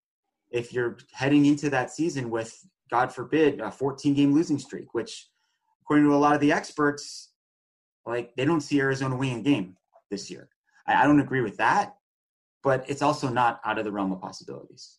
if 0.50 0.72
you're 0.72 0.98
heading 1.12 1.46
into 1.46 1.70
that 1.70 1.90
season 1.90 2.30
with, 2.30 2.66
God 2.90 3.12
forbid, 3.12 3.60
a 3.60 3.70
14 3.70 4.14
game 4.14 4.32
losing 4.32 4.58
streak, 4.58 4.94
which, 4.94 5.28
according 5.82 6.06
to 6.06 6.14
a 6.14 6.16
lot 6.16 6.34
of 6.34 6.40
the 6.40 6.52
experts, 6.52 7.32
like 8.06 8.34
they 8.36 8.44
don't 8.44 8.62
see 8.62 8.80
Arizona 8.80 9.16
winning 9.16 9.40
a 9.40 9.42
game 9.42 9.76
this 10.10 10.30
year. 10.30 10.48
I, 10.86 11.02
I 11.02 11.06
don't 11.06 11.20
agree 11.20 11.42
with 11.42 11.58
that, 11.58 11.96
but 12.62 12.88
it's 12.88 13.02
also 13.02 13.28
not 13.28 13.60
out 13.64 13.78
of 13.78 13.84
the 13.84 13.92
realm 13.92 14.12
of 14.12 14.20
possibilities. 14.20 14.98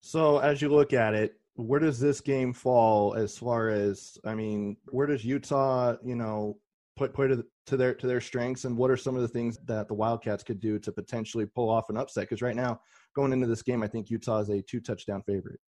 So, 0.00 0.38
as 0.38 0.62
you 0.62 0.68
look 0.68 0.92
at 0.92 1.14
it, 1.14 1.40
where 1.54 1.80
does 1.80 1.98
this 1.98 2.20
game 2.20 2.52
fall 2.52 3.14
as 3.14 3.36
far 3.36 3.68
as 3.68 4.18
I 4.24 4.34
mean, 4.34 4.76
where 4.90 5.06
does 5.06 5.24
Utah, 5.24 5.96
you 6.04 6.14
know, 6.14 6.58
put 6.96 7.14
put 7.14 7.30
it 7.30 7.44
to 7.68 7.76
their 7.76 7.94
to 7.94 8.06
their 8.06 8.20
strengths, 8.20 8.64
and 8.64 8.76
what 8.76 8.90
are 8.90 8.96
some 8.96 9.14
of 9.14 9.22
the 9.22 9.28
things 9.28 9.58
that 9.66 9.88
the 9.88 9.94
Wildcats 9.94 10.42
could 10.42 10.60
do 10.60 10.78
to 10.78 10.90
potentially 10.90 11.46
pull 11.46 11.70
off 11.70 11.90
an 11.90 11.96
upset? 11.96 12.24
Because 12.24 12.42
right 12.42 12.56
now, 12.56 12.80
going 13.14 13.32
into 13.32 13.46
this 13.46 13.62
game, 13.62 13.82
I 13.82 13.86
think 13.86 14.10
Utah 14.10 14.40
is 14.40 14.48
a 14.48 14.62
two 14.62 14.80
touchdown 14.80 15.22
favorite. 15.22 15.60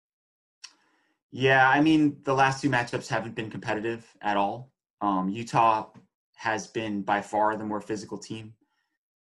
Yeah, 1.31 1.69
I 1.69 1.81
mean 1.81 2.17
the 2.25 2.35
last 2.35 2.61
two 2.63 2.71
matchups 2.71 3.09
haven't 3.09 3.35
been 3.35 3.51
competitive 3.51 4.05
at 4.23 4.37
all. 4.37 4.73
Um, 5.01 5.29
Utah 5.29 5.91
has 6.37 6.67
been 6.67 7.03
by 7.03 7.21
far 7.21 7.57
the 7.57 7.65
more 7.65 7.81
physical 7.81 8.19
team, 8.19 8.55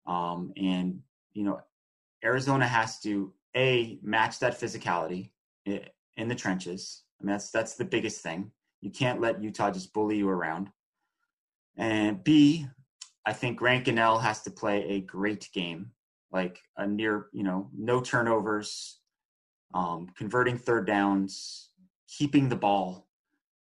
um, 0.08 0.52
and 0.58 1.02
you 1.34 1.44
know 1.44 1.60
Arizona 2.24 2.68
has 2.68 3.00
to 3.02 3.34
a 3.56 4.00
match 4.02 4.40
that 4.40 4.60
physicality 4.60 5.32
in 5.66 6.28
the 6.28 6.36
trenches. 6.36 7.04
I 7.20 7.26
mean 7.26 7.34
that's 7.34 7.52
that's 7.52 7.76
the 7.76 7.86
biggest 7.86 8.22
thing. 8.22 8.52
You 8.80 8.90
can't 8.90 9.22
let 9.22 9.44
Utah 9.44 9.72
just 9.72 9.94
bully 9.94 10.18
you 10.18 10.30
around. 10.30 10.70
And 11.78 12.24
B, 12.24 12.68
I 13.26 13.34
think 13.34 13.58
Grant 13.58 13.86
Gunnell 13.86 14.22
has 14.22 14.42
to 14.44 14.52
play 14.52 14.84
a 14.84 15.02
great 15.02 15.50
game, 15.54 15.92
like 16.32 16.60
a 16.78 16.88
near, 16.88 17.28
you 17.32 17.44
know, 17.44 17.70
no 17.76 18.02
turnovers, 18.02 19.00
um, 19.74 20.08
converting 20.18 20.58
third 20.58 20.86
downs, 20.86 21.70
keeping 22.08 22.50
the 22.50 22.56
ball, 22.56 23.08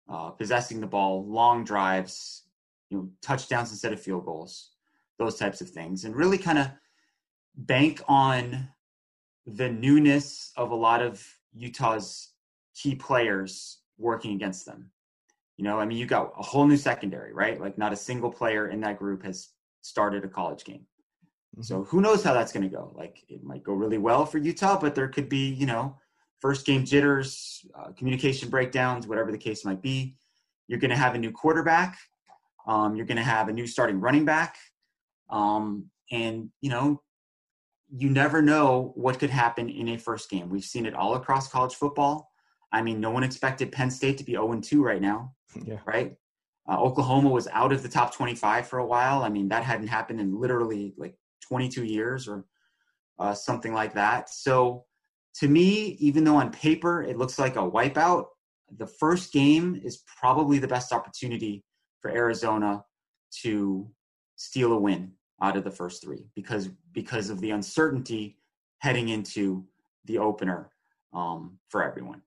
uh, 0.08 0.30
possessing 0.30 0.80
the 0.80 0.86
ball, 0.86 1.24
long 1.26 1.64
drives, 1.64 2.44
you 2.90 2.98
know, 2.98 3.08
touchdowns 3.22 3.70
instead 3.70 3.92
of 3.92 4.00
field 4.00 4.24
goals, 4.24 4.70
those 5.18 5.36
types 5.36 5.60
of 5.60 5.70
things, 5.70 6.04
and 6.04 6.16
really 6.16 6.38
kind 6.38 6.58
of 6.58 6.68
bank 7.56 8.02
on 8.08 8.68
the 9.46 9.68
newness 9.68 10.52
of 10.56 10.70
a 10.70 10.74
lot 10.74 11.02
of 11.02 11.24
Utah's 11.54 12.32
key 12.74 12.94
players 12.94 13.78
working 13.98 14.34
against 14.34 14.66
them. 14.66 14.90
You 15.60 15.64
know, 15.64 15.78
I 15.78 15.84
mean, 15.84 15.98
you 15.98 16.06
got 16.06 16.32
a 16.38 16.42
whole 16.42 16.66
new 16.66 16.78
secondary, 16.78 17.34
right? 17.34 17.60
Like, 17.60 17.76
not 17.76 17.92
a 17.92 17.96
single 17.96 18.30
player 18.30 18.68
in 18.68 18.80
that 18.80 18.98
group 18.98 19.22
has 19.24 19.48
started 19.82 20.24
a 20.24 20.28
college 20.28 20.64
game. 20.64 20.86
Mm-hmm. 21.54 21.60
So 21.60 21.84
who 21.84 22.00
knows 22.00 22.24
how 22.24 22.32
that's 22.32 22.50
going 22.50 22.62
to 22.62 22.74
go? 22.74 22.94
Like, 22.96 23.22
it 23.28 23.44
might 23.44 23.62
go 23.62 23.74
really 23.74 23.98
well 23.98 24.24
for 24.24 24.38
Utah, 24.38 24.80
but 24.80 24.94
there 24.94 25.08
could 25.08 25.28
be, 25.28 25.50
you 25.50 25.66
know, 25.66 25.98
first 26.40 26.64
game 26.64 26.86
jitters, 26.86 27.66
uh, 27.78 27.92
communication 27.92 28.48
breakdowns, 28.48 29.06
whatever 29.06 29.30
the 29.30 29.36
case 29.36 29.62
might 29.62 29.82
be. 29.82 30.16
You're 30.66 30.78
going 30.78 30.92
to 30.92 30.96
have 30.96 31.14
a 31.14 31.18
new 31.18 31.30
quarterback. 31.30 31.98
Um, 32.66 32.96
you're 32.96 33.04
going 33.04 33.18
to 33.18 33.22
have 33.22 33.50
a 33.50 33.52
new 33.52 33.66
starting 33.66 34.00
running 34.00 34.24
back. 34.24 34.56
Um, 35.28 35.90
and, 36.10 36.48
you 36.62 36.70
know, 36.70 37.02
you 37.94 38.08
never 38.08 38.40
know 38.40 38.92
what 38.94 39.18
could 39.18 39.28
happen 39.28 39.68
in 39.68 39.88
a 39.88 39.98
first 39.98 40.30
game. 40.30 40.48
We've 40.48 40.64
seen 40.64 40.86
it 40.86 40.94
all 40.94 41.16
across 41.16 41.48
college 41.48 41.74
football. 41.74 42.30
I 42.72 42.80
mean, 42.80 42.98
no 42.98 43.10
one 43.10 43.24
expected 43.24 43.72
Penn 43.72 43.90
State 43.90 44.16
to 44.16 44.24
be 44.24 44.32
0 44.32 44.58
2 44.58 44.82
right 44.82 45.02
now. 45.02 45.34
Yeah. 45.64 45.78
Right? 45.86 46.16
Uh, 46.68 46.80
Oklahoma 46.80 47.30
was 47.30 47.48
out 47.48 47.72
of 47.72 47.82
the 47.82 47.88
top 47.88 48.14
25 48.14 48.68
for 48.68 48.78
a 48.78 48.86
while. 48.86 49.22
I 49.22 49.28
mean, 49.28 49.48
that 49.48 49.64
hadn't 49.64 49.88
happened 49.88 50.20
in 50.20 50.38
literally 50.38 50.94
like 50.96 51.16
22 51.48 51.84
years 51.84 52.28
or 52.28 52.44
uh, 53.18 53.34
something 53.34 53.72
like 53.72 53.94
that. 53.94 54.30
So 54.30 54.84
to 55.36 55.48
me, 55.48 55.96
even 56.00 56.24
though 56.24 56.36
on 56.36 56.50
paper 56.50 57.02
it 57.02 57.16
looks 57.16 57.38
like 57.38 57.56
a 57.56 57.70
wipeout, 57.70 58.26
the 58.78 58.86
first 58.86 59.32
game 59.32 59.80
is 59.84 60.04
probably 60.20 60.58
the 60.58 60.68
best 60.68 60.92
opportunity 60.92 61.64
for 62.00 62.10
Arizona 62.10 62.84
to 63.42 63.90
steal 64.36 64.72
a 64.72 64.78
win 64.78 65.12
out 65.42 65.56
of 65.56 65.64
the 65.64 65.70
first 65.70 66.02
three 66.02 66.26
because 66.34 66.68
because 66.92 67.30
of 67.30 67.40
the 67.40 67.50
uncertainty 67.50 68.36
heading 68.78 69.08
into 69.08 69.64
the 70.04 70.18
opener 70.18 70.70
um, 71.12 71.58
for 71.68 71.82
everyone. 71.82 72.22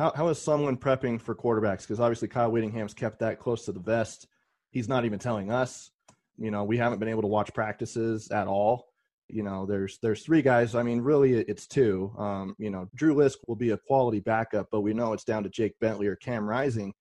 How 0.00 0.10
how 0.16 0.28
is 0.28 0.38
Sumlin 0.38 0.78
prepping 0.78 1.20
for 1.20 1.34
quarterbacks? 1.34 1.82
Because 1.82 2.00
obviously 2.00 2.26
Kyle 2.26 2.50
Whittingham's 2.50 2.94
kept 2.94 3.18
that 3.18 3.38
close 3.38 3.66
to 3.66 3.72
the 3.72 3.80
vest. 3.80 4.26
He's 4.70 4.88
not 4.88 5.04
even 5.04 5.18
telling 5.18 5.52
us. 5.52 5.90
You 6.38 6.50
know, 6.50 6.64
we 6.64 6.78
haven't 6.78 7.00
been 7.00 7.08
able 7.10 7.20
to 7.20 7.28
watch 7.28 7.52
practices 7.52 8.30
at 8.30 8.46
all. 8.48 8.86
You 9.28 9.42
know, 9.42 9.66
there's 9.66 9.98
there's 9.98 10.22
three 10.22 10.40
guys. 10.40 10.74
I 10.74 10.82
mean, 10.82 11.02
really, 11.02 11.34
it's 11.34 11.66
two. 11.66 12.14
Um, 12.16 12.56
you 12.58 12.70
know, 12.70 12.88
Drew 12.94 13.14
Lisk 13.14 13.36
will 13.46 13.56
be 13.56 13.72
a 13.72 13.76
quality 13.76 14.20
backup, 14.20 14.68
but 14.72 14.80
we 14.80 14.94
know 14.94 15.12
it's 15.12 15.24
down 15.24 15.42
to 15.42 15.50
Jake 15.50 15.78
Bentley 15.80 16.06
or 16.06 16.16
Cam 16.16 16.48
Rising. 16.48 16.94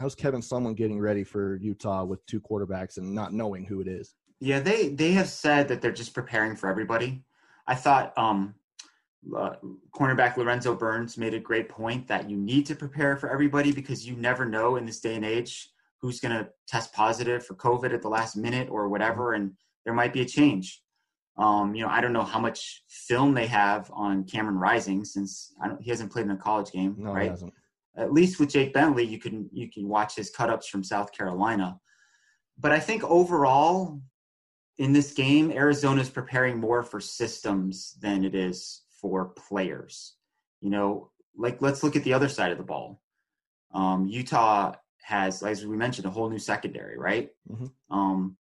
How's 0.00 0.16
Kevin 0.16 0.40
Sumlin 0.40 0.74
getting 0.74 0.98
ready 0.98 1.22
for 1.22 1.54
Utah 1.54 2.02
with 2.02 2.26
two 2.26 2.40
quarterbacks 2.40 2.96
and 2.96 3.14
not 3.14 3.32
knowing 3.32 3.64
who 3.64 3.80
it 3.80 3.86
is? 3.86 4.16
Yeah, 4.40 4.58
they 4.58 4.88
they 4.88 5.12
have 5.12 5.28
said 5.28 5.68
that 5.68 5.82
they're 5.82 5.92
just 5.92 6.14
preparing 6.14 6.56
for 6.56 6.68
everybody. 6.68 7.22
I 7.68 7.76
thought 7.76 8.12
um, 8.18 8.56
uh, 9.36 9.56
cornerback 9.94 10.36
Lorenzo 10.36 10.74
Burns 10.74 11.18
made 11.18 11.34
a 11.34 11.40
great 11.40 11.68
point 11.68 12.08
that 12.08 12.28
you 12.28 12.36
need 12.36 12.66
to 12.66 12.74
prepare 12.74 13.16
for 13.16 13.30
everybody 13.30 13.72
because 13.72 14.06
you 14.06 14.16
never 14.16 14.44
know 14.44 14.76
in 14.76 14.86
this 14.86 15.00
day 15.00 15.14
and 15.14 15.24
age 15.24 15.68
who's 16.00 16.20
going 16.20 16.34
to 16.34 16.48
test 16.66 16.92
positive 16.94 17.44
for 17.44 17.54
COVID 17.54 17.92
at 17.92 18.02
the 18.02 18.08
last 18.08 18.36
minute 18.36 18.68
or 18.70 18.88
whatever, 18.88 19.34
and 19.34 19.52
there 19.84 19.92
might 19.92 20.12
be 20.12 20.22
a 20.22 20.24
change. 20.24 20.82
Um, 21.36 21.74
you 21.74 21.82
know, 21.82 21.90
I 21.90 22.00
don't 22.00 22.12
know 22.12 22.24
how 22.24 22.40
much 22.40 22.82
film 22.88 23.34
they 23.34 23.46
have 23.46 23.90
on 23.92 24.24
Cameron 24.24 24.58
Rising 24.58 25.04
since 25.04 25.52
he 25.80 25.90
hasn't 25.90 26.12
played 26.12 26.24
in 26.24 26.30
a 26.30 26.36
college 26.36 26.72
game, 26.72 26.96
no, 26.98 27.12
right? 27.12 27.38
At 27.96 28.12
least 28.12 28.40
with 28.40 28.50
Jake 28.50 28.72
Bentley, 28.72 29.04
you 29.04 29.18
can 29.18 29.48
you 29.52 29.70
can 29.70 29.88
watch 29.88 30.16
his 30.16 30.30
cutups 30.30 30.66
from 30.66 30.82
South 30.82 31.12
Carolina. 31.12 31.78
But 32.58 32.72
I 32.72 32.80
think 32.80 33.04
overall, 33.04 34.00
in 34.78 34.92
this 34.92 35.12
game, 35.12 35.50
Arizona 35.50 36.00
is 36.00 36.10
preparing 36.10 36.58
more 36.58 36.82
for 36.82 37.00
systems 37.00 37.96
than 38.00 38.24
it 38.24 38.34
is 38.34 38.82
for 39.00 39.26
players. 39.26 40.14
You 40.60 40.70
know, 40.70 41.10
like 41.36 41.62
let's 41.62 41.82
look 41.82 41.96
at 41.96 42.04
the 42.04 42.12
other 42.12 42.28
side 42.28 42.52
of 42.52 42.58
the 42.58 42.64
ball. 42.64 43.00
Um, 43.72 44.06
Utah 44.06 44.74
has, 45.02 45.42
as 45.42 45.66
we 45.66 45.76
mentioned, 45.76 46.06
a 46.06 46.10
whole 46.10 46.28
new 46.28 46.38
secondary, 46.38 46.98
right? 46.98 47.30
Mm-hmm. 47.50 47.96
Um, 47.96 48.36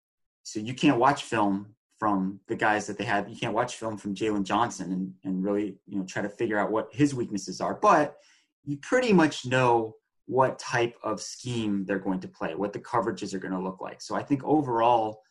so 0.43 0.61
you 0.61 0.75
can't 0.75 0.99
watch 0.99 1.25
film 1.25 1.75
from 1.99 2.41
the 2.49 2.57
guys 2.57 2.87
that 2.87 2.99
they 2.99 3.05
have. 3.05 3.29
You 3.29 3.37
can't 3.37 3.55
watch 3.55 3.77
film 3.77 3.97
from 3.97 4.15
Jaylon 4.15 4.45
Johnson 4.45 4.93
and, 4.93 5.13
and 5.25 5.45
really, 5.45 5.79
you 5.87 5.99
know, 5.99 6.05
try 6.05 6.23
to 6.23 6.29
figure 6.29 6.59
out 6.59 6.71
what 6.71 6.89
his 6.93 7.15
weaknesses 7.15 7.61
are. 7.61 7.75
But 7.75 8.17
you 8.65 8.77
pretty 8.79 9.13
much 9.13 9.47
know 9.47 9.97
what 10.27 10.59
type 10.59 10.97
of 11.03 11.21
scheme 11.21 11.85
they're 11.85 11.99
going 11.99 12.21
to 12.21 12.29
play, 12.29 12.55
what 12.55 12.73
the 12.73 12.81
coverages 12.81 13.33
are 13.33 13.39
going 13.39 13.55
to 13.55 13.61
look 13.61 13.81
like. 13.81 14.03
So 14.03 14.15
I 14.15 14.23
think 14.23 14.45
overall, 14.45 15.23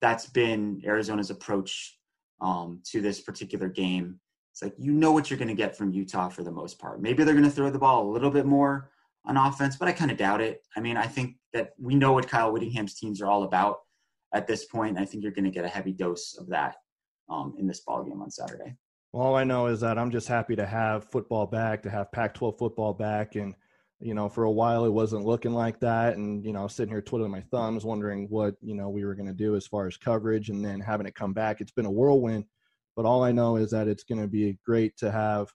that's 0.00 0.26
been 0.26 0.82
Arizona's 0.84 1.30
approach 1.30 1.98
um, 2.40 2.80
to 2.90 3.00
this 3.00 3.20
particular 3.22 3.68
game. 3.68 4.20
It's 4.54 4.62
like 4.62 4.74
you 4.78 4.92
know 4.92 5.10
what 5.10 5.28
you're 5.28 5.38
going 5.38 5.48
to 5.48 5.54
get 5.54 5.76
from 5.76 5.90
Utah 5.90 6.28
for 6.28 6.44
the 6.44 6.52
most 6.52 6.78
part. 6.78 7.02
Maybe 7.02 7.24
they're 7.24 7.34
going 7.34 7.44
to 7.44 7.50
throw 7.50 7.70
the 7.70 7.78
ball 7.78 8.08
a 8.08 8.12
little 8.12 8.30
bit 8.30 8.46
more 8.46 8.88
on 9.24 9.36
offense, 9.36 9.74
but 9.74 9.88
I 9.88 9.92
kind 9.92 10.12
of 10.12 10.16
doubt 10.16 10.40
it. 10.40 10.62
I 10.76 10.80
mean, 10.80 10.96
I 10.96 11.08
think 11.08 11.38
that 11.52 11.72
we 11.76 11.96
know 11.96 12.12
what 12.12 12.28
Kyle 12.28 12.52
Whittingham's 12.52 12.94
teams 12.94 13.20
are 13.20 13.26
all 13.26 13.42
about 13.42 13.78
at 14.32 14.46
this 14.46 14.64
point. 14.64 14.96
I 14.96 15.06
think 15.06 15.24
you're 15.24 15.32
going 15.32 15.44
to 15.44 15.50
get 15.50 15.64
a 15.64 15.68
heavy 15.68 15.90
dose 15.90 16.36
of 16.38 16.46
that 16.50 16.76
um, 17.28 17.56
in 17.58 17.66
this 17.66 17.80
ball 17.80 18.04
game 18.04 18.22
on 18.22 18.30
Saturday. 18.30 18.76
Well, 19.12 19.26
all 19.26 19.34
I 19.34 19.42
know 19.42 19.66
is 19.66 19.80
that 19.80 19.98
I'm 19.98 20.12
just 20.12 20.28
happy 20.28 20.54
to 20.54 20.66
have 20.66 21.10
football 21.10 21.46
back, 21.46 21.82
to 21.82 21.90
have 21.90 22.12
Pac-12 22.12 22.56
football 22.56 22.94
back, 22.94 23.34
and 23.34 23.56
you 23.98 24.14
know, 24.14 24.28
for 24.28 24.44
a 24.44 24.52
while 24.52 24.84
it 24.84 24.92
wasn't 24.92 25.26
looking 25.26 25.52
like 25.52 25.80
that, 25.80 26.16
and 26.16 26.44
you 26.44 26.52
know, 26.52 26.68
sitting 26.68 26.92
here 26.92 27.02
twiddling 27.02 27.32
my 27.32 27.40
thumbs, 27.40 27.84
wondering 27.84 28.28
what 28.28 28.54
you 28.60 28.76
know 28.76 28.88
we 28.88 29.04
were 29.04 29.16
going 29.16 29.26
to 29.26 29.34
do 29.34 29.56
as 29.56 29.66
far 29.66 29.88
as 29.88 29.96
coverage, 29.96 30.50
and 30.50 30.64
then 30.64 30.78
having 30.78 31.08
it 31.08 31.16
come 31.16 31.32
back. 31.32 31.60
It's 31.60 31.72
been 31.72 31.86
a 31.86 31.90
whirlwind 31.90 32.44
but 32.96 33.04
all 33.04 33.22
I 33.22 33.32
know 33.32 33.56
is 33.56 33.70
that 33.70 33.88
it's 33.88 34.04
going 34.04 34.20
to 34.20 34.28
be 34.28 34.58
great 34.64 34.96
to 34.98 35.10
have 35.10 35.52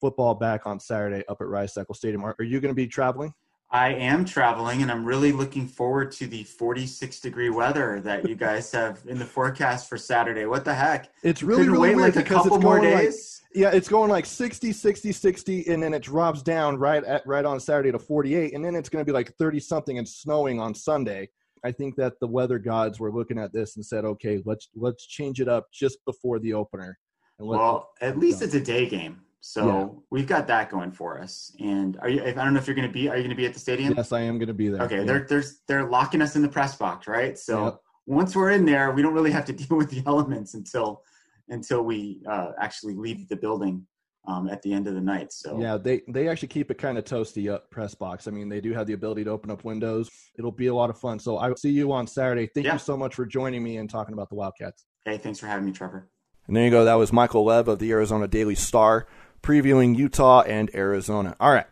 football 0.00 0.34
back 0.34 0.66
on 0.66 0.80
Saturday 0.80 1.24
up 1.28 1.40
at 1.40 1.46
Rice 1.48 1.76
Eccles 1.76 1.98
Stadium. 1.98 2.24
Are, 2.24 2.34
are 2.38 2.44
you 2.44 2.60
going 2.60 2.70
to 2.70 2.76
be 2.76 2.86
traveling? 2.86 3.32
I 3.72 3.90
am 3.94 4.24
traveling, 4.24 4.82
and 4.82 4.90
I'm 4.90 5.04
really 5.04 5.30
looking 5.30 5.68
forward 5.68 6.10
to 6.12 6.26
the 6.26 6.42
46 6.42 7.20
degree 7.20 7.50
weather 7.50 8.00
that 8.00 8.28
you 8.28 8.34
guys 8.34 8.72
have 8.72 9.00
in 9.06 9.16
the 9.18 9.24
forecast 9.24 9.88
for 9.88 9.96
Saturday. 9.96 10.44
What 10.44 10.64
the 10.64 10.74
heck? 10.74 11.08
It's 11.22 11.42
really, 11.44 11.60
Couldn't 11.60 11.72
really 11.74 11.94
weird 11.94 12.16
like 12.16 12.16
a 12.16 12.18
because 12.28 12.42
couple 12.42 12.56
it's 12.56 12.64
more 12.64 12.80
going 12.80 12.94
like- 12.94 13.14
yeah, 13.52 13.70
it's 13.72 13.88
going 13.88 14.10
like 14.10 14.26
60, 14.26 14.72
60, 14.72 15.12
60, 15.12 15.66
and 15.72 15.82
then 15.82 15.92
it 15.92 16.02
drops 16.02 16.40
down 16.42 16.78
right 16.78 17.02
at 17.04 17.26
right 17.26 17.44
on 17.44 17.58
Saturday 17.60 17.90
to 17.92 17.98
48, 17.98 18.54
and 18.54 18.64
then 18.64 18.74
it's 18.74 18.88
going 18.88 19.04
to 19.04 19.06
be 19.06 19.12
like 19.12 19.34
30 19.34 19.60
something 19.60 19.98
and 19.98 20.08
snowing 20.08 20.60
on 20.60 20.74
Sunday. 20.74 21.28
I 21.64 21.72
think 21.72 21.96
that 21.96 22.14
the 22.20 22.26
weather 22.26 22.58
gods 22.58 22.98
were 22.98 23.12
looking 23.12 23.38
at 23.38 23.52
this 23.52 23.76
and 23.76 23.84
said, 23.84 24.04
"Okay, 24.04 24.42
let's 24.44 24.68
let's 24.74 25.06
change 25.06 25.40
it 25.40 25.48
up 25.48 25.66
just 25.72 25.98
before 26.04 26.38
the 26.38 26.54
opener." 26.54 26.98
Well, 27.38 27.90
at 28.00 28.18
least 28.18 28.42
it's 28.42 28.54
a 28.54 28.60
day 28.60 28.86
game, 28.86 29.22
so 29.40 29.66
Yeah. 29.66 29.88
we've 30.10 30.26
got 30.26 30.46
that 30.48 30.70
going 30.70 30.92
for 30.92 31.18
us. 31.18 31.54
And 31.58 31.96
are 32.00 32.08
you? 32.08 32.22
I 32.22 32.32
don't 32.32 32.52
know 32.54 32.60
if 32.60 32.66
you're 32.66 32.76
going 32.76 32.88
to 32.88 32.92
be. 32.92 33.08
Are 33.08 33.16
you 33.16 33.22
going 33.22 33.30
to 33.30 33.36
be 33.36 33.46
at 33.46 33.54
the 33.54 33.60
stadium? 33.60 33.94
yes, 33.96 34.12
I 34.12 34.20
am 34.20 34.38
going 34.38 34.48
to 34.48 34.54
be 34.54 34.68
there. 34.68 34.82
Okay, 34.82 34.98
Yeah. 34.98 35.04
they're 35.04 35.26
they're 35.28 35.44
they're 35.66 35.88
locking 35.88 36.22
us 36.22 36.36
in 36.36 36.42
the 36.42 36.48
press 36.48 36.76
box, 36.76 37.06
right? 37.06 37.38
So 37.38 37.64
Yep. 37.64 37.80
once 38.06 38.36
we're 38.36 38.50
in 38.50 38.64
there, 38.64 38.92
we 38.92 39.02
don't 39.02 39.14
really 39.14 39.30
have 39.30 39.44
to 39.46 39.52
deal 39.62 39.76
with 39.76 39.90
the 39.90 40.02
elements 40.06 40.54
until 40.54 41.02
until 41.48 41.82
we 41.82 42.22
uh, 42.28 42.52
actually 42.58 42.94
leave 42.94 43.28
the 43.28 43.36
building 43.36 43.86
um, 44.26 44.48
at 44.48 44.62
the 44.62 44.72
end 44.72 44.86
of 44.86 44.94
the 44.94 45.00
night. 45.00 45.32
So 45.32 45.58
Yeah, 45.60 45.76
they 45.76 46.02
they 46.08 46.28
actually 46.28 46.48
keep 46.48 46.70
it 46.70 46.78
kind 46.78 46.98
of 46.98 47.04
toasty 47.04 47.52
up 47.52 47.70
press 47.70 47.94
box. 47.94 48.28
I 48.28 48.30
mean, 48.30 48.48
they 48.48 48.60
do 48.60 48.72
have 48.72 48.86
the 48.86 48.92
ability 48.92 49.24
to 49.24 49.30
open 49.30 49.50
up 49.50 49.64
windows. 49.64 50.08
It'll 50.38 50.52
be 50.52 50.66
a 50.68 50.74
lot 50.74 50.90
of 50.90 50.98
fun. 50.98 51.18
So 51.18 51.38
I 51.38 51.48
will 51.48 51.56
see 51.56 51.70
you 51.70 51.92
on 51.92 52.06
Saturday. 52.06 52.46
Thank 52.52 52.66
Yeah. 52.66 52.74
you 52.74 52.78
so 52.78 52.96
much 52.96 53.14
for 53.14 53.24
joining 53.26 53.62
me 53.62 53.76
and 53.78 53.88
talking 53.88 54.12
about 54.12 54.28
the 54.28 54.34
Wildcats. 54.36 54.84
hey, 55.04 55.16
thanks 55.18 55.38
for 55.38 55.46
having 55.46 55.64
me, 55.64 55.72
Trevor. 55.72 56.08
And 56.46 56.56
there 56.56 56.64
you 56.64 56.70
go. 56.70 56.84
That 56.84 56.94
was 56.94 57.12
Michael 57.12 57.44
Lev 57.44 57.68
of 57.68 57.78
the 57.78 57.90
Arizona 57.92 58.28
Daily 58.28 58.54
Star 58.54 59.06
previewing 59.42 59.96
Utah 59.96 60.42
and 60.42 60.70
Arizona. 60.74 61.34
All 61.40 61.52
right. 61.52 61.66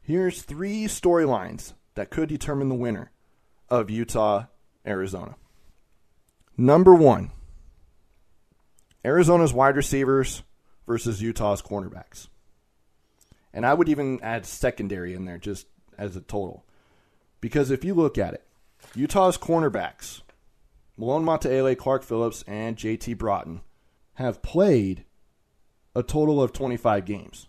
Here's 0.00 0.42
three 0.42 0.84
storylines 0.84 1.74
that 1.94 2.10
could 2.10 2.28
determine 2.28 2.68
the 2.68 2.74
winner 2.74 3.10
of 3.68 3.90
Utah 3.90 4.44
Arizona. 4.86 5.34
Number 6.56 6.94
one 6.94 7.30
Arizona's 9.04 9.52
wide 9.52 9.76
receivers 9.76 10.42
versus 10.92 11.22
Utah's 11.22 11.62
cornerbacks. 11.62 12.28
And 13.50 13.64
I 13.64 13.72
would 13.72 13.88
even 13.88 14.20
add 14.22 14.44
secondary 14.44 15.14
in 15.14 15.24
there 15.24 15.38
just 15.38 15.66
as 15.96 16.16
a 16.16 16.20
total. 16.20 16.66
Because 17.40 17.70
if 17.70 17.82
you 17.82 17.94
look 17.94 18.18
at 18.18 18.34
it, 18.34 18.44
Utah's 18.94 19.38
cornerbacks, 19.38 20.20
Malone 20.98 21.24
Mataele, 21.24 21.78
Clark 21.78 22.02
Phillips, 22.02 22.44
and 22.46 22.76
JT 22.76 23.16
Broughton, 23.16 23.62
have 24.16 24.42
played 24.42 25.06
a 25.96 26.02
total 26.02 26.42
of 26.42 26.52
25 26.52 27.06
games. 27.06 27.48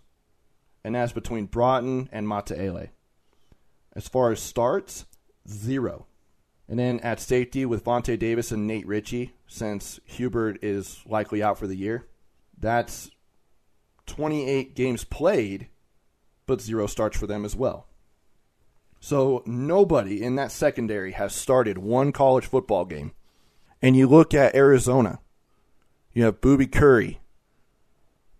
And 0.82 0.94
that's 0.94 1.12
between 1.12 1.44
Broughton 1.44 2.08
and 2.10 2.26
Mataele. 2.26 2.88
As 3.94 4.08
far 4.08 4.32
as 4.32 4.40
starts, 4.40 5.04
zero. 5.46 6.06
And 6.66 6.78
then 6.78 6.98
at 7.00 7.20
safety 7.20 7.66
with 7.66 7.84
Vonte 7.84 8.18
Davis 8.18 8.52
and 8.52 8.66
Nate 8.66 8.86
Ritchie, 8.86 9.34
since 9.46 10.00
Hubert 10.06 10.64
is 10.64 11.02
likely 11.04 11.42
out 11.42 11.58
for 11.58 11.66
the 11.66 11.76
year, 11.76 12.06
that's 12.58 13.10
28 14.06 14.74
games 14.74 15.04
played, 15.04 15.68
but 16.46 16.60
zero 16.60 16.86
starts 16.86 17.18
for 17.18 17.26
them 17.26 17.44
as 17.44 17.56
well. 17.56 17.86
So 19.00 19.42
nobody 19.44 20.22
in 20.22 20.36
that 20.36 20.50
secondary 20.50 21.12
has 21.12 21.34
started 21.34 21.76
one 21.76 22.10
college 22.10 22.46
football 22.46 22.84
game. 22.84 23.12
And 23.82 23.94
you 23.96 24.06
look 24.06 24.32
at 24.32 24.54
Arizona, 24.54 25.18
you 26.14 26.24
have 26.24 26.40
Boobie 26.40 26.72
Curry, 26.72 27.20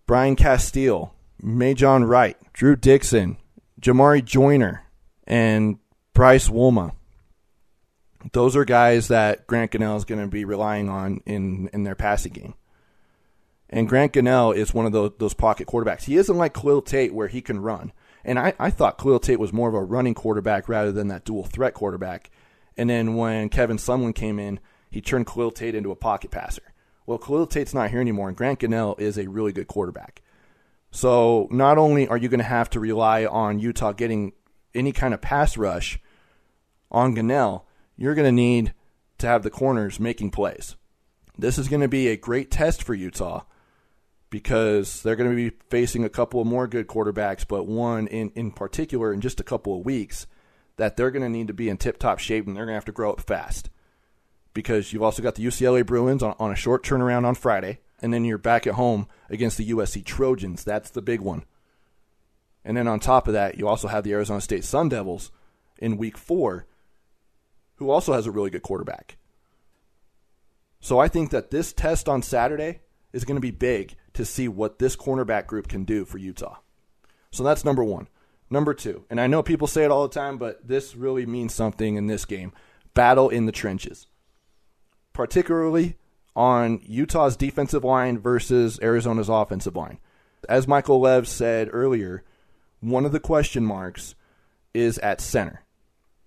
Brian 0.07 0.35
Casteel, 0.35 1.11
Majon 1.43 2.07
Wright, 2.07 2.37
Drew 2.51 2.75
Dixon, 2.75 3.37
Jamarye 3.79 4.25
Joiner, 4.25 4.85
and 5.27 5.77
Bryce 6.13 6.49
Wolma. 6.49 6.93
Those 8.31 8.55
are 8.55 8.65
guys 8.65 9.09
that 9.09 9.45
Grant 9.45 9.71
Gunnell 9.71 9.97
is 9.97 10.05
going 10.05 10.21
to 10.21 10.27
be 10.27 10.45
relying 10.45 10.89
on 10.89 11.21
in, 11.27 11.69
in 11.73 11.83
their 11.83 11.93
passing 11.93 12.33
game. 12.33 12.55
And 13.69 13.89
Grant 13.89 14.13
Gunnell 14.13 14.55
is 14.55 14.73
one 14.73 14.85
of 14.85 14.91
those, 14.91 15.11
those 15.17 15.33
pocket 15.33 15.67
quarterbacks. 15.67 16.03
He 16.03 16.17
isn't 16.17 16.37
like 16.37 16.53
Khalil 16.53 16.81
Tate 16.81 17.13
where 17.13 17.27
he 17.27 17.41
can 17.41 17.59
run. 17.59 17.91
And 18.23 18.39
I, 18.39 18.53
I 18.59 18.69
thought 18.69 18.97
Khalil 18.97 19.19
Tate 19.19 19.39
was 19.39 19.53
more 19.53 19.69
of 19.69 19.75
a 19.75 19.83
running 19.83 20.13
quarterback 20.13 20.69
rather 20.69 20.91
than 20.91 21.07
that 21.09 21.25
dual 21.25 21.43
threat 21.43 21.73
quarterback. 21.73 22.31
And 22.77 22.89
then 22.89 23.15
when 23.15 23.49
Kevin 23.49 23.77
Sumlin 23.77 24.13
came 24.13 24.39
in, 24.39 24.59
he 24.89 25.01
turned 25.01 25.27
Khalil 25.27 25.51
Tate 25.51 25.75
into 25.75 25.91
a 25.91 25.95
pocket 25.95 26.31
passer. 26.31 26.61
Well, 27.05 27.17
Khalil 27.17 27.47
Tate's 27.47 27.73
not 27.73 27.91
here 27.91 28.01
anymore, 28.01 28.27
and 28.27 28.37
Grant 28.37 28.59
Gunnell 28.59 28.99
is 28.99 29.17
a 29.17 29.27
really 29.27 29.51
good 29.51 29.67
quarterback. 29.67 30.21
So 30.91 31.47
not 31.51 31.77
only 31.77 32.07
are 32.07 32.17
you 32.17 32.29
going 32.29 32.39
to 32.39 32.45
have 32.45 32.69
to 32.71 32.79
rely 32.79 33.25
on 33.25 33.59
Utah 33.59 33.91
getting 33.91 34.33
any 34.73 34.91
kind 34.91 35.13
of 35.13 35.21
pass 35.21 35.57
rush 35.57 35.99
on 36.89 37.15
Gunnell, 37.15 37.63
you're 37.97 38.15
going 38.15 38.27
to 38.27 38.31
need 38.31 38.73
to 39.17 39.27
have 39.27 39.43
the 39.43 39.49
corners 39.49 39.99
making 39.99 40.31
plays. 40.31 40.75
This 41.37 41.57
is 41.57 41.67
going 41.67 41.81
to 41.81 41.87
be 41.87 42.07
a 42.07 42.17
great 42.17 42.49
test 42.49 42.81
for 42.81 42.93
Utah 42.93 43.43
because 44.35 45.01
they're 45.01 45.15
going 45.15 45.29
to 45.29 45.33
be 45.33 45.55
facing 45.69 46.03
a 46.03 46.09
couple 46.09 46.41
of 46.41 46.45
more 46.45 46.67
good 46.67 46.87
quarterbacks, 46.87 47.47
but 47.47 47.65
one 47.65 48.05
in, 48.07 48.29
in 48.35 48.51
particular 48.51 49.13
in 49.13 49.21
just 49.21 49.39
a 49.39 49.45
couple 49.45 49.79
of 49.79 49.85
weeks 49.85 50.27
that 50.75 50.97
they're 50.97 51.09
going 51.09 51.23
to 51.23 51.29
need 51.29 51.47
to 51.47 51.53
be 51.53 51.69
in 51.69 51.77
tip 51.77 51.97
top 51.97 52.19
shape 52.19 52.45
and 52.45 52.53
they're 52.53 52.65
going 52.65 52.73
to 52.73 52.77
have 52.77 52.83
to 52.83 52.91
grow 52.91 53.13
up 53.13 53.21
fast. 53.21 53.69
Because 54.53 54.91
you've 54.91 55.03
also 55.03 55.23
got 55.23 55.35
the 55.35 55.45
UCLA 55.45 55.85
Bruins 55.85 56.21
on, 56.21 56.35
on 56.37 56.51
a 56.51 56.55
short 56.55 56.83
turnaround 56.83 57.23
on 57.23 57.33
Friday, 57.33 57.79
and 58.01 58.13
then 58.13 58.25
you're 58.25 58.37
back 58.37 58.67
at 58.67 58.73
home 58.73 59.07
against 59.29 59.57
the 59.57 59.69
USC 59.69 60.03
Trojans. 60.03 60.65
That's 60.65 60.89
the 60.89 61.01
big 61.01 61.21
one. 61.21 61.45
And 62.65 62.75
then 62.75 62.89
on 62.89 62.99
top 62.99 63.29
of 63.29 63.33
that, 63.35 63.57
you 63.57 63.69
also 63.69 63.87
have 63.87 64.03
the 64.03 64.11
Arizona 64.11 64.41
State 64.41 64.65
Sun 64.65 64.89
Devils 64.89 65.31
in 65.77 65.95
week 65.95 66.17
four, 66.17 66.65
who 67.75 67.89
also 67.89 68.11
has 68.11 68.27
a 68.27 68.31
really 68.31 68.49
good 68.49 68.63
quarterback. 68.63 69.15
So 70.81 70.99
I 70.99 71.07
think 71.07 71.29
that 71.29 71.51
this 71.51 71.71
test 71.71 72.09
on 72.09 72.21
Saturday 72.21 72.81
is 73.13 73.23
going 73.23 73.37
to 73.37 73.41
be 73.41 73.51
big 73.51 73.95
to 74.15 74.25
see 74.25 74.47
what 74.47 74.79
this 74.79 74.95
cornerback 74.95 75.47
group 75.47 75.67
can 75.67 75.83
do 75.83 76.05
for 76.05 76.17
Utah. 76.17 76.57
So 77.31 77.43
that's 77.43 77.65
number 77.65 77.83
one. 77.83 78.07
Number 78.49 78.73
two, 78.73 79.05
and 79.09 79.19
I 79.19 79.25
know 79.27 79.41
people 79.41 79.67
say 79.67 79.83
it 79.83 79.91
all 79.91 80.07
the 80.07 80.13
time, 80.13 80.37
but 80.37 80.67
this 80.67 80.95
really 80.95 81.25
means 81.25 81.53
something 81.53 81.95
in 81.95 82.07
this 82.07 82.25
game 82.25 82.53
battle 82.93 83.27
in 83.27 83.45
the 83.45 83.51
trenches, 83.51 84.07
particularly 85.13 85.97
on 86.35 86.79
Utah's 86.83 87.35
defensive 87.35 87.83
line 87.83 88.19
versus 88.19 88.79
Arizona's 88.81 89.29
offensive 89.29 89.75
line. 89.75 89.99
As 90.47 90.67
Michael 90.67 91.01
Lev 91.01 91.27
said 91.27 91.69
earlier, 91.71 92.23
one 92.81 93.05
of 93.05 93.11
the 93.11 93.19
question 93.19 93.65
marks 93.65 94.15
is 94.73 94.99
at 94.99 95.21
center. 95.21 95.63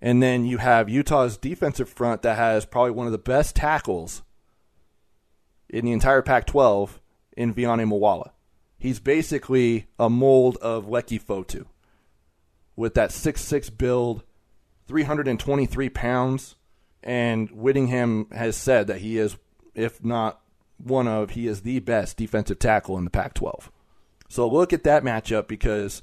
And 0.01 0.23
then 0.23 0.45
you 0.45 0.59
have 0.59 0.89
Utah's 0.89 1.37
defensive 1.37 1.89
front 1.89 2.23
that 2.23 2.37
has 2.37 2.65
probably 2.65 2.93
one 2.93 3.07
of 3.07 3.13
the 3.13 3.19
best 3.19 3.57
tackles 3.57 4.23
in 5.69 5.85
the 5.85 5.93
entire 5.93 6.23
Pac 6.23 6.47
12 6.47 7.01
in 7.39 7.55
Viane 7.55 7.89
Mawala. 7.89 8.33
He's 8.79 8.99
basically 8.99 9.87
a 9.97 10.11
mold 10.11 10.57
of 10.57 10.87
Leki 10.87 11.23
Fotu 11.23 11.67
with 12.75 12.95
that 12.95 13.11
6'6 13.11 13.79
build, 13.79 14.25
323 14.89 15.89
pounds. 15.89 16.57
And 17.01 17.49
Whittingham 17.51 18.27
has 18.33 18.57
said 18.57 18.89
that 18.89 19.01
he 19.01 19.19
is, 19.19 19.37
if 19.73 20.05
not 20.05 20.41
one 20.79 21.07
of, 21.07 21.31
he 21.31 21.47
is 21.47 21.63
the 21.63 21.79
best 21.79 22.17
defensive 22.17 22.59
tackle 22.59 22.99
in 22.99 23.05
the 23.05 23.11
Pac 23.11 23.35
12. 23.35 23.71
So 24.29 24.49
look 24.49 24.73
at 24.73 24.83
that 24.83 25.05
matchup 25.05 25.47
because 25.47 26.03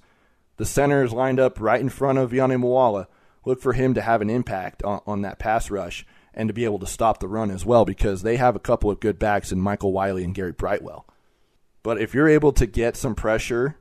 the 0.55 0.65
center 0.65 1.03
is 1.03 1.11
lined 1.11 1.39
up 1.39 1.59
right 1.59 1.81
in 1.81 1.89
front 1.89 2.17
of 2.17 2.31
Viane 2.31 2.61
Mawala. 2.61 3.07
Look 3.43 3.61
for 3.61 3.73
him 3.73 3.93
to 3.93 4.01
have 4.01 4.21
an 4.21 4.29
impact 4.29 4.83
on, 4.83 5.01
on 5.05 5.21
that 5.23 5.37
pass 5.37 5.69
rush 5.69 6.05
and 6.33 6.47
to 6.47 6.53
be 6.53 6.63
able 6.63 6.79
to 6.79 6.87
stop 6.87 7.19
the 7.19 7.27
run 7.27 7.51
as 7.51 7.65
well 7.65 7.83
because 7.83 8.21
they 8.21 8.37
have 8.37 8.55
a 8.55 8.59
couple 8.59 8.89
of 8.89 9.01
good 9.01 9.19
backs 9.19 9.51
in 9.51 9.59
Michael 9.59 9.91
Wiley 9.91 10.23
and 10.23 10.33
Gary 10.33 10.53
Brightwell. 10.53 11.05
But 11.85 12.01
if 12.01 12.15
you're 12.15 12.27
able 12.27 12.51
to 12.53 12.65
get 12.65 12.97
some 12.97 13.13
pressure 13.13 13.77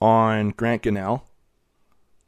on 0.00 0.50
Grant 0.50 0.84
Gunnell, 0.84 1.22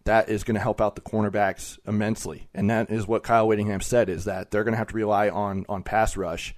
that 0.02 0.28
is 0.28 0.42
going 0.42 0.56
to 0.56 0.60
help 0.60 0.80
out 0.80 0.96
the 0.96 1.00
cornerbacks 1.00 1.78
immensely. 1.86 2.48
And 2.52 2.68
that 2.70 2.90
is 2.90 3.06
what 3.06 3.22
Kyle 3.22 3.46
Whittingham 3.46 3.82
said 3.82 4.08
is 4.08 4.24
that 4.24 4.50
they're 4.50 4.64
going 4.64 4.72
to 4.72 4.78
have 4.78 4.88
to 4.88 4.96
rely 4.96 5.28
on 5.28 5.64
on 5.68 5.84
pass 5.84 6.16
rush 6.16 6.56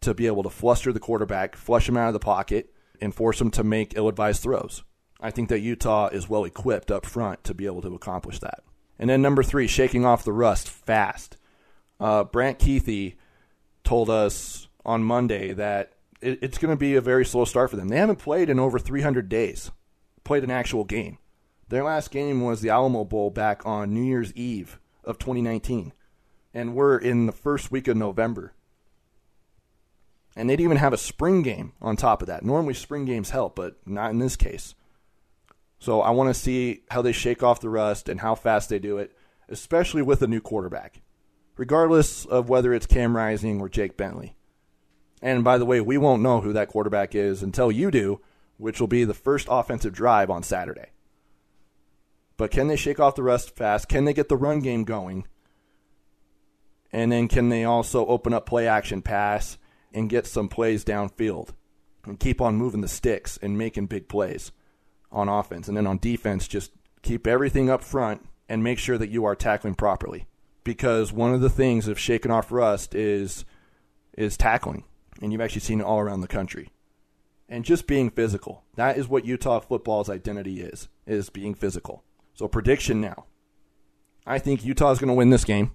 to 0.00 0.14
be 0.14 0.26
able 0.26 0.42
to 0.44 0.48
fluster 0.48 0.90
the 0.90 1.00
quarterback, 1.00 1.54
flush 1.54 1.86
him 1.86 1.98
out 1.98 2.06
of 2.06 2.14
the 2.14 2.18
pocket, 2.18 2.72
and 2.98 3.14
force 3.14 3.38
him 3.38 3.50
to 3.50 3.62
make 3.62 3.92
ill-advised 3.94 4.42
throws. 4.42 4.82
I 5.20 5.30
think 5.30 5.50
that 5.50 5.60
Utah 5.60 6.08
is 6.08 6.30
well 6.30 6.44
equipped 6.44 6.90
up 6.90 7.04
front 7.04 7.44
to 7.44 7.52
be 7.52 7.66
able 7.66 7.82
to 7.82 7.94
accomplish 7.94 8.38
that. 8.38 8.64
And 8.98 9.10
then 9.10 9.20
number 9.20 9.42
three, 9.42 9.66
shaking 9.66 10.06
off 10.06 10.24
the 10.24 10.32
rust 10.32 10.66
fast. 10.66 11.36
Uh, 12.00 12.24
Brant 12.24 12.58
Kuithe 12.58 13.16
told 13.84 14.08
us 14.08 14.66
on 14.82 15.04
Monday 15.04 15.52
that 15.52 15.92
it, 16.20 16.38
it's 16.42 16.58
going 16.58 16.72
to 16.72 16.78
be 16.78 16.94
a 16.94 17.00
very 17.00 17.24
slow 17.24 17.44
start 17.44 17.70
for 17.70 17.76
them. 17.76 17.88
They 17.88 17.98
haven't 17.98 18.16
played 18.16 18.50
in 18.50 18.58
over 18.58 18.78
300 18.78 19.28
days, 19.28 19.70
played 20.24 20.44
an 20.44 20.50
actual 20.50 20.84
game. 20.84 21.18
Their 21.68 21.84
last 21.84 22.10
game 22.10 22.40
was 22.40 22.60
the 22.60 22.70
Alamo 22.70 23.04
Bowl 23.04 23.30
back 23.30 23.64
on 23.64 23.94
New 23.94 24.02
Year's 24.02 24.32
Eve 24.34 24.80
of 25.04 25.18
2019. 25.18 25.92
And 26.52 26.74
we're 26.74 26.98
in 26.98 27.26
the 27.26 27.32
first 27.32 27.70
week 27.70 27.86
of 27.86 27.96
November. 27.96 28.54
And 30.34 30.50
they'd 30.50 30.60
even 30.60 30.78
have 30.78 30.92
a 30.92 30.98
spring 30.98 31.42
game 31.42 31.72
on 31.80 31.96
top 31.96 32.22
of 32.22 32.28
that. 32.28 32.44
Normally, 32.44 32.74
spring 32.74 33.04
games 33.04 33.30
help, 33.30 33.54
but 33.54 33.76
not 33.86 34.10
in 34.10 34.18
this 34.18 34.36
case. 34.36 34.74
So 35.78 36.02
I 36.02 36.10
want 36.10 36.28
to 36.28 36.40
see 36.40 36.82
how 36.90 37.02
they 37.02 37.12
shake 37.12 37.42
off 37.42 37.60
the 37.60 37.70
rust 37.70 38.08
and 38.08 38.20
how 38.20 38.34
fast 38.34 38.68
they 38.68 38.78
do 38.78 38.98
it, 38.98 39.16
especially 39.48 40.02
with 40.02 40.22
a 40.22 40.26
new 40.26 40.40
quarterback, 40.40 41.00
regardless 41.56 42.26
of 42.26 42.48
whether 42.48 42.74
it's 42.74 42.86
Cam 42.86 43.16
Rising 43.16 43.60
or 43.60 43.68
Jake 43.68 43.96
Bentley. 43.96 44.34
And 45.22 45.44
by 45.44 45.58
the 45.58 45.66
way, 45.66 45.80
we 45.80 45.98
won't 45.98 46.22
know 46.22 46.40
who 46.40 46.52
that 46.52 46.68
quarterback 46.68 47.14
is 47.14 47.42
until 47.42 47.70
you 47.70 47.90
do, 47.90 48.20
which 48.56 48.80
will 48.80 48.88
be 48.88 49.04
the 49.04 49.14
first 49.14 49.48
offensive 49.50 49.92
drive 49.92 50.30
on 50.30 50.42
Saturday. 50.42 50.90
But 52.36 52.50
can 52.50 52.68
they 52.68 52.76
shake 52.76 52.98
off 52.98 53.16
the 53.16 53.22
rust 53.22 53.54
fast? 53.54 53.88
Can 53.88 54.06
they 54.06 54.14
get 54.14 54.28
the 54.30 54.36
run 54.36 54.60
game 54.60 54.84
going? 54.84 55.26
And 56.92 57.12
then 57.12 57.28
can 57.28 57.50
they 57.50 57.64
also 57.64 58.06
open 58.06 58.32
up 58.32 58.46
play 58.46 58.66
action 58.66 59.02
pass 59.02 59.58
and 59.92 60.08
get 60.08 60.26
some 60.26 60.48
plays 60.48 60.84
downfield 60.84 61.50
and 62.06 62.18
keep 62.18 62.40
on 62.40 62.56
moving 62.56 62.80
the 62.80 62.88
sticks 62.88 63.38
and 63.42 63.58
making 63.58 63.86
big 63.86 64.08
plays 64.08 64.52
on 65.12 65.28
offense? 65.28 65.68
And 65.68 65.76
then 65.76 65.86
on 65.86 65.98
defense, 65.98 66.48
just 66.48 66.72
keep 67.02 67.26
everything 67.26 67.68
up 67.68 67.84
front 67.84 68.26
and 68.48 68.64
make 68.64 68.78
sure 68.78 68.98
that 68.98 69.10
you 69.10 69.24
are 69.26 69.36
tackling 69.36 69.74
properly. 69.74 70.26
Because 70.64 71.12
one 71.12 71.34
of 71.34 71.40
the 71.40 71.50
things 71.50 71.88
of 71.88 71.98
shaking 71.98 72.32
off 72.32 72.50
rust 72.50 72.94
is 72.94 73.44
is 74.16 74.36
tackling. 74.36 74.84
And 75.20 75.32
you've 75.32 75.40
actually 75.40 75.60
seen 75.60 75.80
it 75.80 75.86
all 75.86 76.00
around 76.00 76.20
the 76.20 76.28
country. 76.28 76.70
And 77.48 77.64
just 77.64 77.86
being 77.86 78.10
physical. 78.10 78.64
That 78.76 78.96
is 78.96 79.08
what 79.08 79.24
Utah 79.24 79.60
football's 79.60 80.08
identity 80.08 80.60
is, 80.60 80.88
is 81.06 81.30
being 81.30 81.54
physical. 81.54 82.04
So 82.34 82.48
prediction 82.48 83.00
now. 83.00 83.26
I 84.26 84.38
think 84.38 84.64
Utah's 84.64 84.98
going 84.98 85.08
to 85.08 85.14
win 85.14 85.30
this 85.30 85.44
game. 85.44 85.72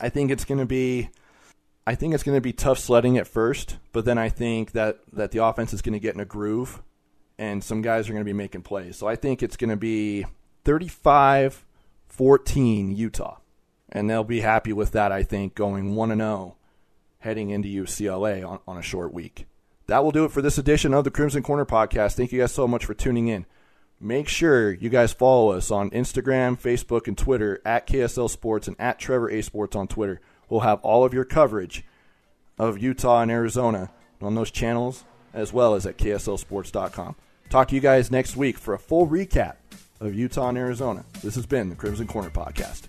I 0.00 0.10
think 0.10 0.30
it's 0.30 0.44
going 0.44 0.60
to 0.60 0.66
be 0.66 1.10
I 1.86 1.94
think 1.94 2.14
it's 2.14 2.22
going 2.22 2.36
to 2.36 2.40
be 2.40 2.54
tough 2.54 2.78
sledding 2.78 3.18
at 3.18 3.26
first, 3.26 3.76
but 3.92 4.06
then 4.06 4.16
I 4.16 4.30
think 4.30 4.72
that 4.72 5.00
that 5.12 5.32
the 5.32 5.44
offense 5.44 5.74
is 5.74 5.82
going 5.82 5.92
to 5.92 6.00
get 6.00 6.14
in 6.14 6.20
a 6.20 6.24
groove 6.24 6.82
and 7.38 7.62
some 7.62 7.82
guys 7.82 8.08
are 8.08 8.12
going 8.12 8.24
to 8.24 8.24
be 8.24 8.32
making 8.32 8.62
plays. 8.62 8.96
So 8.96 9.06
I 9.06 9.16
think 9.16 9.42
it's 9.42 9.56
going 9.56 9.70
to 9.70 9.76
be 9.76 10.24
35-14 10.64 12.96
Utah. 12.96 13.38
And 13.90 14.08
they'll 14.08 14.24
be 14.24 14.40
happy 14.40 14.72
with 14.72 14.92
that, 14.92 15.12
I 15.12 15.22
think, 15.22 15.54
going 15.54 15.94
1 15.94 16.10
and 16.10 16.20
0 16.20 16.56
heading 17.24 17.50
into 17.50 17.68
UCLA 17.68 18.46
on, 18.48 18.60
on 18.66 18.78
a 18.78 18.82
short 18.82 19.12
week. 19.12 19.46
That 19.86 20.02
will 20.02 20.12
do 20.12 20.24
it 20.24 20.30
for 20.30 20.40
this 20.40 20.56
edition 20.56 20.94
of 20.94 21.04
the 21.04 21.10
Crimson 21.10 21.42
Corner 21.42 21.66
podcast. 21.66 22.14
Thank 22.14 22.32
you 22.32 22.40
guys 22.40 22.52
so 22.52 22.66
much 22.66 22.84
for 22.84 22.94
tuning 22.94 23.28
in 23.28 23.44
make 24.00 24.28
sure 24.28 24.72
you 24.72 24.90
guys 24.90 25.12
follow 25.12 25.52
us 25.52 25.70
on 25.70 25.90
Instagram, 25.90 26.60
Facebook, 26.60 27.08
and 27.08 27.16
Twitter 27.16 27.60
at 27.64 27.86
KSL 27.86 28.28
Sports 28.28 28.68
and 28.68 28.76
at 28.78 28.98
Trevor 28.98 29.30
A 29.30 29.42
Sports 29.42 29.74
on 29.74 29.88
Twitter. 29.88 30.20
We'll 30.48 30.60
have 30.60 30.80
all 30.82 31.04
of 31.04 31.14
your 31.14 31.24
coverage 31.24 31.84
of 32.58 32.78
Utah 32.78 33.22
and 33.22 33.30
Arizona 33.30 33.90
on 34.20 34.34
those 34.34 34.50
channels 34.50 35.04
as 35.32 35.52
well 35.52 35.74
as 35.74 35.84
at 35.84 35.98
KSLSports.com. 35.98 37.16
Talk 37.50 37.68
to 37.68 37.74
you 37.74 37.80
guys 37.80 38.10
next 38.10 38.36
week 38.36 38.56
for 38.56 38.74
a 38.74 38.78
full 38.78 39.08
recap 39.08 39.56
of 40.00 40.14
Utah 40.14 40.48
and 40.48 40.58
Arizona. 40.58 41.04
This 41.22 41.34
has 41.34 41.46
been 41.46 41.70
the 41.70 41.76
Crimson 41.76 42.06
Corner 42.06 42.30
Podcast. 42.30 42.88